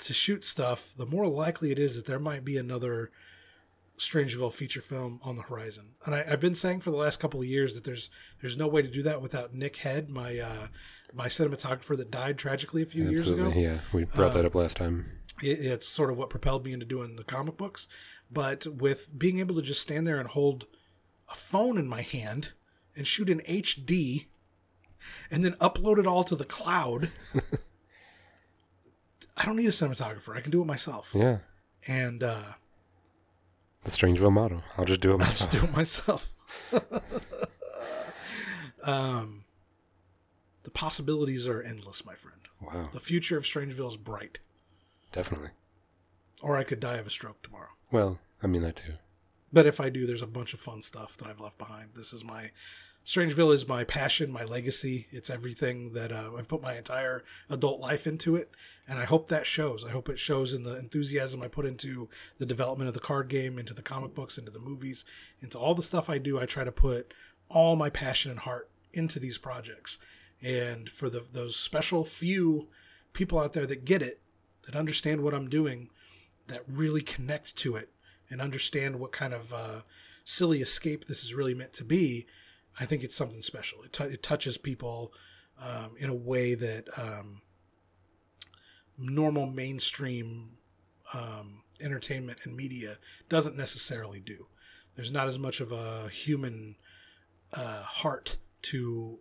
to 0.01 0.13
shoot 0.13 0.45
stuff, 0.45 0.93
the 0.99 1.07
more 1.07 1.27
likely 1.27 1.71
it 1.73 1.79
is 1.79 1.97
that 1.97 2.05
there 2.05 2.19
might 2.19 2.45
be 2.45 2.59
another 2.59 3.11
Strangeville 3.99 4.53
feature 4.53 4.81
film 4.81 5.21
on 5.23 5.37
the 5.37 5.43
horizon. 5.43 5.95
And 6.05 6.15
I, 6.15 6.25
I've 6.29 6.41
been 6.41 6.55
saying 6.55 6.81
for 6.81 6.91
the 6.91 6.97
last 6.97 7.19
couple 7.19 7.41
of 7.41 7.47
years 7.47 7.75
that 7.75 7.85
there's 7.85 8.11
there's 8.41 8.57
no 8.57 8.69
way 8.69 8.83
to 8.83 8.89
do 8.89 9.03
that 9.05 9.23
without 9.23 9.55
Nick 9.55 9.77
Head, 9.77 10.11
my 10.11 10.39
uh, 10.39 10.67
my 11.15 11.29
cinematographer 11.29 11.97
that 11.97 12.11
died 12.11 12.37
tragically 12.37 12.83
a 12.83 12.87
few 12.87 13.09
years 13.09 13.31
ago. 13.31 13.53
Yeah, 13.55 13.79
we 13.93 14.05
brought 14.05 14.35
that 14.35 14.45
up 14.45 14.55
last 14.55 14.77
time. 14.77 15.07
It, 15.43 15.61
it's 15.61 15.89
sort 15.89 16.11
of 16.11 16.19
what 16.19 16.31
propelled 16.31 16.65
me 16.65 16.73
into 16.73 16.87
doing 16.87 17.17
the 17.17 17.25
comic 17.25 17.57
books. 17.57 17.89
But 18.31 18.67
with 18.67 19.17
being 19.17 19.39
able 19.39 19.55
to 19.55 19.63
just 19.63 19.81
stand 19.81 20.07
there 20.07 20.19
and 20.19 20.29
hold 20.29 20.67
a 21.31 21.35
phone 21.35 21.79
in 21.79 21.89
my 21.89 22.03
hand 22.03 22.53
and 22.95 23.07
shoot 23.07 23.31
in 23.31 23.41
HD 23.41 24.27
and 25.31 25.45
then 25.45 25.53
upload 25.55 25.99
it 25.99 26.07
all 26.07 26.25
to 26.25 26.37
the 26.37 26.45
cloud, 26.45 27.11
I 29.37 29.45
don't 29.45 29.57
need 29.57 29.67
a 29.67 29.71
cinematographer. 29.71 30.37
I 30.37 30.41
can 30.41 30.51
do 30.51 30.63
it 30.63 30.67
myself. 30.67 31.13
Yeah, 31.15 31.39
And 31.87 32.23
uh, 32.23 32.43
the 33.85 33.91
Strangeville 33.91 34.33
motto. 34.33 34.63
I'll 34.77 34.85
just 34.85 35.01
do 35.01 35.11
it 35.11 35.13
I'll 35.15 35.19
myself. 35.19 35.39
just 35.39 35.51
do 35.51 35.65
it 35.65 35.77
myself. 35.77 36.33
um, 38.83 39.45
the 40.65 40.71
possibilities 40.71 41.47
are 41.47 41.63
endless, 41.63 42.05
my 42.05 42.15
friend. 42.15 42.35
Wow, 42.61 42.89
The 42.93 43.01
future 43.01 43.37
of 43.37 43.45
Strangeville 43.45 43.89
is 43.89 43.97
bright. 43.97 44.41
definitely. 45.13 45.51
Or 46.43 46.57
I 46.57 46.65
could 46.65 46.81
die 46.81 46.97
of 46.97 47.07
a 47.07 47.11
stroke 47.11 47.43
tomorrow. 47.43 47.71
Well, 47.91 48.19
I 48.43 48.47
mean 48.47 48.63
that 48.63 48.77
too. 48.77 48.95
But 49.53 49.67
if 49.67 49.81
I 49.81 49.89
do, 49.89 50.07
there's 50.07 50.23
a 50.23 50.27
bunch 50.27 50.55
of 50.55 50.61
fun 50.61 50.83
stuff 50.83 51.17
that 51.17 51.27
I've 51.27 51.41
left 51.41 51.59
behind. 51.59 51.91
This 51.97 52.13
is 52.13 52.23
my 52.23 52.51
Strangeville 53.09 53.55
is 53.55 53.67
my 53.67 53.85
passion, 53.85 54.31
my 54.31 54.45
legacy. 54.45 55.07
It's 55.11 55.31
everything 55.31 55.95
that 55.95 56.13
uh, 56.13 56.33
I've 56.37 56.47
put 56.47 56.61
my 56.61 56.77
entire 56.77 57.25
adult 57.49 57.81
life 57.81 58.07
into 58.07 58.37
it, 58.37 58.51
and 58.87 58.99
I 58.99 59.07
hope 59.07 59.31
that 59.31 59.47
shows. 59.47 59.83
I 59.83 59.93
hope 59.93 60.11
it 60.11 60.19
shows 60.19 60.53
in 60.53 60.63
the 60.63 60.77
enthusiasm 60.77 61.41
I 61.41 61.49
put 61.49 61.65
into 61.65 62.11
the 62.37 62.45
development 62.45 62.89
of 62.89 62.93
the 62.93 63.01
card 63.01 63.29
game, 63.29 63.59
into 63.59 63.73
the 63.73 63.81
comic 63.81 64.15
books, 64.15 64.37
into 64.37 64.51
the 64.51 64.59
movies, 64.59 65.07
into 65.41 65.59
all 65.59 65.75
the 65.75 65.83
stuff 65.83 66.11
I 66.11 66.19
do. 66.19 66.39
I 66.39 66.45
try 66.45 66.65
to 66.65 66.71
put 66.71 67.15
all 67.49 67.77
my 67.77 67.89
passion 67.89 68.31
and 68.31 68.41
heart 68.41 68.69
into 68.93 69.19
these 69.19 69.39
projects, 69.39 69.97
and 70.43 70.91
for 70.91 71.09
the 71.09 71.25
those 71.33 71.57
special 71.57 72.05
few 72.05 72.69
people 73.15 73.39
out 73.39 73.55
there 73.55 73.67
that 73.67 73.87
get 73.87 74.03
it, 74.03 74.21
that 74.67 74.77
understand 74.77 75.23
what 75.23 75.33
I'm 75.33 75.49
doing, 75.49 75.89
that 76.47 76.63
really 76.69 77.01
connect 77.01 77.57
to 77.57 77.75
it 77.75 77.89
and 78.29 78.43
understand 78.43 79.01
what 79.01 79.13
kind 79.13 79.33
of 79.33 79.51
uh, 79.51 79.81
silly 80.27 80.61
escape 80.61 81.07
this 81.07 81.25
is 81.25 81.33
really 81.33 81.55
meant 81.55 81.73
to 81.73 81.85
be, 81.85 82.27
I 82.81 82.87
think 82.87 83.03
it's 83.03 83.15
something 83.15 83.43
special. 83.43 83.83
It, 83.83 83.93
t- 83.93 84.05
it 84.05 84.23
touches 84.23 84.57
people 84.59 85.13
um, 85.61 85.93
in 85.99 86.11
a 86.11 86.15
way 86.15 86.55
that 86.55 86.87
um, 86.99 87.43
normal 88.97 89.47
mainstream 89.47 90.51
um, 91.13 91.63
entertainment 91.81 92.41
and 92.45 92.57
media 92.57 92.99
doesn't 93.29 93.57
necessarily 93.57 94.21
do. 94.21 94.47
There's 94.95 95.11
not 95.11 95.29
as 95.29 95.39
much 95.39 95.61
of 95.61 95.73
a 95.73 96.09
human 96.09 96.77
uh, 97.53 97.83
heart 97.83 98.37
to 98.63 99.19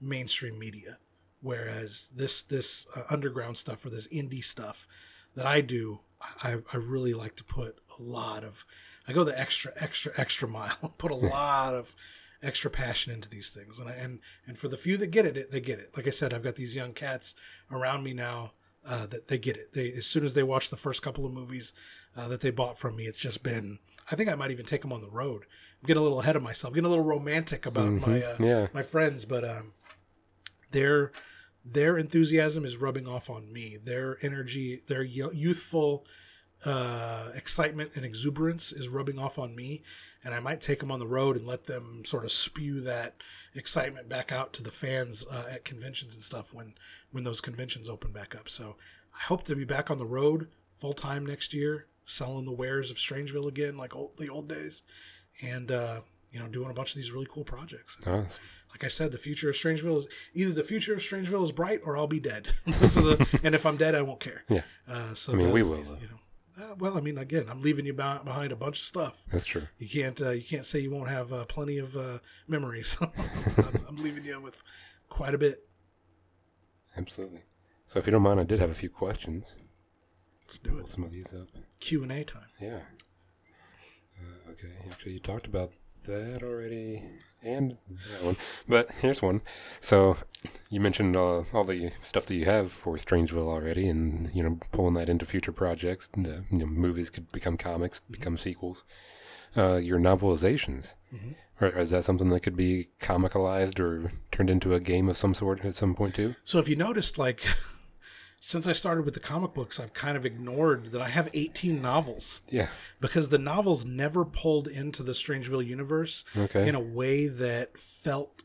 mainstream 0.00 0.58
media, 0.58 0.98
whereas 1.40 2.08
this 2.14 2.42
this 2.42 2.86
uh, 2.94 3.02
underground 3.10 3.56
stuff 3.58 3.84
or 3.84 3.90
this 3.90 4.06
indie 4.08 4.44
stuff 4.44 4.86
that 5.34 5.46
I 5.46 5.60
do, 5.60 6.00
I, 6.42 6.58
I 6.72 6.76
really 6.76 7.14
like 7.14 7.36
to 7.36 7.44
put 7.44 7.78
a 7.98 8.02
lot 8.02 8.44
of. 8.44 8.64
I 9.06 9.12
go 9.12 9.24
the 9.24 9.38
extra, 9.38 9.72
extra, 9.76 10.12
extra 10.16 10.48
mile. 10.48 10.94
Put 10.98 11.10
a 11.10 11.14
lot 11.16 11.74
of 11.74 11.94
extra 12.44 12.70
passion 12.70 13.12
into 13.12 13.28
these 13.28 13.50
things, 13.50 13.78
and 13.78 13.88
I, 13.88 13.92
and 13.92 14.20
and 14.46 14.58
for 14.58 14.68
the 14.68 14.76
few 14.76 14.96
that 14.98 15.08
get 15.08 15.26
it, 15.26 15.50
they 15.50 15.60
get 15.60 15.78
it. 15.78 15.92
Like 15.96 16.06
I 16.06 16.10
said, 16.10 16.32
I've 16.34 16.44
got 16.44 16.56
these 16.56 16.76
young 16.76 16.92
cats 16.92 17.34
around 17.70 18.04
me 18.04 18.12
now 18.14 18.52
uh, 18.86 19.06
that 19.06 19.28
they 19.28 19.38
get 19.38 19.56
it. 19.56 19.72
They 19.74 19.92
as 19.92 20.06
soon 20.06 20.24
as 20.24 20.34
they 20.34 20.42
watch 20.42 20.70
the 20.70 20.76
first 20.76 21.02
couple 21.02 21.24
of 21.26 21.32
movies 21.32 21.72
uh, 22.16 22.28
that 22.28 22.40
they 22.40 22.50
bought 22.50 22.78
from 22.78 22.96
me, 22.96 23.04
it's 23.06 23.20
just 23.20 23.42
been. 23.42 23.78
I 24.10 24.16
think 24.16 24.28
I 24.28 24.34
might 24.34 24.50
even 24.50 24.66
take 24.66 24.82
them 24.82 24.92
on 24.92 25.00
the 25.00 25.08
road. 25.10 25.44
I'm 25.82 25.86
getting 25.86 26.00
a 26.00 26.02
little 26.04 26.20
ahead 26.20 26.36
of 26.36 26.42
myself. 26.42 26.74
getting 26.74 26.86
a 26.86 26.90
little 26.90 27.04
romantic 27.04 27.64
about 27.66 27.90
my 27.92 28.22
uh, 28.22 28.36
Yeah. 28.38 28.66
my 28.74 28.82
friends, 28.82 29.24
but 29.24 29.44
um, 29.44 29.72
their 30.70 31.12
their 31.64 31.96
enthusiasm 31.96 32.64
is 32.64 32.76
rubbing 32.76 33.08
off 33.08 33.30
on 33.30 33.50
me. 33.52 33.78
Their 33.82 34.18
energy, 34.22 34.82
their 34.86 35.02
youthful 35.02 36.04
uh, 36.64 37.30
excitement 37.34 37.92
and 37.94 38.04
exuberance 38.04 38.72
is 38.72 38.88
rubbing 38.88 39.18
off 39.18 39.38
on 39.38 39.54
me, 39.56 39.82
and 40.24 40.34
I 40.34 40.40
might 40.40 40.60
take 40.60 40.80
them 40.80 40.90
on 40.90 40.98
the 40.98 41.06
road 41.06 41.36
and 41.36 41.46
let 41.46 41.64
them 41.64 42.02
sort 42.04 42.24
of 42.24 42.32
spew 42.32 42.80
that 42.80 43.16
excitement 43.54 44.08
back 44.08 44.32
out 44.32 44.52
to 44.54 44.62
the 44.62 44.70
fans 44.70 45.24
uh, 45.30 45.44
at 45.50 45.64
conventions 45.64 46.14
and 46.14 46.22
stuff 46.22 46.52
when 46.54 46.74
when 47.12 47.24
those 47.24 47.40
conventions 47.40 47.88
open 47.88 48.10
back 48.12 48.34
up. 48.34 48.48
So 48.48 48.76
I 49.14 49.22
hope 49.24 49.44
to 49.44 49.54
be 49.56 49.64
back 49.64 49.90
on 49.90 49.98
the 49.98 50.06
road 50.06 50.48
full 50.80 50.92
time 50.94 51.24
next 51.24 51.54
year, 51.54 51.86
selling 52.04 52.44
the 52.44 52.52
wares 52.52 52.90
of 52.90 52.96
Strangeville 52.96 53.48
again, 53.48 53.76
like 53.76 53.94
old, 53.94 54.16
the 54.16 54.28
old 54.28 54.48
days, 54.48 54.82
and 55.42 55.70
uh, 55.70 56.00
you 56.30 56.40
know 56.40 56.48
doing 56.48 56.70
a 56.70 56.74
bunch 56.74 56.90
of 56.90 56.96
these 56.96 57.12
really 57.12 57.28
cool 57.30 57.44
projects. 57.44 57.96
Awesome. 58.06 58.42
Like 58.70 58.82
I 58.82 58.88
said, 58.88 59.12
the 59.12 59.18
future 59.18 59.48
of 59.50 59.54
Strangeville 59.54 59.98
is 59.98 60.06
either 60.34 60.50
the 60.52 60.64
future 60.64 60.94
of 60.94 60.98
Strangeville 60.98 61.44
is 61.44 61.52
bright 61.52 61.78
or 61.84 61.96
I'll 61.96 62.08
be 62.08 62.18
dead. 62.18 62.48
The, 62.66 63.40
and 63.44 63.54
if 63.54 63.66
I'm 63.66 63.76
dead, 63.76 63.94
I 63.94 64.02
won't 64.02 64.18
care. 64.18 64.42
Yeah, 64.48 64.62
Uh, 64.88 65.14
so 65.14 65.32
I 65.32 65.36
mean, 65.36 65.52
we 65.52 65.62
will. 65.62 65.78
You 65.78 66.08
know, 66.10 66.18
uh, 66.60 66.74
well, 66.78 66.96
I 66.96 67.00
mean, 67.00 67.18
again, 67.18 67.46
I'm 67.50 67.60
leaving 67.62 67.86
you 67.86 67.94
beh- 67.94 68.24
behind 68.24 68.52
a 68.52 68.56
bunch 68.56 68.76
of 68.78 68.84
stuff. 68.84 69.14
that's 69.30 69.44
true. 69.46 69.62
You 69.78 69.88
can't 69.88 70.20
uh, 70.20 70.30
you 70.30 70.42
can't 70.42 70.66
say 70.66 70.78
you 70.80 70.90
won't 70.90 71.08
have 71.10 71.32
uh, 71.32 71.44
plenty 71.46 71.78
of 71.78 71.96
uh, 71.96 72.18
memories. 72.48 72.96
I'm, 73.00 73.10
I'm 73.88 73.96
leaving 73.96 74.24
you 74.24 74.40
with 74.40 74.62
quite 75.08 75.34
a 75.34 75.38
bit. 75.38 75.66
Absolutely. 76.96 77.42
So 77.86 77.98
if 77.98 78.06
you 78.06 78.12
don't 78.12 78.22
mind, 78.22 78.40
I 78.40 78.44
did 78.44 78.60
have 78.60 78.70
a 78.70 78.74
few 78.74 78.88
questions. 78.88 79.56
Let's 80.46 80.58
do 80.58 80.70
Pull 80.70 80.80
it. 80.80 80.88
some 80.88 81.04
of 81.04 81.12
these 81.12 81.32
up. 81.34 81.48
Q 81.80 82.02
and 82.02 82.12
A 82.12 82.24
time. 82.24 82.42
Yeah. 82.60 82.80
Uh, 84.20 84.50
okay. 84.52 84.72
Actually, 84.90 85.12
you 85.14 85.18
talked 85.18 85.46
about 85.46 85.72
that 86.06 86.42
already, 86.42 87.02
and 87.44 87.76
that 88.12 88.22
one. 88.22 88.36
But 88.68 88.90
here's 89.00 89.22
one. 89.22 89.42
So 89.80 90.16
you 90.70 90.80
mentioned 90.80 91.16
uh, 91.16 91.44
all 91.52 91.64
the 91.64 91.92
stuff 92.02 92.26
that 92.26 92.34
you 92.34 92.44
have 92.46 92.72
for 92.72 92.96
Strangeville 92.96 93.46
already, 93.46 93.88
and 93.88 94.30
you 94.34 94.42
know 94.42 94.58
pulling 94.72 94.94
that 94.94 95.08
into 95.08 95.26
future 95.26 95.52
projects. 95.52 96.10
Uh, 96.16 96.40
you 96.50 96.58
know, 96.58 96.66
movies 96.66 97.10
could 97.10 97.30
become 97.32 97.56
comics, 97.56 98.00
become 98.10 98.38
sequels. 98.38 98.84
Uh, 99.56 99.76
your 99.76 100.00
novelizations. 100.00 100.94
Or 101.60 101.68
is 101.68 101.90
that 101.90 102.02
something 102.02 102.28
that 102.30 102.40
could 102.40 102.56
be 102.56 102.88
comicalized 103.00 103.78
or 103.78 104.10
turned 104.32 104.50
into 104.50 104.74
a 104.74 104.80
game 104.80 105.08
of 105.08 105.16
some 105.16 105.34
sort 105.34 105.64
at 105.64 105.76
some 105.76 105.94
point 105.94 106.16
too? 106.16 106.34
So 106.42 106.58
if 106.58 106.68
you 106.68 106.74
noticed, 106.74 107.16
like 107.18 107.44
since 108.46 108.66
I 108.66 108.72
started 108.72 109.06
with 109.06 109.14
the 109.14 109.20
comic 109.20 109.54
books, 109.54 109.80
I've 109.80 109.94
kind 109.94 110.18
of 110.18 110.26
ignored 110.26 110.92
that 110.92 111.00
I 111.00 111.08
have 111.08 111.30
18 111.32 111.80
novels. 111.80 112.42
Yeah. 112.50 112.68
because 113.00 113.30
the 113.30 113.38
novels 113.38 113.86
never 113.86 114.22
pulled 114.22 114.68
into 114.68 115.02
the 115.02 115.12
Strangeville 115.12 115.64
universe 115.64 116.26
Okay. 116.36 116.68
in 116.68 116.74
a 116.74 116.80
way 116.80 117.26
that 117.26 117.78
felt 117.78 118.42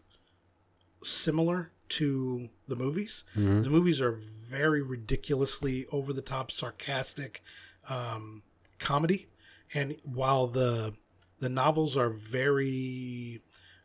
similar 1.03 1.73
to 1.89 2.47
the 2.65 2.77
movies. 2.77 3.25
The 3.35 3.69
movies 3.69 3.99
are 3.99 4.13
very 4.13 4.81
ridiculously 4.81 5.85
over 5.91 6.13
the 6.13 6.21
top, 6.21 6.49
sarcastic 6.49 7.43
um, 7.89 8.43
comedy, 8.79 9.27
and 9.73 9.97
while 10.03 10.47
the 10.47 10.93
the 11.39 11.49
novels 11.49 11.97
are 11.97 12.09
very 12.09 13.41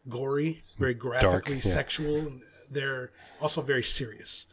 gory, 0.09 0.63
very 0.79 0.95
graphically 0.95 1.55
yeah. 1.57 1.61
sexual, 1.61 2.33
they're 2.71 3.11
also 3.41 3.63
very 3.63 3.83
serious. 3.83 4.47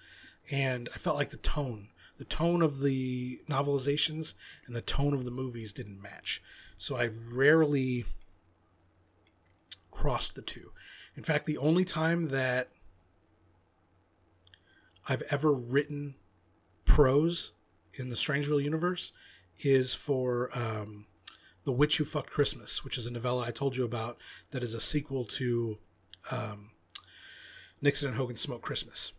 And 0.51 0.89
I 0.93 0.97
felt 0.97 1.15
like 1.15 1.29
the 1.29 1.37
tone, 1.37 1.87
the 2.17 2.25
tone 2.25 2.61
of 2.61 2.81
the 2.81 3.39
novelizations 3.49 4.33
and 4.67 4.75
the 4.75 4.81
tone 4.81 5.13
of 5.13 5.23
the 5.23 5.31
movies 5.31 5.73
didn't 5.73 6.01
match. 6.01 6.43
So 6.77 6.97
I 6.97 7.09
rarely 7.31 8.05
crossed 9.91 10.35
the 10.35 10.41
two. 10.41 10.71
In 11.15 11.23
fact, 11.23 11.45
the 11.45 11.57
only 11.57 11.85
time 11.85 12.29
that 12.29 12.69
I've 15.07 15.23
ever 15.29 15.51
written 15.51 16.15
prose 16.85 17.53
in 17.93 18.09
the 18.09 18.15
Strangeville 18.15 18.63
universe 18.63 19.13
is 19.59 19.93
for 19.93 20.49
um, 20.57 21.05
The 21.63 21.71
Witch 21.71 21.97
Who 21.97 22.05
Fucked 22.05 22.29
Christmas, 22.29 22.83
which 22.83 22.97
is 22.97 23.05
a 23.05 23.11
novella 23.11 23.45
I 23.45 23.51
told 23.51 23.77
you 23.77 23.85
about 23.85 24.17
that 24.51 24.63
is 24.63 24.73
a 24.73 24.81
sequel 24.81 25.23
to 25.25 25.77
um, 26.29 26.71
Nixon 27.81 28.09
and 28.09 28.17
Hogan 28.17 28.37
Smoke 28.37 28.61
Christmas. 28.61 29.13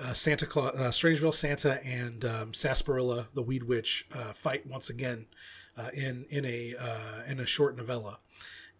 Uh, 0.00 0.14
Santa 0.14 0.46
Claus, 0.46 0.74
uh, 0.74 0.88
Strangeville 0.90 1.34
Santa, 1.34 1.84
and 1.84 2.24
um, 2.24 2.54
Sarsaparilla, 2.54 3.26
the 3.34 3.42
Weed 3.42 3.64
Witch, 3.64 4.06
uh, 4.14 4.32
fight 4.32 4.66
once 4.66 4.88
again 4.88 5.26
uh, 5.76 5.88
in 5.92 6.24
in 6.30 6.44
a 6.44 6.74
uh, 6.78 7.22
in 7.26 7.38
a 7.38 7.46
short 7.46 7.76
novella, 7.76 8.18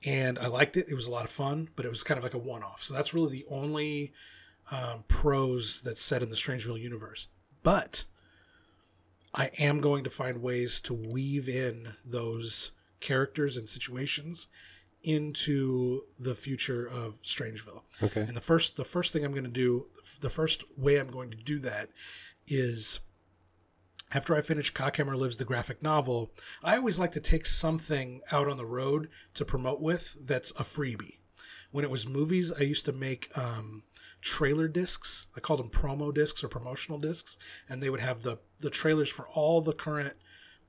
and 0.04 0.38
I 0.38 0.46
liked 0.46 0.76
it. 0.76 0.86
It 0.88 0.94
was 0.94 1.06
a 1.06 1.10
lot 1.10 1.24
of 1.24 1.30
fun, 1.30 1.68
but 1.76 1.84
it 1.84 1.90
was 1.90 2.02
kind 2.02 2.16
of 2.16 2.24
like 2.24 2.34
a 2.34 2.38
one 2.38 2.62
off. 2.62 2.82
So 2.82 2.94
that's 2.94 3.12
really 3.12 3.30
the 3.30 3.46
only 3.50 4.12
um, 4.70 5.04
prose 5.08 5.82
that's 5.82 6.02
set 6.02 6.22
in 6.22 6.30
the 6.30 6.36
Strangeville 6.36 6.80
universe. 6.80 7.28
But 7.62 8.04
I 9.34 9.50
am 9.58 9.80
going 9.80 10.04
to 10.04 10.10
find 10.10 10.42
ways 10.42 10.80
to 10.82 10.94
weave 10.94 11.48
in 11.48 11.94
those 12.04 12.72
characters 13.00 13.56
and 13.56 13.68
situations 13.68 14.48
into 15.02 16.02
the 16.18 16.34
future 16.34 16.86
of 16.86 17.20
Strangeville. 17.22 17.82
Okay. 18.02 18.20
And 18.20 18.36
the 18.36 18.40
first 18.40 18.76
the 18.76 18.84
first 18.84 19.12
thing 19.12 19.24
I'm 19.24 19.32
going 19.32 19.44
to 19.44 19.50
do, 19.50 19.86
the 20.20 20.30
first 20.30 20.64
way 20.76 20.98
I'm 20.98 21.10
going 21.10 21.30
to 21.30 21.36
do 21.36 21.58
that 21.60 21.90
is 22.46 23.00
after 24.12 24.36
I 24.36 24.42
finish 24.42 24.72
Cockhammer 24.72 25.16
Lives 25.16 25.38
the 25.38 25.44
graphic 25.44 25.82
novel, 25.82 26.30
I 26.62 26.76
always 26.76 26.98
like 26.98 27.12
to 27.12 27.20
take 27.20 27.46
something 27.46 28.20
out 28.30 28.48
on 28.48 28.56
the 28.58 28.66
road 28.66 29.08
to 29.34 29.44
promote 29.44 29.80
with 29.80 30.16
that's 30.20 30.50
a 30.52 30.64
freebie. 30.64 31.18
When 31.70 31.84
it 31.84 31.90
was 31.90 32.06
movies, 32.06 32.52
I 32.52 32.62
used 32.62 32.84
to 32.84 32.92
make 32.92 33.30
um, 33.36 33.84
trailer 34.20 34.68
discs. 34.68 35.26
I 35.34 35.40
called 35.40 35.60
them 35.60 35.70
promo 35.70 36.12
discs 36.14 36.44
or 36.44 36.48
promotional 36.48 36.98
discs, 36.98 37.38
and 37.68 37.82
they 37.82 37.90
would 37.90 38.00
have 38.00 38.22
the 38.22 38.38
the 38.60 38.70
trailers 38.70 39.10
for 39.10 39.26
all 39.28 39.60
the 39.60 39.72
current 39.72 40.14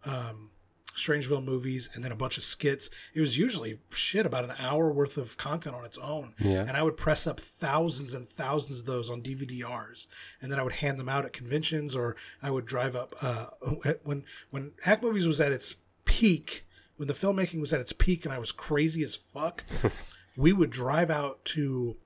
um, 0.05 0.49
Strangeville 0.95 1.43
movies 1.43 1.89
and 1.93 2.03
then 2.03 2.11
a 2.11 2.15
bunch 2.15 2.37
of 2.37 2.43
skits. 2.43 2.89
It 3.13 3.21
was 3.21 3.37
usually 3.37 3.79
shit 3.91 4.25
about 4.25 4.43
an 4.43 4.53
hour 4.57 4.91
worth 4.91 5.17
of 5.17 5.37
content 5.37 5.75
on 5.75 5.85
its 5.85 5.97
own. 5.97 6.33
Yeah. 6.39 6.61
And 6.61 6.71
I 6.71 6.83
would 6.83 6.97
press 6.97 7.27
up 7.27 7.39
thousands 7.39 8.13
and 8.13 8.27
thousands 8.27 8.79
of 8.79 8.85
those 8.85 9.09
on 9.09 9.21
DVD-Rs, 9.21 10.07
and 10.41 10.51
then 10.51 10.59
I 10.59 10.63
would 10.63 10.73
hand 10.73 10.99
them 10.99 11.09
out 11.09 11.25
at 11.25 11.33
conventions, 11.33 11.95
or 11.95 12.15
I 12.41 12.51
would 12.51 12.65
drive 12.65 12.95
up 12.95 13.15
uh, 13.21 13.47
when 14.03 14.23
when 14.49 14.71
Hack 14.83 15.01
Movies 15.01 15.27
was 15.27 15.41
at 15.41 15.51
its 15.51 15.75
peak, 16.05 16.65
when 16.97 17.07
the 17.07 17.13
filmmaking 17.13 17.61
was 17.61 17.73
at 17.73 17.81
its 17.81 17.93
peak, 17.93 18.25
and 18.25 18.33
I 18.33 18.39
was 18.39 18.51
crazy 18.51 19.03
as 19.03 19.15
fuck. 19.15 19.63
we 20.37 20.53
would 20.53 20.69
drive 20.69 21.09
out 21.09 21.43
to 21.45 21.97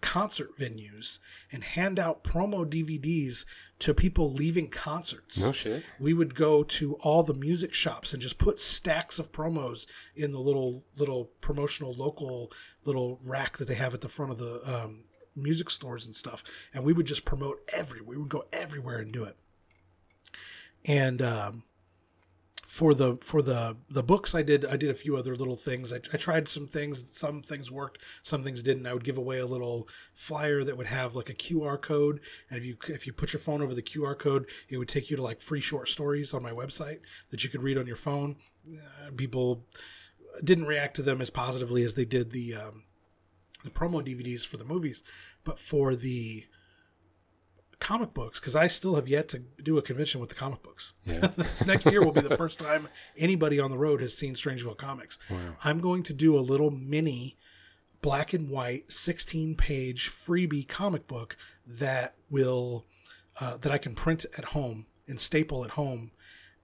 concert 0.00 0.58
venues 0.58 1.18
and 1.52 1.64
hand 1.64 1.98
out 1.98 2.24
promo 2.24 2.64
DVDs 2.64 3.44
to 3.78 3.92
people 3.92 4.32
leaving 4.32 4.68
concerts. 4.68 5.40
No 5.40 5.52
shit. 5.52 5.84
We 5.98 6.14
would 6.14 6.34
go 6.34 6.62
to 6.62 6.94
all 6.94 7.22
the 7.22 7.34
music 7.34 7.74
shops 7.74 8.12
and 8.12 8.22
just 8.22 8.38
put 8.38 8.58
stacks 8.58 9.18
of 9.18 9.32
promos 9.32 9.86
in 10.14 10.30
the 10.30 10.40
little 10.40 10.84
little 10.96 11.26
promotional 11.40 11.94
local 11.94 12.52
little 12.84 13.20
rack 13.22 13.58
that 13.58 13.68
they 13.68 13.74
have 13.74 13.94
at 13.94 14.00
the 14.00 14.08
front 14.08 14.32
of 14.32 14.38
the 14.38 14.60
um, 14.64 15.04
music 15.34 15.70
stores 15.70 16.06
and 16.06 16.14
stuff. 16.14 16.42
And 16.72 16.84
we 16.84 16.92
would 16.92 17.06
just 17.06 17.24
promote 17.24 17.58
everywhere. 17.72 18.08
We 18.08 18.18
would 18.18 18.30
go 18.30 18.44
everywhere 18.52 18.98
and 18.98 19.12
do 19.12 19.24
it. 19.24 19.36
And 20.84 21.20
um, 21.20 21.64
for 22.76 22.92
the 22.92 23.16
for 23.22 23.40
the 23.40 23.74
the 23.88 24.02
books 24.02 24.34
I 24.34 24.42
did 24.42 24.66
I 24.66 24.76
did 24.76 24.90
a 24.90 24.94
few 24.94 25.16
other 25.16 25.34
little 25.34 25.56
things. 25.56 25.94
I, 25.94 25.96
I 26.12 26.18
tried 26.18 26.46
some 26.46 26.66
things. 26.66 27.06
Some 27.12 27.40
things 27.40 27.70
worked. 27.70 28.02
Some 28.22 28.44
things 28.44 28.62
didn't. 28.62 28.86
I 28.86 28.92
would 28.92 29.02
give 29.02 29.16
away 29.16 29.38
a 29.38 29.46
little 29.46 29.88
flyer 30.12 30.62
that 30.62 30.76
would 30.76 30.88
have 30.88 31.14
like 31.14 31.30
a 31.30 31.34
QR 31.34 31.80
code, 31.80 32.20
and 32.50 32.58
if 32.58 32.66
you 32.66 32.76
if 32.88 33.06
you 33.06 33.14
put 33.14 33.32
your 33.32 33.40
phone 33.40 33.62
over 33.62 33.74
the 33.74 33.80
QR 33.80 34.18
code, 34.18 34.44
it 34.68 34.76
would 34.76 34.90
take 34.90 35.08
you 35.08 35.16
to 35.16 35.22
like 35.22 35.40
free 35.40 35.62
short 35.62 35.88
stories 35.88 36.34
on 36.34 36.42
my 36.42 36.50
website 36.50 36.98
that 37.30 37.42
you 37.42 37.48
could 37.48 37.62
read 37.62 37.78
on 37.78 37.86
your 37.86 37.96
phone. 37.96 38.36
Uh, 38.68 39.10
people 39.16 39.64
didn't 40.44 40.66
react 40.66 40.96
to 40.96 41.02
them 41.02 41.22
as 41.22 41.30
positively 41.30 41.82
as 41.82 41.94
they 41.94 42.04
did 42.04 42.30
the 42.30 42.56
um, 42.56 42.82
the 43.64 43.70
promo 43.70 44.06
DVDs 44.06 44.46
for 44.46 44.58
the 44.58 44.64
movies, 44.64 45.02
but 45.44 45.58
for 45.58 45.96
the 45.96 46.44
comic 47.78 48.14
books 48.14 48.40
because 48.40 48.56
I 48.56 48.66
still 48.66 48.94
have 48.94 49.08
yet 49.08 49.28
to 49.30 49.38
do 49.62 49.78
a 49.78 49.82
convention 49.82 50.20
with 50.20 50.30
the 50.30 50.34
comic 50.34 50.62
books. 50.62 50.92
Yeah. 51.04 51.30
Next 51.66 51.86
year 51.86 52.04
will 52.04 52.12
be 52.12 52.20
the 52.20 52.36
first 52.36 52.58
time 52.58 52.88
anybody 53.16 53.60
on 53.60 53.70
the 53.70 53.78
road 53.78 54.00
has 54.00 54.16
seen 54.16 54.34
Strangeville 54.34 54.76
comics. 54.76 55.18
I'm 55.62 55.80
going 55.80 56.02
to 56.04 56.14
do 56.14 56.38
a 56.38 56.40
little 56.40 56.70
mini 56.70 57.36
black 58.02 58.32
and 58.32 58.50
white 58.50 58.92
16 58.92 59.56
page 59.56 60.10
freebie 60.10 60.66
comic 60.66 61.06
book 61.06 61.36
that 61.66 62.14
will 62.30 62.86
uh, 63.40 63.56
that 63.58 63.72
I 63.72 63.78
can 63.78 63.94
print 63.94 64.24
at 64.38 64.46
home 64.46 64.86
and 65.06 65.20
staple 65.20 65.64
at 65.64 65.72
home 65.72 66.12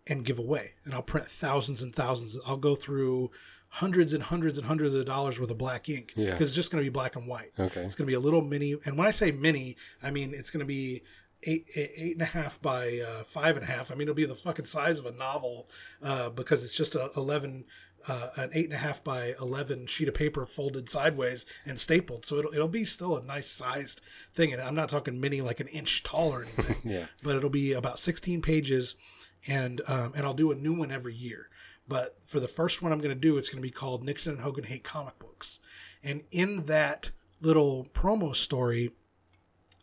and 0.06 0.24
give 0.24 0.38
away. 0.38 0.72
And 0.84 0.94
I'll 0.94 1.02
print 1.02 1.28
thousands 1.30 1.82
and 1.82 1.94
thousands. 1.94 2.38
I'll 2.46 2.56
go 2.56 2.74
through 2.74 3.30
hundreds 3.76 4.12
and 4.12 4.22
hundreds 4.24 4.58
and 4.58 4.66
hundreds 4.66 4.94
of 4.94 5.04
dollars 5.06 5.40
worth 5.40 5.50
of 5.50 5.56
black 5.58 5.88
ink 5.88 6.12
Yeah. 6.14 6.32
because 6.32 6.50
it's 6.50 6.56
just 6.56 6.70
going 6.70 6.84
to 6.84 6.90
be 6.90 6.92
black 6.92 7.16
and 7.16 7.26
white. 7.26 7.52
Okay. 7.58 7.80
It's 7.80 7.94
going 7.94 8.04
to 8.06 8.10
be 8.10 8.14
a 8.14 8.20
little 8.20 8.42
mini, 8.42 8.76
and 8.84 8.98
when 8.98 9.06
I 9.06 9.10
say 9.12 9.32
mini, 9.32 9.76
I 10.02 10.10
mean 10.10 10.34
it's 10.34 10.50
going 10.50 10.60
to 10.60 10.66
be 10.66 11.02
eight 11.44 11.66
eight 11.74 11.90
eight 11.96 12.12
and 12.12 12.22
a 12.22 12.26
half 12.26 12.60
by 12.60 12.98
uh, 13.00 13.24
five 13.24 13.56
and 13.56 13.64
a 13.64 13.66
half. 13.66 13.90
I 13.90 13.94
mean 13.94 14.02
it'll 14.02 14.14
be 14.14 14.26
the 14.26 14.34
fucking 14.34 14.66
size 14.66 14.98
of 14.98 15.06
a 15.06 15.10
novel 15.12 15.68
uh, 16.02 16.28
because 16.30 16.62
it's 16.64 16.76
just 16.76 16.94
a 16.94 17.10
eleven. 17.16 17.64
Uh, 18.08 18.30
an 18.34 18.50
eight 18.52 18.64
and 18.64 18.74
a 18.74 18.78
half 18.78 19.04
by 19.04 19.32
eleven 19.40 19.86
sheet 19.86 20.08
of 20.08 20.14
paper 20.14 20.44
folded 20.44 20.88
sideways 20.88 21.46
and 21.64 21.78
stapled, 21.78 22.26
so 22.26 22.36
it'll 22.36 22.52
it'll 22.52 22.66
be 22.66 22.84
still 22.84 23.16
a 23.16 23.22
nice 23.22 23.48
sized 23.48 24.00
thing. 24.34 24.52
And 24.52 24.60
I'm 24.60 24.74
not 24.74 24.88
talking 24.88 25.20
mini 25.20 25.40
like 25.40 25.60
an 25.60 25.68
inch 25.68 26.02
tall 26.02 26.30
or 26.30 26.42
anything, 26.42 26.78
Yeah. 26.84 27.06
but 27.22 27.36
it'll 27.36 27.48
be 27.48 27.72
about 27.72 28.00
16 28.00 28.42
pages, 28.42 28.96
and 29.46 29.80
um, 29.86 30.14
and 30.16 30.26
I'll 30.26 30.34
do 30.34 30.50
a 30.50 30.56
new 30.56 30.74
one 30.76 30.90
every 30.90 31.14
year. 31.14 31.48
But 31.88 32.18
for 32.26 32.40
the 32.40 32.48
first 32.48 32.80
one 32.80 32.92
I'm 32.92 32.98
going 32.98 33.14
to 33.14 33.20
do, 33.20 33.36
it's 33.36 33.50
going 33.50 33.62
to 33.62 33.68
be 33.68 33.72
called 33.72 34.04
Nixon 34.04 34.34
and 34.34 34.42
Hogan 34.42 34.64
Hate 34.64 34.84
Comic 34.84 35.18
Books, 35.18 35.60
and 36.02 36.22
in 36.30 36.64
that 36.66 37.10
little 37.40 37.86
promo 37.92 38.34
story, 38.34 38.92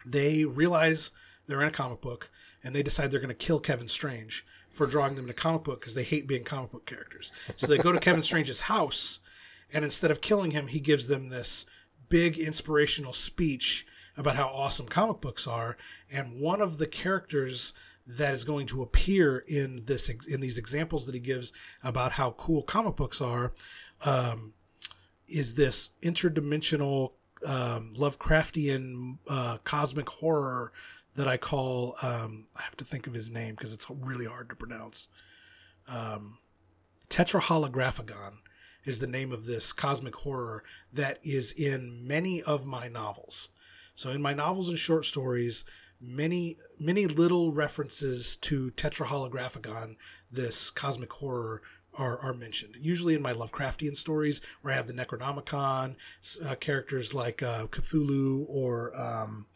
they 0.05 0.45
realize 0.45 1.11
they're 1.45 1.61
in 1.61 1.67
a 1.67 1.71
comic 1.71 2.01
book 2.01 2.29
and 2.63 2.73
they 2.73 2.83
decide 2.83 3.11
they're 3.11 3.19
going 3.19 3.29
to 3.29 3.33
kill 3.33 3.59
Kevin 3.59 3.87
Strange 3.87 4.45
for 4.69 4.85
drawing 4.85 5.15
them 5.15 5.25
in 5.25 5.29
a 5.29 5.33
comic 5.33 5.63
book 5.63 5.81
because 5.81 5.93
they 5.93 6.03
hate 6.03 6.27
being 6.27 6.43
comic 6.43 6.71
book 6.71 6.85
characters. 6.85 7.31
So 7.57 7.67
they 7.67 7.77
go 7.77 7.91
to 7.91 7.99
Kevin 7.99 8.23
Strange's 8.23 8.61
house 8.61 9.19
and 9.71 9.83
instead 9.83 10.11
of 10.11 10.21
killing 10.21 10.51
him, 10.51 10.67
he 10.67 10.79
gives 10.79 11.07
them 11.07 11.27
this 11.27 11.65
big 12.07 12.37
inspirational 12.37 13.13
speech 13.13 13.85
about 14.17 14.35
how 14.35 14.47
awesome 14.47 14.87
comic 14.87 15.21
books 15.21 15.47
are. 15.47 15.77
And 16.11 16.39
one 16.39 16.61
of 16.61 16.77
the 16.77 16.87
characters 16.87 17.73
that 18.17 18.33
is 18.33 18.43
going 18.43 18.65
to 18.65 18.81
appear 18.81 19.37
in 19.47 19.83
this 19.85 20.09
in 20.09 20.41
these 20.41 20.57
examples 20.57 21.05
that 21.05 21.13
he 21.13 21.21
gives 21.21 21.53
about 21.83 22.13
how 22.13 22.31
cool 22.31 22.63
comic 22.63 22.95
books 22.95 23.21
are 23.21 23.53
um, 24.01 24.53
is 25.27 25.53
this 25.53 25.91
interdimensional 26.01 27.11
um, 27.45 27.91
Lovecraftian 27.95 29.19
uh, 29.27 29.57
cosmic 29.63 30.09
horror 30.09 30.73
that 31.15 31.27
I 31.27 31.37
call 31.37 31.95
um, 32.01 32.47
I 32.55 32.63
have 32.63 32.75
to 32.77 32.83
think 32.83 33.05
of 33.05 33.13
his 33.13 33.29
name 33.29 33.55
because 33.55 33.73
it's 33.73 33.85
really 33.89 34.25
hard 34.25 34.49
to 34.49 34.55
pronounce. 34.55 35.07
Um, 35.87 36.39
Tetraholographagon 37.09 38.37
is 38.85 38.99
the 38.99 39.07
name 39.07 39.31
of 39.31 39.45
this 39.45 39.71
cosmic 39.71 40.15
horror 40.15 40.63
that 40.91 41.19
is 41.23 41.51
in 41.51 42.07
many 42.07 42.41
of 42.41 42.65
my 42.65 42.87
novels. 42.87 43.49
So 43.93 44.09
in 44.11 44.21
my 44.21 44.33
novels 44.33 44.69
and 44.69 44.79
short 44.79 45.05
stories, 45.05 45.65
many 46.01 46.57
many 46.79 47.07
little 47.07 47.51
references 47.51 48.35
to 48.37 48.71
Tetraholographagon, 48.71 49.95
this 50.31 50.69
cosmic 50.69 51.11
horror, 51.13 51.61
are, 51.93 52.17
are 52.19 52.33
mentioned. 52.33 52.75
Usually 52.79 53.13
in 53.13 53.21
my 53.21 53.33
Lovecraftian 53.33 53.95
stories, 53.95 54.41
where 54.61 54.73
I 54.73 54.77
have 54.77 54.87
the 54.87 54.93
Necronomicon, 54.93 55.95
uh, 56.45 56.55
characters 56.55 57.13
like 57.13 57.43
uh, 57.43 57.67
Cthulhu 57.67 58.45
or 58.47 58.95
um, 58.99 59.47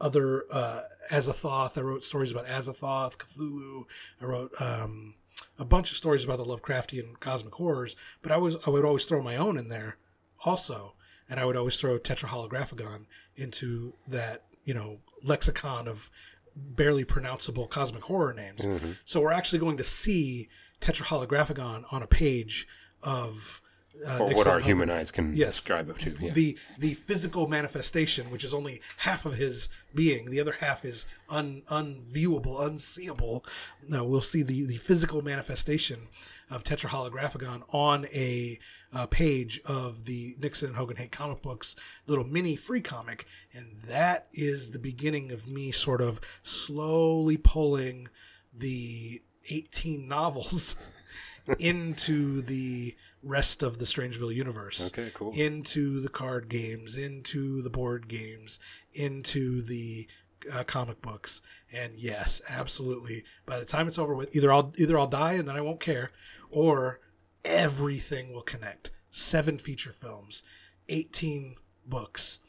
other 0.00 0.44
uh, 0.52 0.82
Azathoth. 1.10 1.78
I 1.78 1.80
wrote 1.80 2.04
stories 2.04 2.32
about 2.32 2.46
Azathoth, 2.46 3.16
Cthulhu. 3.16 3.84
I 4.20 4.24
wrote 4.24 4.60
um, 4.60 5.14
a 5.58 5.64
bunch 5.64 5.90
of 5.90 5.96
stories 5.96 6.24
about 6.24 6.38
the 6.38 6.44
Lovecraftian 6.44 7.18
cosmic 7.20 7.54
horrors, 7.54 7.96
but 8.22 8.32
I 8.32 8.36
was 8.36 8.56
I 8.66 8.70
would 8.70 8.84
always 8.84 9.04
throw 9.04 9.22
my 9.22 9.36
own 9.36 9.56
in 9.56 9.68
there 9.68 9.96
also, 10.44 10.94
and 11.28 11.40
I 11.40 11.44
would 11.44 11.56
always 11.56 11.78
throw 11.80 11.98
Tetraholographagon 11.98 13.06
into 13.36 13.94
that 14.06 14.44
you 14.66 14.74
know 14.74 14.98
lexicon 15.22 15.88
of 15.88 16.10
barely 16.54 17.04
pronounceable 17.04 17.68
cosmic 17.68 18.02
horror 18.04 18.34
names. 18.34 18.66
So 19.04 19.20
we're 19.22 19.32
actually 19.32 19.58
going 19.60 19.78
to 19.78 19.84
see 19.84 20.48
Tetraholographagon 20.80 21.84
on 21.90 22.02
a 22.02 22.06
page 22.06 22.66
of 23.02 23.60
uh, 24.06 24.18
Or 24.18 24.34
what 24.34 24.46
our 24.46 24.60
human 24.60 24.90
eyes 24.90 25.10
can 25.10 25.34
Yes. 25.34 25.54
describe 25.56 25.88
it 25.88 25.98
to. 26.00 26.16
Yeah. 26.20 26.32
the 26.32 26.58
the 26.78 26.92
physical 26.94 27.46
manifestation, 27.46 28.30
which 28.30 28.44
is 28.44 28.52
only 28.52 28.82
half 28.98 29.24
of 29.24 29.34
his 29.36 29.68
being, 29.94 30.30
the 30.30 30.40
other 30.40 30.56
half 30.60 30.84
is 30.84 31.06
un, 31.30 31.62
unviewable, 31.70 32.60
unseeable. 32.66 33.44
Now 33.88 34.04
we'll 34.04 34.20
see 34.20 34.42
the 34.42 34.66
the 34.66 34.76
physical 34.76 35.22
manifestation 35.22 36.08
of 36.50 36.62
Tetraholographagon 36.64 37.62
on 37.72 38.06
a 38.06 38.58
uh, 38.92 39.06
page 39.06 39.60
of 39.64 40.04
the 40.04 40.36
Nixon 40.40 40.68
and 40.68 40.76
Hogan 40.76 40.96
Hate 40.96 41.12
comic 41.12 41.42
books 41.42 41.74
little 42.06 42.24
mini 42.24 42.56
free 42.56 42.80
comic, 42.80 43.26
and 43.52 43.80
that 43.86 44.28
is 44.32 44.70
the 44.70 44.78
beginning 44.78 45.32
of 45.32 45.48
me 45.48 45.72
sort 45.72 46.00
of 46.00 46.20
slowly 46.42 47.36
pulling 47.36 48.08
the 48.56 49.22
18 49.48 50.06
novels 50.08 50.76
into 51.58 52.40
the 52.42 52.94
rest 53.22 53.62
of 53.62 53.78
the 53.78 53.84
Strangeville 53.84 54.34
universe 54.34 54.86
Okay, 54.88 55.10
cool. 55.14 55.32
into 55.34 56.00
the 56.00 56.08
card 56.08 56.48
games, 56.48 56.96
into 56.96 57.60
the 57.62 57.70
board 57.70 58.08
games, 58.08 58.60
into 58.94 59.62
the 59.62 60.06
uh, 60.52 60.64
comic 60.64 61.02
books. 61.02 61.42
And 61.72 61.98
yes, 61.98 62.40
absolutely. 62.48 63.24
By 63.44 63.58
the 63.58 63.64
time 63.64 63.88
it's 63.88 63.98
over 63.98 64.14
with, 64.14 64.34
either 64.34 64.52
I'll 64.52 64.72
either 64.76 64.98
I'll 64.98 65.08
die 65.08 65.32
and 65.34 65.48
then 65.48 65.56
I 65.56 65.60
won't 65.60 65.80
care, 65.80 66.12
or 66.50 67.00
everything 67.44 68.32
will 68.32 68.42
connect. 68.42 68.90
Seven 69.10 69.58
feature 69.58 69.92
films, 69.92 70.42
eighteen 70.88 71.56
books, 71.86 72.40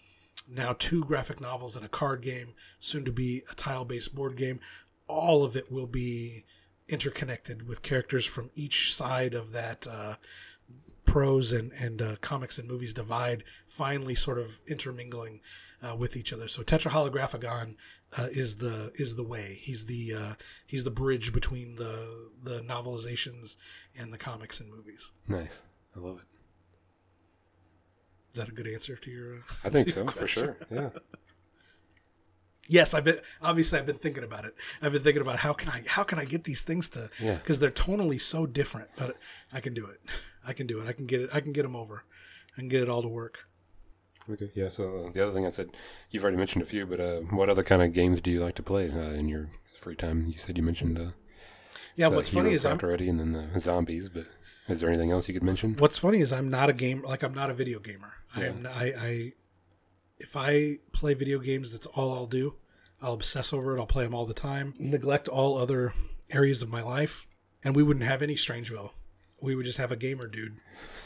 now 0.49 0.73
two 0.73 1.03
graphic 1.03 1.39
novels 1.39 1.75
and 1.75 1.85
a 1.85 1.89
card 1.89 2.21
game, 2.21 2.53
soon 2.79 3.05
to 3.05 3.11
be 3.11 3.43
a 3.51 3.55
tile-based 3.55 4.13
board 4.13 4.35
game. 4.35 4.59
All 5.07 5.43
of 5.43 5.55
it 5.55 5.71
will 5.71 5.87
be 5.87 6.45
interconnected 6.89 7.67
with 7.67 7.81
characters 7.81 8.25
from 8.25 8.49
each 8.55 8.93
side 8.95 9.33
of 9.33 9.51
that 9.51 9.87
uh, 9.87 10.15
prose 11.05 11.53
and 11.53 11.71
and 11.73 12.01
uh, 12.01 12.15
comics 12.21 12.57
and 12.57 12.67
movies 12.67 12.93
divide 12.93 13.43
finally 13.67 14.15
sort 14.15 14.39
of 14.39 14.59
intermingling. 14.67 15.41
uh, 15.81 15.95
with 15.95 16.15
each 16.15 16.33
other. 16.33 16.47
So 16.47 16.63
Tetraholographagon 16.63 17.75
uh, 18.17 18.27
is 18.31 18.57
the 18.57 18.91
is 18.95 19.15
the 19.15 19.23
way. 19.23 19.57
He's 19.61 19.85
the 19.85 20.13
uh, 20.13 20.33
he's 20.65 20.83
the 20.83 20.91
bridge 20.91 21.33
between 21.33 21.75
the 21.75 22.29
the 22.43 22.61
novelizations 22.61 23.57
and 23.97 24.13
the 24.13 24.17
comics 24.17 24.59
and 24.59 24.69
movies. 24.69 25.11
Nice. 25.27 25.63
I 25.95 25.99
love 25.99 26.17
it. 26.19 26.25
Is 28.29 28.35
that 28.35 28.49
a 28.49 28.51
good 28.51 28.67
answer 28.67 28.95
to 28.95 29.09
your? 29.11 29.35
Uh, 29.37 29.39
I 29.65 29.69
think 29.69 29.89
so 29.89 30.03
your 30.03 30.11
for 30.11 30.27
sure. 30.27 30.57
Yeah. 30.71 30.89
Yes, 32.69 32.93
I've 32.93 33.05
been 33.05 33.19
obviously 33.41 33.79
I've 33.79 33.85
been 33.85 33.95
thinking 33.95 34.25
about 34.25 34.43
it. 34.43 34.53
I've 34.81 34.91
been 34.91 35.01
thinking 35.01 35.21
about 35.21 35.37
how 35.39 35.53
can 35.53 35.69
I 35.69 35.83
how 35.87 36.03
can 36.03 36.19
I 36.19 36.25
get 36.25 36.43
these 36.43 36.63
things 36.63 36.89
to 36.89 37.09
Yeah. 37.17 37.35
because 37.35 37.59
they're 37.59 37.71
tonally 37.71 38.19
so 38.19 38.45
different, 38.45 38.89
but 38.97 39.15
I 39.53 39.61
can 39.61 39.73
do 39.73 39.85
it. 39.85 40.01
I 40.45 40.51
can 40.51 40.67
do 40.67 40.81
it. 40.81 40.87
I 40.87 40.91
can 40.91 41.05
get 41.05 41.21
it. 41.21 41.29
I 41.31 41.39
can 41.39 41.53
get 41.53 41.63
them 41.63 41.77
over. 41.77 42.03
I 42.57 42.59
can 42.59 42.67
get 42.67 42.83
it 42.83 42.89
all 42.89 43.01
to 43.01 43.07
work. 43.07 43.46
Okay. 44.29 44.49
Yeah. 44.53 44.69
So 44.69 45.05
uh, 45.07 45.11
the 45.11 45.23
other 45.23 45.33
thing 45.33 45.45
I 45.45 45.49
said, 45.49 45.69
you've 46.11 46.23
already 46.23 46.37
mentioned 46.37 46.61
a 46.61 46.65
few, 46.65 46.85
but 46.85 46.99
uh, 46.99 47.19
what 47.31 47.49
other 47.49 47.63
kind 47.63 47.81
of 47.81 47.93
games 47.93 48.21
do 48.21 48.31
you 48.31 48.43
like 48.43 48.55
to 48.55 48.63
play 48.63 48.89
uh, 48.91 49.11
in 49.11 49.29
your 49.29 49.47
free 49.73 49.95
time? 49.95 50.25
You 50.25 50.37
said 50.37 50.57
you 50.57 50.63
mentioned 50.63 50.97
uh, 50.97 51.11
Yeah, 51.95 52.09
the 52.09 52.15
what's 52.15 52.29
funny 52.29 52.53
is 52.53 52.65
I'm 52.65 52.79
already, 52.79 53.09
and 53.09 53.19
then 53.19 53.31
the 53.31 53.59
zombies. 53.59 54.09
But 54.09 54.25
is 54.67 54.81
there 54.81 54.89
anything 54.89 55.11
else 55.11 55.27
you 55.27 55.33
could 55.33 55.43
mention? 55.43 55.75
What's 55.77 55.97
funny 55.97 56.19
is 56.19 56.33
I'm 56.33 56.49
not 56.49 56.69
a 56.69 56.73
game 56.73 57.03
like 57.03 57.23
I'm 57.23 57.33
not 57.33 57.49
a 57.49 57.53
video 57.53 57.79
gamer. 57.79 58.13
I 58.35 58.45
am 58.45 58.67
I, 58.69 58.85
I 58.97 59.33
if 60.19 60.35
I 60.35 60.77
play 60.91 61.13
video 61.13 61.39
games, 61.39 61.71
that's 61.71 61.87
all 61.87 62.13
I'll 62.13 62.25
do. 62.27 62.55
I'll 63.01 63.13
obsess 63.13 63.53
over 63.53 63.75
it. 63.77 63.79
I'll 63.79 63.85
play 63.85 64.03
them 64.03 64.15
all 64.15 64.25
the 64.25 64.33
time. 64.33 64.73
Neglect 64.79 65.27
all 65.27 65.57
other 65.57 65.93
areas 66.29 66.61
of 66.61 66.69
my 66.69 66.81
life, 66.81 67.27
and 67.63 67.75
we 67.75 67.83
wouldn't 67.83 68.05
have 68.05 68.21
any 68.21 68.35
Strangeville. 68.35 68.91
We 69.41 69.55
would 69.55 69.65
just 69.65 69.77
have 69.77 69.91
a 69.91 69.95
gamer 69.95 70.27
dude. 70.27 70.57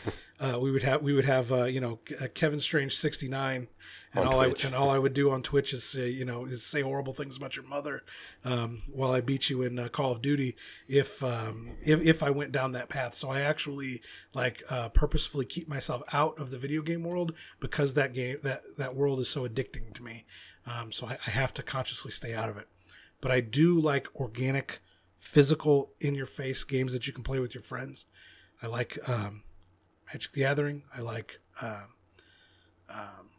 Uh, 0.41 0.57
we 0.59 0.71
would 0.71 0.81
have 0.81 1.03
we 1.03 1.13
would 1.13 1.25
have 1.25 1.51
uh, 1.51 1.65
you 1.65 1.79
know 1.79 1.99
uh, 2.19 2.25
Kevin 2.33 2.59
Strange 2.59 2.95
sixty 2.95 3.27
nine, 3.27 3.67
and 4.11 4.25
On 4.25 4.33
all 4.33 4.43
Twitch. 4.43 4.65
I 4.65 4.69
and 4.69 4.75
all 4.75 4.89
I 4.89 4.97
would 4.97 5.13
do 5.13 5.29
on 5.29 5.43
Twitch 5.43 5.71
is 5.71 5.83
say 5.83 6.09
you 6.09 6.25
know 6.25 6.45
is 6.45 6.65
say 6.65 6.81
horrible 6.81 7.13
things 7.13 7.37
about 7.37 7.55
your 7.55 7.65
mother, 7.65 8.01
um, 8.43 8.79
while 8.91 9.11
I 9.11 9.21
beat 9.21 9.51
you 9.51 9.61
in 9.61 9.77
uh, 9.77 9.87
Call 9.89 10.11
of 10.11 10.21
Duty. 10.23 10.55
If 10.87 11.23
um, 11.23 11.69
if 11.85 12.01
if 12.01 12.23
I 12.23 12.31
went 12.31 12.51
down 12.51 12.71
that 12.71 12.89
path, 12.89 13.13
so 13.13 13.29
I 13.29 13.41
actually 13.41 14.01
like 14.33 14.63
uh, 14.67 14.89
purposefully 14.89 15.45
keep 15.45 15.69
myself 15.69 16.01
out 16.11 16.39
of 16.39 16.49
the 16.49 16.57
video 16.57 16.81
game 16.81 17.03
world 17.03 17.33
because 17.59 17.93
that 17.93 18.11
game 18.11 18.37
that 18.41 18.63
that 18.79 18.95
world 18.95 19.19
is 19.19 19.29
so 19.29 19.47
addicting 19.47 19.93
to 19.93 20.01
me. 20.01 20.25
Um, 20.65 20.91
so 20.91 21.05
I, 21.05 21.19
I 21.27 21.29
have 21.29 21.53
to 21.55 21.63
consciously 21.63 22.09
stay 22.09 22.33
out 22.33 22.49
of 22.49 22.57
it. 22.57 22.67
But 23.19 23.29
I 23.31 23.41
do 23.41 23.79
like 23.79 24.07
organic, 24.15 24.81
physical, 25.19 25.91
in 25.99 26.15
your 26.15 26.25
face 26.25 26.63
games 26.63 26.93
that 26.93 27.05
you 27.05 27.13
can 27.13 27.23
play 27.23 27.37
with 27.37 27.53
your 27.53 27.63
friends. 27.63 28.07
I 28.63 28.67
like 28.67 28.97
um, 29.07 29.43
Magic 30.13 30.31
the 30.31 30.41
Gathering. 30.41 30.83
I 30.95 31.01
like. 31.01 31.39
Um, 31.61 31.87
um, 32.89 33.29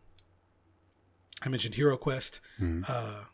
I 1.42 1.48
mentioned 1.48 1.74
Hero 1.74 1.96
Quest. 1.96 2.40
Uh, 2.88 3.24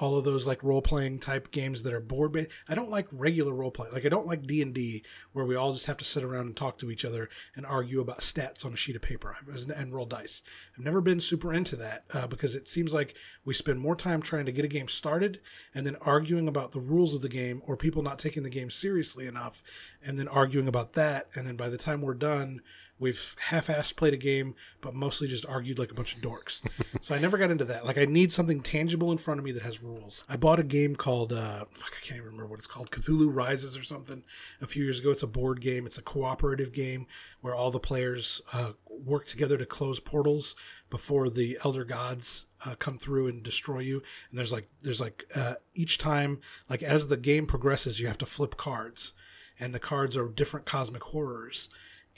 all 0.00 0.16
of 0.16 0.24
those 0.24 0.46
like 0.46 0.64
role 0.64 0.80
playing 0.80 1.18
type 1.18 1.50
games 1.50 1.82
that 1.82 1.92
are 1.92 2.00
board 2.00 2.32
based. 2.32 2.50
I 2.66 2.74
don't 2.74 2.90
like 2.90 3.06
regular 3.12 3.52
role 3.52 3.70
playing. 3.70 3.92
Like 3.92 4.06
I 4.06 4.08
don't 4.08 4.26
like 4.26 4.46
D 4.46 4.62
and 4.62 4.74
D 4.74 5.04
where 5.32 5.44
we 5.44 5.54
all 5.54 5.74
just 5.74 5.86
have 5.86 5.98
to 5.98 6.04
sit 6.04 6.24
around 6.24 6.46
and 6.46 6.56
talk 6.56 6.78
to 6.78 6.90
each 6.90 7.04
other 7.04 7.28
and 7.54 7.66
argue 7.66 8.00
about 8.00 8.20
stats 8.20 8.64
on 8.64 8.72
a 8.72 8.76
sheet 8.76 8.96
of 8.96 9.02
paper 9.02 9.36
and 9.76 9.94
roll 9.94 10.06
dice. 10.06 10.42
I've 10.76 10.84
never 10.84 11.02
been 11.02 11.20
super 11.20 11.52
into 11.52 11.76
that 11.76 12.04
uh, 12.12 12.26
because 12.26 12.54
it 12.54 12.66
seems 12.66 12.94
like 12.94 13.14
we 13.44 13.52
spend 13.52 13.80
more 13.80 13.94
time 13.94 14.22
trying 14.22 14.46
to 14.46 14.52
get 14.52 14.64
a 14.64 14.68
game 14.68 14.88
started 14.88 15.40
and 15.74 15.86
then 15.86 15.96
arguing 15.96 16.48
about 16.48 16.72
the 16.72 16.80
rules 16.80 17.14
of 17.14 17.20
the 17.20 17.28
game 17.28 17.60
or 17.66 17.76
people 17.76 18.02
not 18.02 18.18
taking 18.18 18.42
the 18.42 18.48
game 18.48 18.70
seriously 18.70 19.26
enough 19.26 19.62
and 20.02 20.18
then 20.18 20.28
arguing 20.28 20.66
about 20.66 20.94
that 20.94 21.28
and 21.34 21.46
then 21.46 21.56
by 21.56 21.68
the 21.68 21.76
time 21.76 22.00
we're 22.00 22.14
done 22.14 22.62
we've 23.00 23.34
half-assed 23.46 23.96
played 23.96 24.14
a 24.14 24.18
game 24.18 24.54
but 24.80 24.94
mostly 24.94 25.26
just 25.26 25.46
argued 25.46 25.78
like 25.78 25.90
a 25.90 25.94
bunch 25.94 26.14
of 26.14 26.20
dorks. 26.20 26.62
So 27.02 27.14
i 27.14 27.18
never 27.18 27.38
got 27.38 27.50
into 27.50 27.64
that. 27.64 27.86
Like 27.86 27.98
i 27.98 28.04
need 28.04 28.30
something 28.30 28.60
tangible 28.60 29.10
in 29.10 29.18
front 29.18 29.40
of 29.40 29.44
me 29.44 29.52
that 29.52 29.62
has 29.62 29.82
rules. 29.82 30.24
I 30.28 30.36
bought 30.36 30.58
a 30.58 30.64
game 30.64 30.94
called 30.94 31.32
uh 31.32 31.64
fuck, 31.70 31.92
i 31.96 32.06
can't 32.06 32.18
even 32.18 32.26
remember 32.26 32.46
what 32.46 32.58
it's 32.58 32.66
called. 32.68 32.90
Cthulhu 32.90 33.34
rises 33.34 33.76
or 33.76 33.82
something 33.82 34.22
a 34.60 34.66
few 34.66 34.84
years 34.84 35.00
ago. 35.00 35.10
It's 35.10 35.22
a 35.22 35.26
board 35.26 35.60
game. 35.60 35.86
It's 35.86 35.98
a 35.98 36.02
cooperative 36.02 36.72
game 36.72 37.06
where 37.40 37.54
all 37.54 37.70
the 37.70 37.80
players 37.80 38.42
uh, 38.52 38.72
work 38.86 39.26
together 39.26 39.56
to 39.56 39.64
close 39.64 39.98
portals 39.98 40.54
before 40.90 41.30
the 41.30 41.58
elder 41.64 41.84
gods 41.84 42.46
uh, 42.64 42.74
come 42.74 42.98
through 42.98 43.28
and 43.28 43.42
destroy 43.42 43.78
you. 43.80 44.02
And 44.30 44.38
there's 44.38 44.52
like 44.52 44.68
there's 44.82 45.00
like 45.00 45.24
uh, 45.34 45.54
each 45.74 45.98
time 45.98 46.40
like 46.68 46.82
as 46.82 47.06
the 47.06 47.16
game 47.16 47.46
progresses 47.46 48.00
you 48.00 48.08
have 48.08 48.18
to 48.18 48.26
flip 48.26 48.56
cards. 48.56 49.14
And 49.58 49.74
the 49.74 49.78
cards 49.78 50.16
are 50.16 50.28
different 50.28 50.66
cosmic 50.66 51.02
horrors 51.02 51.68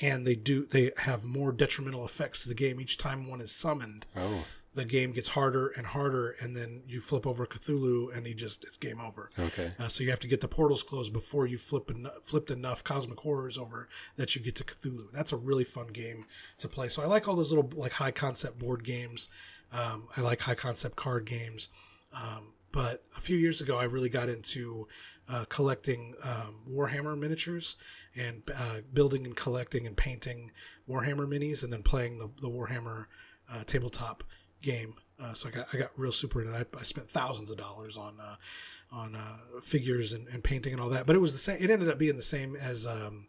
and 0.02 0.26
they 0.26 0.34
do 0.34 0.66
they 0.66 0.90
have 0.98 1.24
more 1.24 1.50
detrimental 1.52 2.04
effects 2.04 2.42
to 2.42 2.48
the 2.48 2.54
game 2.54 2.78
each 2.80 2.98
time 2.98 3.26
one 3.28 3.40
is 3.40 3.52
summoned 3.52 4.04
Oh, 4.14 4.44
the 4.74 4.84
game 4.86 5.12
gets 5.12 5.28
harder 5.30 5.68
and 5.68 5.86
harder 5.88 6.30
and 6.40 6.56
then 6.56 6.82
you 6.86 7.00
flip 7.00 7.26
over 7.26 7.44
cthulhu 7.46 8.14
and 8.16 8.26
he 8.26 8.32
just 8.34 8.64
it's 8.64 8.78
game 8.78 9.00
over 9.00 9.30
okay. 9.38 9.72
uh, 9.78 9.86
so 9.88 10.02
you 10.02 10.10
have 10.10 10.20
to 10.20 10.26
get 10.28 10.40
the 10.40 10.48
portals 10.48 10.82
closed 10.82 11.12
before 11.12 11.46
you 11.46 11.58
flip 11.58 11.90
en- 11.94 12.08
flipped 12.24 12.50
enough 12.50 12.82
cosmic 12.82 13.20
horrors 13.20 13.56
over 13.58 13.88
that 14.16 14.34
you 14.34 14.40
get 14.42 14.56
to 14.56 14.64
Cthulhu. 14.64 15.12
That's 15.12 15.32
a 15.32 15.36
really 15.36 15.64
fun 15.64 15.88
game 15.88 16.24
to 16.58 16.68
play. 16.68 16.88
So 16.88 17.02
I 17.02 17.06
like 17.06 17.28
all 17.28 17.36
those 17.36 17.52
little 17.52 17.70
like 17.76 17.92
high 17.92 18.10
concept 18.12 18.58
board 18.58 18.82
games. 18.82 19.28
Um, 19.72 20.08
I 20.16 20.20
like 20.22 20.40
high 20.40 20.54
concept 20.54 20.96
card 20.96 21.24
games. 21.26 21.68
Um, 22.14 22.54
but 22.72 23.04
a 23.16 23.20
few 23.20 23.36
years 23.36 23.60
ago, 23.60 23.76
I 23.76 23.84
really 23.84 24.08
got 24.08 24.28
into 24.28 24.88
uh, 25.28 25.44
collecting 25.48 26.14
um, 26.22 26.56
Warhammer 26.68 27.18
miniatures 27.18 27.76
and 28.16 28.42
uh, 28.54 28.80
building 28.92 29.24
and 29.24 29.36
collecting 29.36 29.86
and 29.86 29.96
painting 29.96 30.50
Warhammer 30.88 31.26
minis, 31.26 31.62
and 31.62 31.72
then 31.72 31.82
playing 31.82 32.18
the, 32.18 32.30
the 32.40 32.48
Warhammer 32.48 33.06
uh, 33.50 33.64
tabletop 33.64 34.24
game. 34.62 34.94
Uh, 35.20 35.34
so 35.34 35.48
I 35.48 35.52
got 35.52 35.68
I 35.72 35.76
got 35.76 35.90
real 35.96 36.12
super 36.12 36.40
into 36.40 36.52
that. 36.52 36.68
I 36.78 36.82
spent 36.82 37.08
thousands 37.08 37.50
of 37.50 37.56
dollars 37.56 37.96
on 37.96 38.14
uh, 38.20 38.36
on 38.90 39.14
uh, 39.14 39.60
figures 39.62 40.12
and, 40.12 40.26
and 40.28 40.42
painting 40.42 40.72
and 40.72 40.82
all 40.82 40.88
that. 40.90 41.06
But 41.06 41.16
it 41.16 41.20
was 41.20 41.32
the 41.32 41.38
same. 41.38 41.58
It 41.60 41.70
ended 41.70 41.88
up 41.88 41.98
being 41.98 42.16
the 42.16 42.22
same 42.22 42.56
as 42.56 42.86
um, 42.86 43.26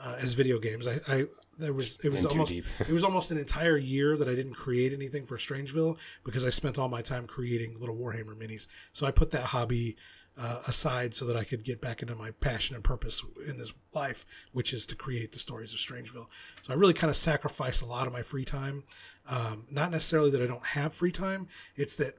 uh, 0.00 0.16
as 0.18 0.34
video 0.34 0.58
games. 0.58 0.88
I, 0.88 1.00
I 1.06 1.26
there 1.58 1.72
was 1.72 1.98
it 2.02 2.10
was 2.10 2.24
almost 2.24 2.52
it 2.52 2.90
was 2.90 3.04
almost 3.04 3.30
an 3.30 3.38
entire 3.38 3.76
year 3.76 4.16
that 4.16 4.28
I 4.28 4.34
didn't 4.34 4.54
create 4.54 4.92
anything 4.92 5.26
for 5.26 5.36
Strangeville 5.36 5.98
because 6.24 6.44
I 6.44 6.48
spent 6.48 6.78
all 6.78 6.88
my 6.88 7.02
time 7.02 7.26
creating 7.26 7.78
little 7.78 7.96
Warhammer 7.96 8.34
minis. 8.34 8.66
So 8.92 9.06
I 9.06 9.10
put 9.10 9.30
that 9.32 9.44
hobby 9.44 9.96
uh, 10.38 10.60
aside 10.66 11.14
so 11.14 11.26
that 11.26 11.36
I 11.36 11.44
could 11.44 11.64
get 11.64 11.80
back 11.80 12.02
into 12.02 12.14
my 12.14 12.30
passion 12.30 12.74
and 12.74 12.82
purpose 12.82 13.22
in 13.46 13.58
this 13.58 13.72
life, 13.92 14.24
which 14.52 14.72
is 14.72 14.86
to 14.86 14.94
create 14.94 15.32
the 15.32 15.38
stories 15.38 15.74
of 15.74 15.78
Strangeville. 15.78 16.28
So 16.62 16.72
I 16.72 16.74
really 16.74 16.94
kind 16.94 17.10
of 17.10 17.16
sacrifice 17.16 17.82
a 17.82 17.86
lot 17.86 18.06
of 18.06 18.12
my 18.12 18.22
free 18.22 18.44
time. 18.44 18.84
Um, 19.28 19.64
not 19.70 19.90
necessarily 19.90 20.30
that 20.30 20.42
I 20.42 20.46
don't 20.46 20.66
have 20.68 20.94
free 20.94 21.12
time; 21.12 21.48
it's 21.76 21.94
that 21.96 22.16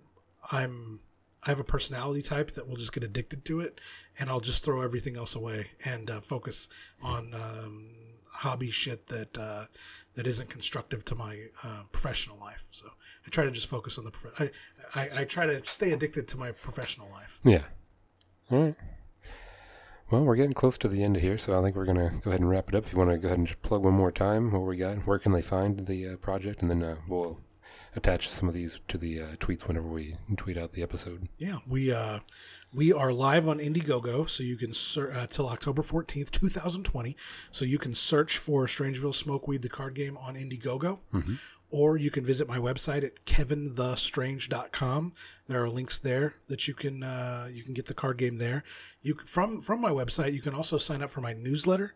I'm 0.52 1.00
I 1.44 1.50
have 1.50 1.60
a 1.60 1.64
personality 1.64 2.22
type 2.22 2.52
that 2.52 2.68
will 2.68 2.76
just 2.76 2.94
get 2.94 3.04
addicted 3.04 3.44
to 3.46 3.62
it, 3.62 3.82
and 4.22 4.30
I'll 4.30 4.40
just 4.40 4.64
throw 4.64 4.82
everything 4.84 5.18
else 5.18 5.34
away 5.34 5.72
and 5.84 6.10
uh, 6.10 6.22
focus 6.22 6.70
on 7.02 7.34
um, 7.34 7.88
hobby 8.28 8.70
shit 8.70 9.08
that 9.08 9.36
uh, 9.38 9.66
that 10.14 10.28
isn't 10.28 10.48
constructive 10.48 11.04
to 11.06 11.16
my 11.16 11.48
uh, 11.64 11.84
professional 11.92 12.38
life. 12.38 12.66
So 12.70 12.86
I 13.26 13.30
try 13.30 13.46
to 13.46 13.52
just 13.52 13.68
focus 13.68 13.98
on 13.98 14.06
the. 14.06 14.12
Prof- 14.12 14.40
I, 14.40 15.02
I 15.02 15.22
I 15.22 15.24
try 15.26 15.48
to 15.48 15.66
stay 15.66 15.92
addicted 15.92 16.28
to 16.30 16.38
my 16.38 16.52
professional 16.52 17.10
life. 17.12 17.40
Yeah. 17.44 17.64
All 18.52 18.64
right. 18.64 18.76
Well, 20.12 20.24
we're 20.24 20.36
getting 20.36 20.54
close 20.54 20.78
to 20.80 20.88
the 20.88 21.04
end 21.04 21.16
here, 21.18 21.38
so 21.38 21.58
I 21.58 21.64
think 21.64 21.76
we're 21.76 21.86
gonna 21.86 22.12
go 22.24 22.30
ahead 22.30 22.42
and 22.42 22.50
wrap 22.50 22.70
it 22.70 22.76
up. 22.76 22.86
If 22.86 22.92
you 22.92 23.00
want 23.00 23.10
to 23.10 23.18
go 23.18 23.28
ahead 23.28 23.40
and 23.40 23.48
just 23.48 23.62
plug 23.64 23.84
one 23.84 23.94
more 23.94 24.12
time, 24.12 24.52
what 24.52 24.60
we 24.60 24.78
got, 24.78 24.98
where 25.08 25.18
can 25.18 25.32
they 25.32 25.42
find 25.42 25.88
the 25.88 26.10
uh, 26.10 26.16
project, 26.18 26.62
and 26.62 26.70
then 26.70 26.84
uh, 26.84 26.98
we'll 27.08 27.40
attach 27.96 28.30
some 28.30 28.48
of 28.48 28.54
these 28.54 28.80
to 28.88 28.98
the 28.98 29.22
uh, 29.22 29.26
tweets 29.38 29.68
whenever 29.68 29.88
we 29.88 30.16
tweet 30.38 30.58
out 30.58 30.74
the 30.74 30.84
episode. 30.84 31.28
Yeah, 31.38 31.60
we 31.68 31.92
uh, 31.92 32.20
we 32.74 32.94
are 32.94 33.12
live 33.12 33.48
on 33.48 33.60
Indiegogo, 33.60 34.30
so 34.30 34.44
you 34.44 34.56
can 34.56 34.74
ser- 34.74 35.12
uh, 35.12 35.28
till 35.28 35.48
October 35.50 35.82
fourteenth, 35.82 36.32
two 36.32 36.50
thousand 36.50 36.84
twenty. 36.84 37.16
So 37.52 37.66
you 37.66 37.78
can 37.78 37.94
search 37.96 38.38
for 38.38 38.66
Strangeville 38.66 39.14
Smokeweed, 39.16 39.62
the 39.62 39.70
card 39.70 39.94
game, 39.96 40.18
on 40.18 40.36
Indiegogo, 40.36 41.00
or 41.70 41.98
you 41.98 42.12
can 42.12 42.26
visit 42.26 42.48
my 42.48 42.58
website 42.58 43.04
at 43.04 43.26
kevinthestrange.com. 43.26 45.14
There 45.48 45.64
are 45.64 45.70
links 45.70 45.98
there 46.00 46.36
that 46.48 46.68
you 46.68 46.74
can 46.74 47.04
uh, 47.04 47.50
you 47.52 47.64
can 47.64 47.74
get 47.74 47.88
the 47.88 47.94
card 47.94 48.18
game 48.18 48.38
there. 48.38 48.64
You 49.02 49.16
can, 49.16 49.28
from 49.28 49.62
from 49.62 49.82
my 49.82 49.92
website, 49.92 50.34
you 50.34 50.42
can 50.42 50.54
also 50.54 50.78
sign 50.78 51.02
up 51.02 51.12
for 51.12 51.22
my 51.22 51.34
newsletter 51.34 51.96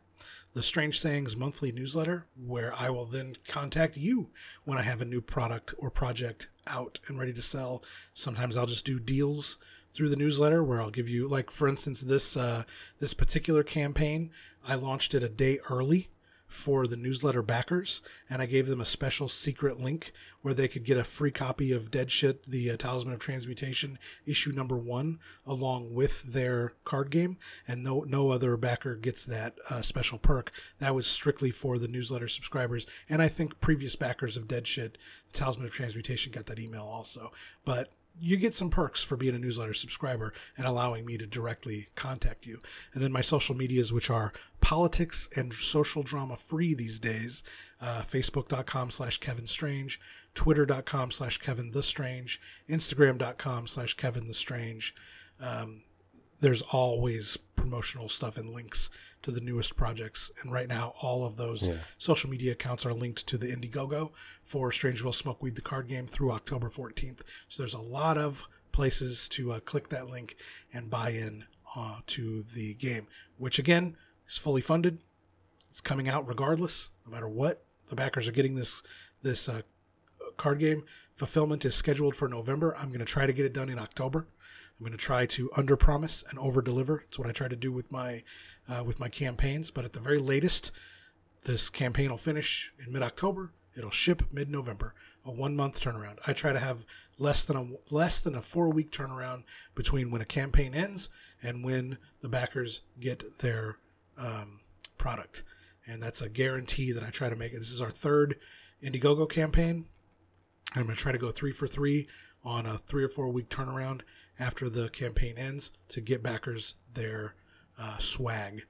the 0.54 0.64
Strange 0.64 1.02
Sayings 1.02 1.36
monthly 1.36 1.74
newsletter, 1.74 2.28
where 2.42 2.74
I 2.74 2.90
will 2.90 3.06
then 3.06 3.36
contact 3.46 3.98
you 3.98 4.30
when 4.64 4.78
I 4.78 4.84
have 4.84 5.02
a 5.02 5.06
new 5.06 5.20
product 5.20 5.74
or 5.78 5.90
project 5.90 6.48
out 6.66 7.00
and 7.08 7.20
ready 7.20 7.34
to 7.34 7.42
sell. 7.42 7.84
Sometimes 8.14 8.56
I'll 8.56 8.66
just 8.66 8.86
do 8.86 8.98
deals 8.98 9.58
through 9.96 10.10
the 10.10 10.16
newsletter 10.16 10.64
where 10.64 10.82
I'll 10.82 10.90
give 10.90 11.10
you, 11.10 11.28
like 11.28 11.50
for 11.50 11.68
instance, 11.68 12.02
this 12.02 12.36
uh, 12.36 12.64
this 13.00 13.14
particular 13.14 13.64
campaign, 13.64 14.32
I 14.68 14.76
launched 14.76 15.14
it 15.16 15.24
a 15.24 15.30
day 15.30 15.60
early 15.70 16.10
for 16.48 16.88
the 16.88 16.96
newsletter 16.96 17.42
backers, 17.42 18.02
and 18.30 18.42
I 18.42 18.46
gave 18.46 18.68
them 18.68 18.80
a 18.80 18.86
special 18.86 19.28
secret 19.28 19.80
link 19.80 20.14
where 20.42 20.54
they 20.54 20.68
could 20.68 20.86
get 20.86 20.98
a 20.98 21.04
free 21.04 21.32
copy 21.32 21.72
of 21.72 21.92
Dead 21.92 22.12
Shit, 22.12 22.50
the 22.50 22.72
uh, 22.72 22.78
Talisman 22.78 23.14
of 23.14 23.20
Transmutation, 23.20 23.98
issue 24.26 24.52
number 24.52 24.78
one, 24.78 25.20
along 25.46 25.94
with 25.94 26.24
their 26.24 26.74
card 26.84 27.10
game. 27.10 27.38
And 27.68 27.84
no 27.84 28.02
no 28.08 28.32
other 28.32 28.56
backer 28.58 28.96
gets 28.96 29.26
that 29.26 29.58
uh, 29.70 29.82
special 29.82 30.18
perk. 30.18 30.52
That 30.80 30.96
was 30.96 31.08
strictly 31.08 31.52
for 31.52 31.78
the 31.78 31.88
newsletter 31.88 32.28
subscribers, 32.28 32.86
and 33.10 33.22
I 33.22 33.28
think 33.28 33.60
previous 33.60 33.96
backers 33.96 34.38
of 34.38 34.48
Dead 34.48 34.68
Shit, 34.68 34.98
the 35.32 35.38
Talisman 35.38 35.66
of 35.66 35.72
Transmutation, 35.72 36.32
got 36.32 36.46
that 36.46 36.60
email 36.60 36.84
also. 36.84 37.32
But 37.66 37.92
you 38.20 38.38
get 38.38 38.56
some 38.56 38.70
perks 38.70 39.04
for 39.04 39.18
being 39.18 39.36
a 39.36 39.40
newsletter 39.40 39.74
subscriber 39.74 40.34
and 40.58 40.66
allowing 40.66 41.06
me 41.06 41.18
to 41.18 41.26
directly 41.26 41.88
contact 41.96 42.46
you. 42.46 42.60
And 42.94 43.04
then 43.04 43.12
my 43.12 43.22
social 43.22 43.56
medias, 43.56 43.92
which 43.92 44.10
are 44.10 44.34
politics 44.62 45.30
and 45.36 45.54
social 45.54 46.04
drama 46.04 46.38
free 46.38 46.74
these 46.74 47.00
days, 47.00 47.44
uh, 47.82 48.02
facebook.com 48.02 48.92
slash 48.92 49.20
Kevin 49.20 49.48
Strange, 49.48 50.00
twitter.com 50.34 51.12
slash 51.12 51.38
Kevin 51.38 51.72
the 51.72 51.84
Strange, 51.84 52.42
instagram.com 52.70 53.68
slash 53.68 53.94
Kevin 53.96 54.28
the 54.28 54.34
Strange. 54.34 54.96
Um, 55.40 55.84
there's 56.40 56.62
always 56.62 57.38
promotional 57.56 58.10
stuff 58.10 58.38
and 58.38 58.50
links 58.50 58.90
to 59.26 59.32
the 59.32 59.42
newest 59.42 59.76
projects. 59.76 60.32
And 60.42 60.52
right 60.52 60.68
now, 60.68 60.94
all 61.02 61.26
of 61.26 61.36
those 61.36 61.68
Yeah. 61.68 61.80
social 61.98 62.30
media 62.30 62.52
accounts 62.54 62.86
are 62.86 62.94
linked 62.94 63.26
to 63.28 63.38
the 63.38 63.48
Indiegogo 63.48 64.12
for 64.44 64.70
Strangeville 64.72 65.14
Smokeweed, 65.16 65.56
the 65.56 65.62
card 65.62 65.88
game, 65.88 66.08
through 66.08 66.32
October 66.32 66.70
14th. 66.70 67.22
So 67.50 67.64
there's 67.64 67.74
a 67.74 67.80
lot 67.80 68.18
of 68.18 68.44
places 68.72 69.28
to 69.30 69.54
uh, 69.54 69.60
click 69.62 69.90
that 69.90 70.08
link 70.08 70.36
and 70.74 70.90
buy 70.90 71.10
in 71.10 71.46
uh, 71.76 72.00
to 72.08 72.44
the 72.44 72.74
game, 72.76 73.08
which 73.38 73.58
again 73.60 73.98
is 74.28 74.38
fully 74.38 74.62
funded. 74.62 75.00
It's 75.70 75.82
coming 75.82 76.08
out 76.08 76.28
regardless, 76.28 76.90
no 77.06 77.12
matter 77.12 77.28
what. 77.28 77.66
The 77.90 77.96
backers 77.96 78.28
are 78.28 78.32
getting 78.32 78.56
this 78.56 78.82
this 79.22 79.50
uh, 79.50 79.64
card 80.38 80.60
game. 80.60 80.84
Fulfillment 81.16 81.66
is 81.66 81.74
scheduled 81.76 82.16
for 82.16 82.28
November. 82.28 82.76
I'm 82.78 82.90
going 82.90 83.00
to 83.00 83.06
try 83.06 83.26
to 83.26 83.34
get 83.34 83.46
it 83.46 83.54
done 83.54 83.70
in 83.70 83.80
October. 83.80 84.28
I'm 84.78 84.84
going 84.86 84.92
to 84.92 84.98
try 84.98 85.26
to 85.26 85.50
under 85.56 85.78
promise 85.78 86.24
and 86.30 86.38
over 86.38 86.62
deliver. 86.62 87.06
It's 87.08 87.18
what 87.18 87.28
I 87.30 87.32
try 87.32 87.48
to 87.48 87.56
do 87.56 87.72
with 87.72 87.92
my 87.92 88.24
uh, 88.70 88.84
with 88.84 89.00
my 89.00 89.10
campaigns. 89.10 89.72
But 89.72 89.86
at 89.86 89.94
the 89.94 90.00
very 90.00 90.20
latest, 90.20 90.72
this 91.44 91.70
campaign 91.70 92.10
will 92.10 92.18
finish 92.18 92.74
in 92.86 92.92
mid 92.92 93.04
October. 93.04 93.54
It'll 93.76 93.92
ship 93.92 94.24
mid 94.32 94.50
November. 94.50 94.94
A 95.26 95.32
one 95.32 95.56
month 95.56 95.82
turnaround. 95.82 96.20
I 96.28 96.34
try 96.34 96.54
to 96.54 96.60
have 96.60 96.86
less 97.18 97.44
than 97.44 97.58
a 97.58 97.94
less 97.94 98.22
than 98.22 98.36
a 98.36 98.42
four 98.42 98.70
week 98.70 98.92
turnaround 98.92 99.44
between 99.74 100.12
when 100.12 100.22
a 100.22 100.26
campaign 100.26 100.76
ends 100.76 101.10
and 101.42 101.64
when 101.64 101.98
the 102.22 102.30
backers 102.30 102.82
get 103.00 103.40
their 103.40 103.78
um, 104.18 104.60
product. 104.98 105.44
And 105.88 106.02
that's 106.02 106.22
a 106.22 106.30
guarantee 106.30 106.92
that 106.92 107.04
I 107.04 107.10
try 107.10 107.30
to 107.30 107.36
make. 107.36 107.54
This 107.54 107.72
is 107.72 107.82
our 107.82 107.92
third 107.92 108.36
Indiegogo 108.84 109.30
campaign. 109.30 109.86
I'm 110.76 110.84
going 110.84 110.96
to 110.96 111.02
try 111.02 111.12
to 111.12 111.18
go 111.18 111.32
three 111.32 111.52
for 111.52 111.68
three 111.68 112.08
on 112.44 112.66
a 112.66 112.78
three 112.78 113.04
or 113.04 113.10
four 113.10 113.30
week 113.30 113.50
turnaround 113.50 114.02
after 114.40 114.70
the 114.70 114.90
campaign 114.90 115.38
ends 115.38 115.72
to 115.90 116.02
get 116.02 116.22
backers 116.22 116.76
their 116.94 117.36
uh, 117.80 117.98
swag, 117.98 118.64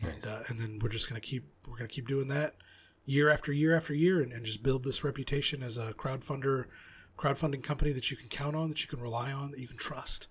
and 0.00 0.26
uh, 0.26 0.40
and 0.48 0.58
then 0.60 0.78
we're 0.82 0.88
just 0.88 1.08
going 1.08 1.20
to 1.20 1.26
keep 1.26 1.44
we're 1.66 1.76
to 1.78 1.86
keep 1.88 2.06
doing 2.08 2.28
that 2.28 2.54
year 3.04 3.30
after 3.30 3.52
year 3.52 3.74
after 3.76 3.94
year, 3.94 4.20
and, 4.20 4.32
and 4.32 4.44
just 4.44 4.62
build 4.62 4.84
this 4.84 5.02
reputation 5.04 5.62
as 5.62 5.78
a 5.78 5.92
crowdfunder, 5.94 6.64
crowdfunding 7.16 7.62
company 7.62 7.92
that 7.92 8.10
you 8.10 8.16
can 8.16 8.28
count 8.28 8.54
on, 8.56 8.68
that 8.68 8.82
you 8.82 8.88
can 8.88 9.00
rely 9.00 9.32
on, 9.32 9.50
that 9.52 9.60
you 9.60 9.68
can 9.68 9.78
trust. 9.78 10.28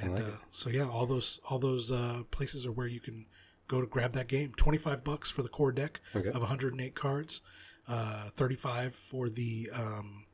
And 0.00 0.14
like 0.14 0.24
uh, 0.24 0.30
so 0.50 0.70
yeah, 0.70 0.88
all 0.88 1.06
those 1.06 1.40
all 1.48 1.58
those 1.58 1.90
uh, 1.92 2.22
places 2.30 2.66
are 2.66 2.72
where 2.72 2.86
you 2.88 3.00
can 3.00 3.26
go 3.68 3.80
to 3.80 3.86
grab 3.86 4.12
that 4.12 4.28
game. 4.28 4.52
Twenty 4.56 4.78
five 4.78 5.04
bucks 5.04 5.30
for 5.30 5.42
the 5.42 5.48
core 5.48 5.72
deck 5.72 6.00
Okay. 6.14 6.28
of 6.30 6.40
108 6.40 6.94
cards, 6.94 7.40
uh, 7.88 8.28
35 8.34 8.94
for 8.94 9.28
the 9.28 9.70
um, 9.72 10.24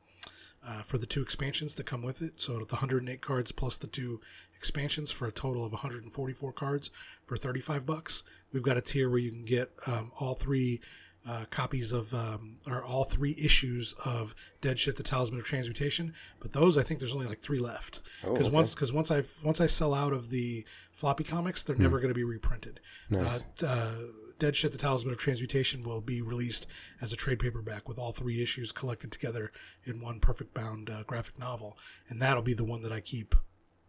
uh, 0.67 0.81
for 0.81 0.97
the 0.97 1.05
two 1.05 1.21
expansions 1.21 1.75
that 1.75 1.85
come 1.85 2.01
with 2.03 2.21
it. 2.21 2.41
So 2.41 2.53
the 2.59 2.75
108 2.75 3.21
cards 3.21 3.51
plus 3.51 3.77
the 3.77 3.87
two 3.87 4.19
expansions 4.61 5.11
for 5.11 5.27
a 5.27 5.31
total 5.31 5.65
of 5.65 5.71
144 5.71 6.53
cards 6.53 6.91
for 7.25 7.35
35 7.35 7.83
bucks. 7.83 8.21
We've 8.53 8.61
got 8.61 8.77
a 8.77 8.81
tier 8.81 9.09
where 9.09 9.17
you 9.17 9.31
can 9.31 9.43
get 9.43 9.71
um, 9.87 10.11
all 10.19 10.35
three 10.35 10.79
uh, 11.27 11.45
copies 11.49 11.91
of 11.93 12.13
um, 12.13 12.57
or 12.67 12.83
all 12.83 13.03
three 13.03 13.35
issues 13.41 13.95
of 14.05 14.35
Dead 14.61 14.77
Shit: 14.77 14.97
The 14.97 15.03
Talisman 15.03 15.39
of 15.39 15.45
Transmutation. 15.47 16.13
But 16.39 16.53
those, 16.53 16.77
I 16.77 16.83
think, 16.83 16.99
there's 16.99 17.13
only 17.15 17.25
like 17.25 17.41
three 17.41 17.57
left 17.59 18.01
Oh, 18.23 18.33
because 18.33 18.47
okay. 18.47 18.55
once 18.55 18.75
because 18.75 18.93
once 18.93 19.09
I 19.09 19.23
once 19.43 19.59
I 19.59 19.65
sell 19.65 19.95
out 19.95 20.13
of 20.13 20.29
the 20.29 20.63
floppy 20.91 21.23
comics, 21.23 21.63
they're 21.63 21.75
never 21.75 21.97
going 21.97 22.09
to 22.09 22.15
be 22.15 22.23
reprinted. 22.23 22.79
Nice. 23.09 23.45
Uh, 23.63 23.65
uh, 23.65 23.91
Dead 24.37 24.55
Shit: 24.55 24.71
The 24.73 24.77
Talisman 24.77 25.13
of 25.13 25.19
Transmutation 25.19 25.81
will 25.83 26.01
be 26.01 26.21
released 26.21 26.67
as 27.01 27.11
a 27.11 27.15
trade 27.15 27.39
paperback 27.39 27.87
with 27.89 27.97
all 27.97 28.11
three 28.11 28.41
issues 28.43 28.71
collected 28.71 29.11
together 29.11 29.51
in 29.83 30.01
one 30.01 30.19
perfect 30.19 30.53
bound 30.53 30.89
uh, 30.89 31.01
graphic 31.03 31.39
novel, 31.39 31.77
and 32.09 32.19
that'll 32.21 32.43
be 32.43 32.53
the 32.55 32.63
one 32.63 32.81
that 32.83 32.91
I 32.91 32.99
keep 32.99 33.35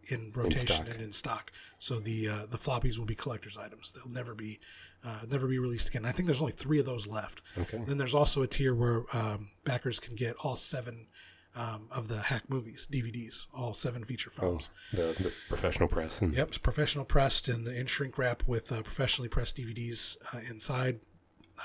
in 0.07 0.31
rotation 0.33 0.67
stock. 0.67 0.89
and 0.89 1.01
in 1.01 1.11
stock. 1.11 1.51
So 1.79 1.99
the 1.99 2.27
uh, 2.29 2.45
the 2.49 2.57
floppies 2.57 2.97
will 2.97 3.05
be 3.05 3.15
collector's 3.15 3.57
items; 3.57 3.91
they'll 3.91 4.11
never 4.13 4.33
be 4.35 4.59
uh, 5.03 5.19
never 5.29 5.47
be 5.47 5.59
released 5.59 5.89
again. 5.89 6.05
I 6.05 6.11
think 6.11 6.25
there's 6.27 6.41
only 6.41 6.53
three 6.53 6.79
of 6.79 6.85
those 6.85 7.07
left. 7.07 7.41
Okay. 7.57 7.77
And 7.77 7.87
Then 7.87 7.97
there's 7.97 8.15
also 8.15 8.41
a 8.41 8.47
tier 8.47 8.73
where 8.73 9.03
um, 9.15 9.49
backers 9.65 9.99
can 9.99 10.15
get 10.15 10.35
all 10.43 10.55
seven 10.55 11.07
um, 11.55 11.87
of 11.91 12.07
the 12.07 12.19
hack 12.21 12.43
movies 12.47 12.87
DVDs, 12.91 13.47
all 13.53 13.73
seven 13.73 14.03
feature 14.05 14.31
Oh, 14.37 14.41
films. 14.41 14.69
the, 14.91 15.13
the 15.19 15.31
professional 15.49 15.87
press. 15.89 16.21
And, 16.21 16.33
Yep, 16.33 16.47
it's 16.47 16.57
professional 16.57 17.05
pressed 17.05 17.47
and 17.49 17.67
in 17.67 17.85
shrink 17.85 18.17
wrap 18.17 18.43
with 18.47 18.71
uh, 18.71 18.81
professionally 18.81 19.27
pressed 19.29 19.57
DVDs 19.57 20.15
uh, 20.33 20.39
inside, 20.49 21.01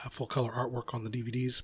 uh, 0.04 0.08
full 0.10 0.26
color 0.26 0.50
artwork 0.52 0.92
on 0.92 1.04
the 1.04 1.10
DVDs, 1.10 1.62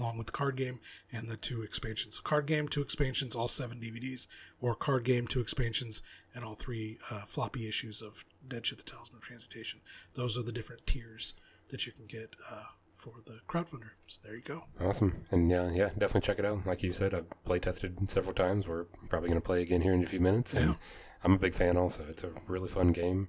along 0.00 0.16
with 0.18 0.26
the 0.26 0.32
card 0.32 0.56
game 0.56 0.80
and 1.12 1.28
the 1.28 1.36
two 1.36 1.62
expansions. 1.62 2.18
Card 2.20 2.46
game, 2.46 2.66
two 2.68 2.80
expansions, 2.80 3.36
all 3.36 3.48
seven 3.48 3.78
DVDs, 3.78 4.26
or 4.60 4.74
card 4.74 5.04
game, 5.04 5.26
two 5.26 5.40
expansions, 5.40 6.02
and 6.34 6.44
all 6.44 6.54
three 6.54 6.98
uh, 7.10 7.22
floppy 7.26 7.68
issues 7.68 8.02
of 8.02 8.24
Dead 8.46 8.66
Shit: 8.66 8.78
The 8.78 8.84
Talisman 8.84 9.18
of 9.18 9.22
Transmutation. 9.22 9.80
Those 10.14 10.38
are 10.38 10.42
the 10.42 10.52
different 10.52 10.86
tiers 10.86 11.34
that 11.70 11.86
you 11.86 11.92
can 11.92 12.06
get 12.06 12.34
uh, 12.50 12.64
for 12.96 13.14
the 13.26 13.40
crowdfunder. 13.48 13.90
So 14.06 14.20
there 14.24 14.34
you 14.34 14.42
go. 14.42 14.64
Awesome. 14.80 15.24
And 15.30 15.50
yeah, 15.50 15.70
yeah, 15.70 15.90
definitely 15.98 16.22
check 16.22 16.38
it 16.38 16.44
out. 16.44 16.66
Like 16.66 16.82
you 16.82 16.92
said, 16.92 17.14
I've 17.14 17.30
play 17.44 17.58
tested 17.58 18.10
several 18.10 18.34
times. 18.34 18.66
We're 18.66 18.84
probably 19.08 19.28
going 19.28 19.40
to 19.40 19.44
play 19.46 19.62
again 19.62 19.82
here 19.82 19.92
in 19.92 20.02
a 20.02 20.06
few 20.06 20.20
minutes. 20.20 20.54
And 20.54 20.70
Yeah. 20.70 20.74
I'm 21.22 21.32
a 21.34 21.38
big 21.38 21.54
fan 21.54 21.76
also. 21.76 22.04
It's 22.08 22.24
a 22.24 22.30
really 22.46 22.68
fun 22.68 22.92
game. 22.92 23.28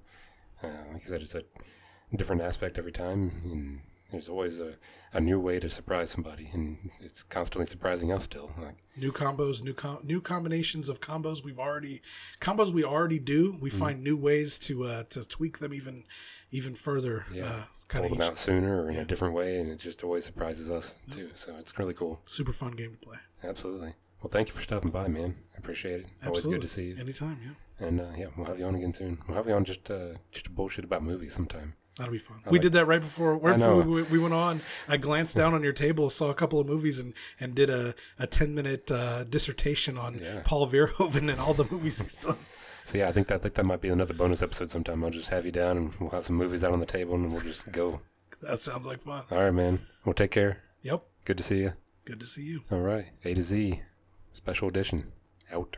Uh, 0.62 0.68
like 0.92 1.02
I 1.02 1.06
said, 1.06 1.20
it's 1.22 1.34
a 1.34 1.42
different 2.16 2.42
aspect 2.42 2.78
every 2.78 2.92
time. 2.92 3.30
And 3.44 3.80
there's 4.12 4.28
always 4.28 4.60
a, 4.60 4.74
a 5.12 5.20
new 5.20 5.40
way 5.40 5.58
to 5.58 5.68
surprise 5.68 6.10
somebody. 6.10 6.48
And 6.52 6.90
it's 7.00 7.22
constantly 7.22 7.66
surprising 7.66 8.12
us 8.12 8.24
still. 8.24 8.52
Like, 8.58 8.76
new 8.96 9.10
combos, 9.12 9.62
new 9.62 9.74
com- 9.74 10.00
new 10.04 10.20
combinations 10.20 10.88
of 10.88 11.00
combos 11.00 11.42
we've 11.42 11.58
already 11.58 12.02
combos 12.40 12.72
we 12.72 12.84
already 12.84 13.18
do. 13.18 13.56
We 13.60 13.70
find 13.70 14.02
new 14.02 14.16
ways 14.16 14.58
to 14.60 14.84
uh, 14.84 15.02
to 15.10 15.24
tweak 15.24 15.58
them 15.58 15.74
even 15.74 16.04
even 16.50 16.74
further. 16.74 17.26
Yeah. 17.32 17.46
Uh, 17.46 17.62
kind 17.88 18.04
pull 18.04 18.12
of 18.14 18.18
them 18.18 18.30
out 18.30 18.38
sooner 18.38 18.82
or 18.82 18.90
in 18.90 18.96
a 18.96 19.04
different 19.04 19.34
way. 19.34 19.58
And 19.58 19.70
it 19.70 19.78
just 19.78 20.04
always 20.04 20.24
surprises 20.24 20.70
us 20.70 20.98
too. 21.10 21.30
So 21.34 21.56
it's 21.58 21.78
really 21.78 21.94
cool. 21.94 22.20
super 22.24 22.52
fun 22.52 22.72
game 22.72 22.92
to 22.92 22.98
play. 22.98 23.18
Absolutely. 23.42 23.94
Well, 24.22 24.30
thank 24.30 24.48
you 24.48 24.54
for 24.54 24.62
stopping 24.62 24.90
by, 24.90 25.08
man. 25.08 25.34
I 25.52 25.58
appreciate 25.58 26.00
it. 26.00 26.06
Always 26.24 26.46
good 26.46 26.60
to 26.60 26.68
see 26.68 26.90
you. 26.90 26.96
Anytime, 26.96 27.40
yeah. 27.44 27.86
And 27.86 28.00
uh, 28.00 28.12
yeah, 28.16 28.26
we'll 28.36 28.46
have 28.46 28.58
you 28.58 28.64
on 28.66 28.76
again 28.76 28.92
soon. 28.92 29.18
We'll 29.26 29.36
have 29.36 29.48
you 29.48 29.54
on 29.54 29.64
just 29.64 29.90
uh, 29.90 30.14
just 30.30 30.54
bullshit 30.54 30.84
about 30.84 31.02
movies 31.02 31.34
sometime. 31.34 31.74
That'll 31.98 32.12
be 32.12 32.18
fun. 32.18 32.38
I 32.46 32.50
we 32.50 32.58
like- 32.58 32.62
did 32.62 32.72
that 32.72 32.86
right 32.86 33.00
before, 33.00 33.36
right 33.36 33.58
before 33.58 33.82
we, 33.82 34.02
we 34.04 34.18
went 34.18 34.32
on. 34.34 34.60
I 34.88 34.96
glanced 34.96 35.36
down 35.36 35.52
on 35.54 35.62
your 35.62 35.74
table, 35.74 36.08
saw 36.08 36.30
a 36.30 36.34
couple 36.34 36.58
of 36.58 36.66
movies, 36.66 36.98
and, 36.98 37.12
and 37.38 37.54
did 37.54 37.68
a, 37.68 37.94
a 38.18 38.26
10 38.26 38.54
minute 38.54 38.90
uh, 38.90 39.24
dissertation 39.24 39.98
on 39.98 40.18
Yeah. 40.18 40.40
Paul 40.44 40.68
Verhoeven 40.68 41.30
and 41.30 41.38
all 41.40 41.52
the 41.54 41.66
movies 41.70 42.00
he's 42.00 42.16
done. 42.16 42.36
So 42.84 42.98
yeah, 42.98 43.08
I 43.08 43.12
think 43.12 43.28
that 43.28 43.34
I 43.36 43.38
think 43.38 43.54
that 43.54 43.66
might 43.66 43.80
be 43.80 43.90
another 43.90 44.14
bonus 44.14 44.42
episode 44.42 44.70
sometime. 44.70 45.04
I'll 45.04 45.10
just 45.10 45.28
have 45.28 45.44
you 45.46 45.52
down 45.52 45.76
and 45.76 45.92
we'll 46.00 46.10
have 46.10 46.26
some 46.26 46.36
movies 46.36 46.64
out 46.64 46.72
on 46.72 46.80
the 46.80 46.86
table 46.86 47.14
and 47.14 47.30
we'll 47.30 47.40
just 47.42 47.70
go. 47.70 48.00
That 48.40 48.60
sounds 48.62 48.86
like 48.86 49.02
fun. 49.02 49.22
All 49.30 49.38
right, 49.38 49.52
man. 49.54 49.86
Well, 50.04 50.14
take 50.14 50.32
care. 50.32 50.62
Yep. 50.82 51.04
Good 51.24 51.36
to 51.36 51.42
see 51.44 51.58
you. 51.60 51.72
Good 52.04 52.18
to 52.18 52.26
see 52.26 52.42
you. 52.42 52.62
All 52.72 52.80
right, 52.80 53.04
A 53.24 53.34
to 53.34 53.42
Z, 53.42 53.82
special 54.32 54.66
edition, 54.66 55.12
out. 55.52 55.76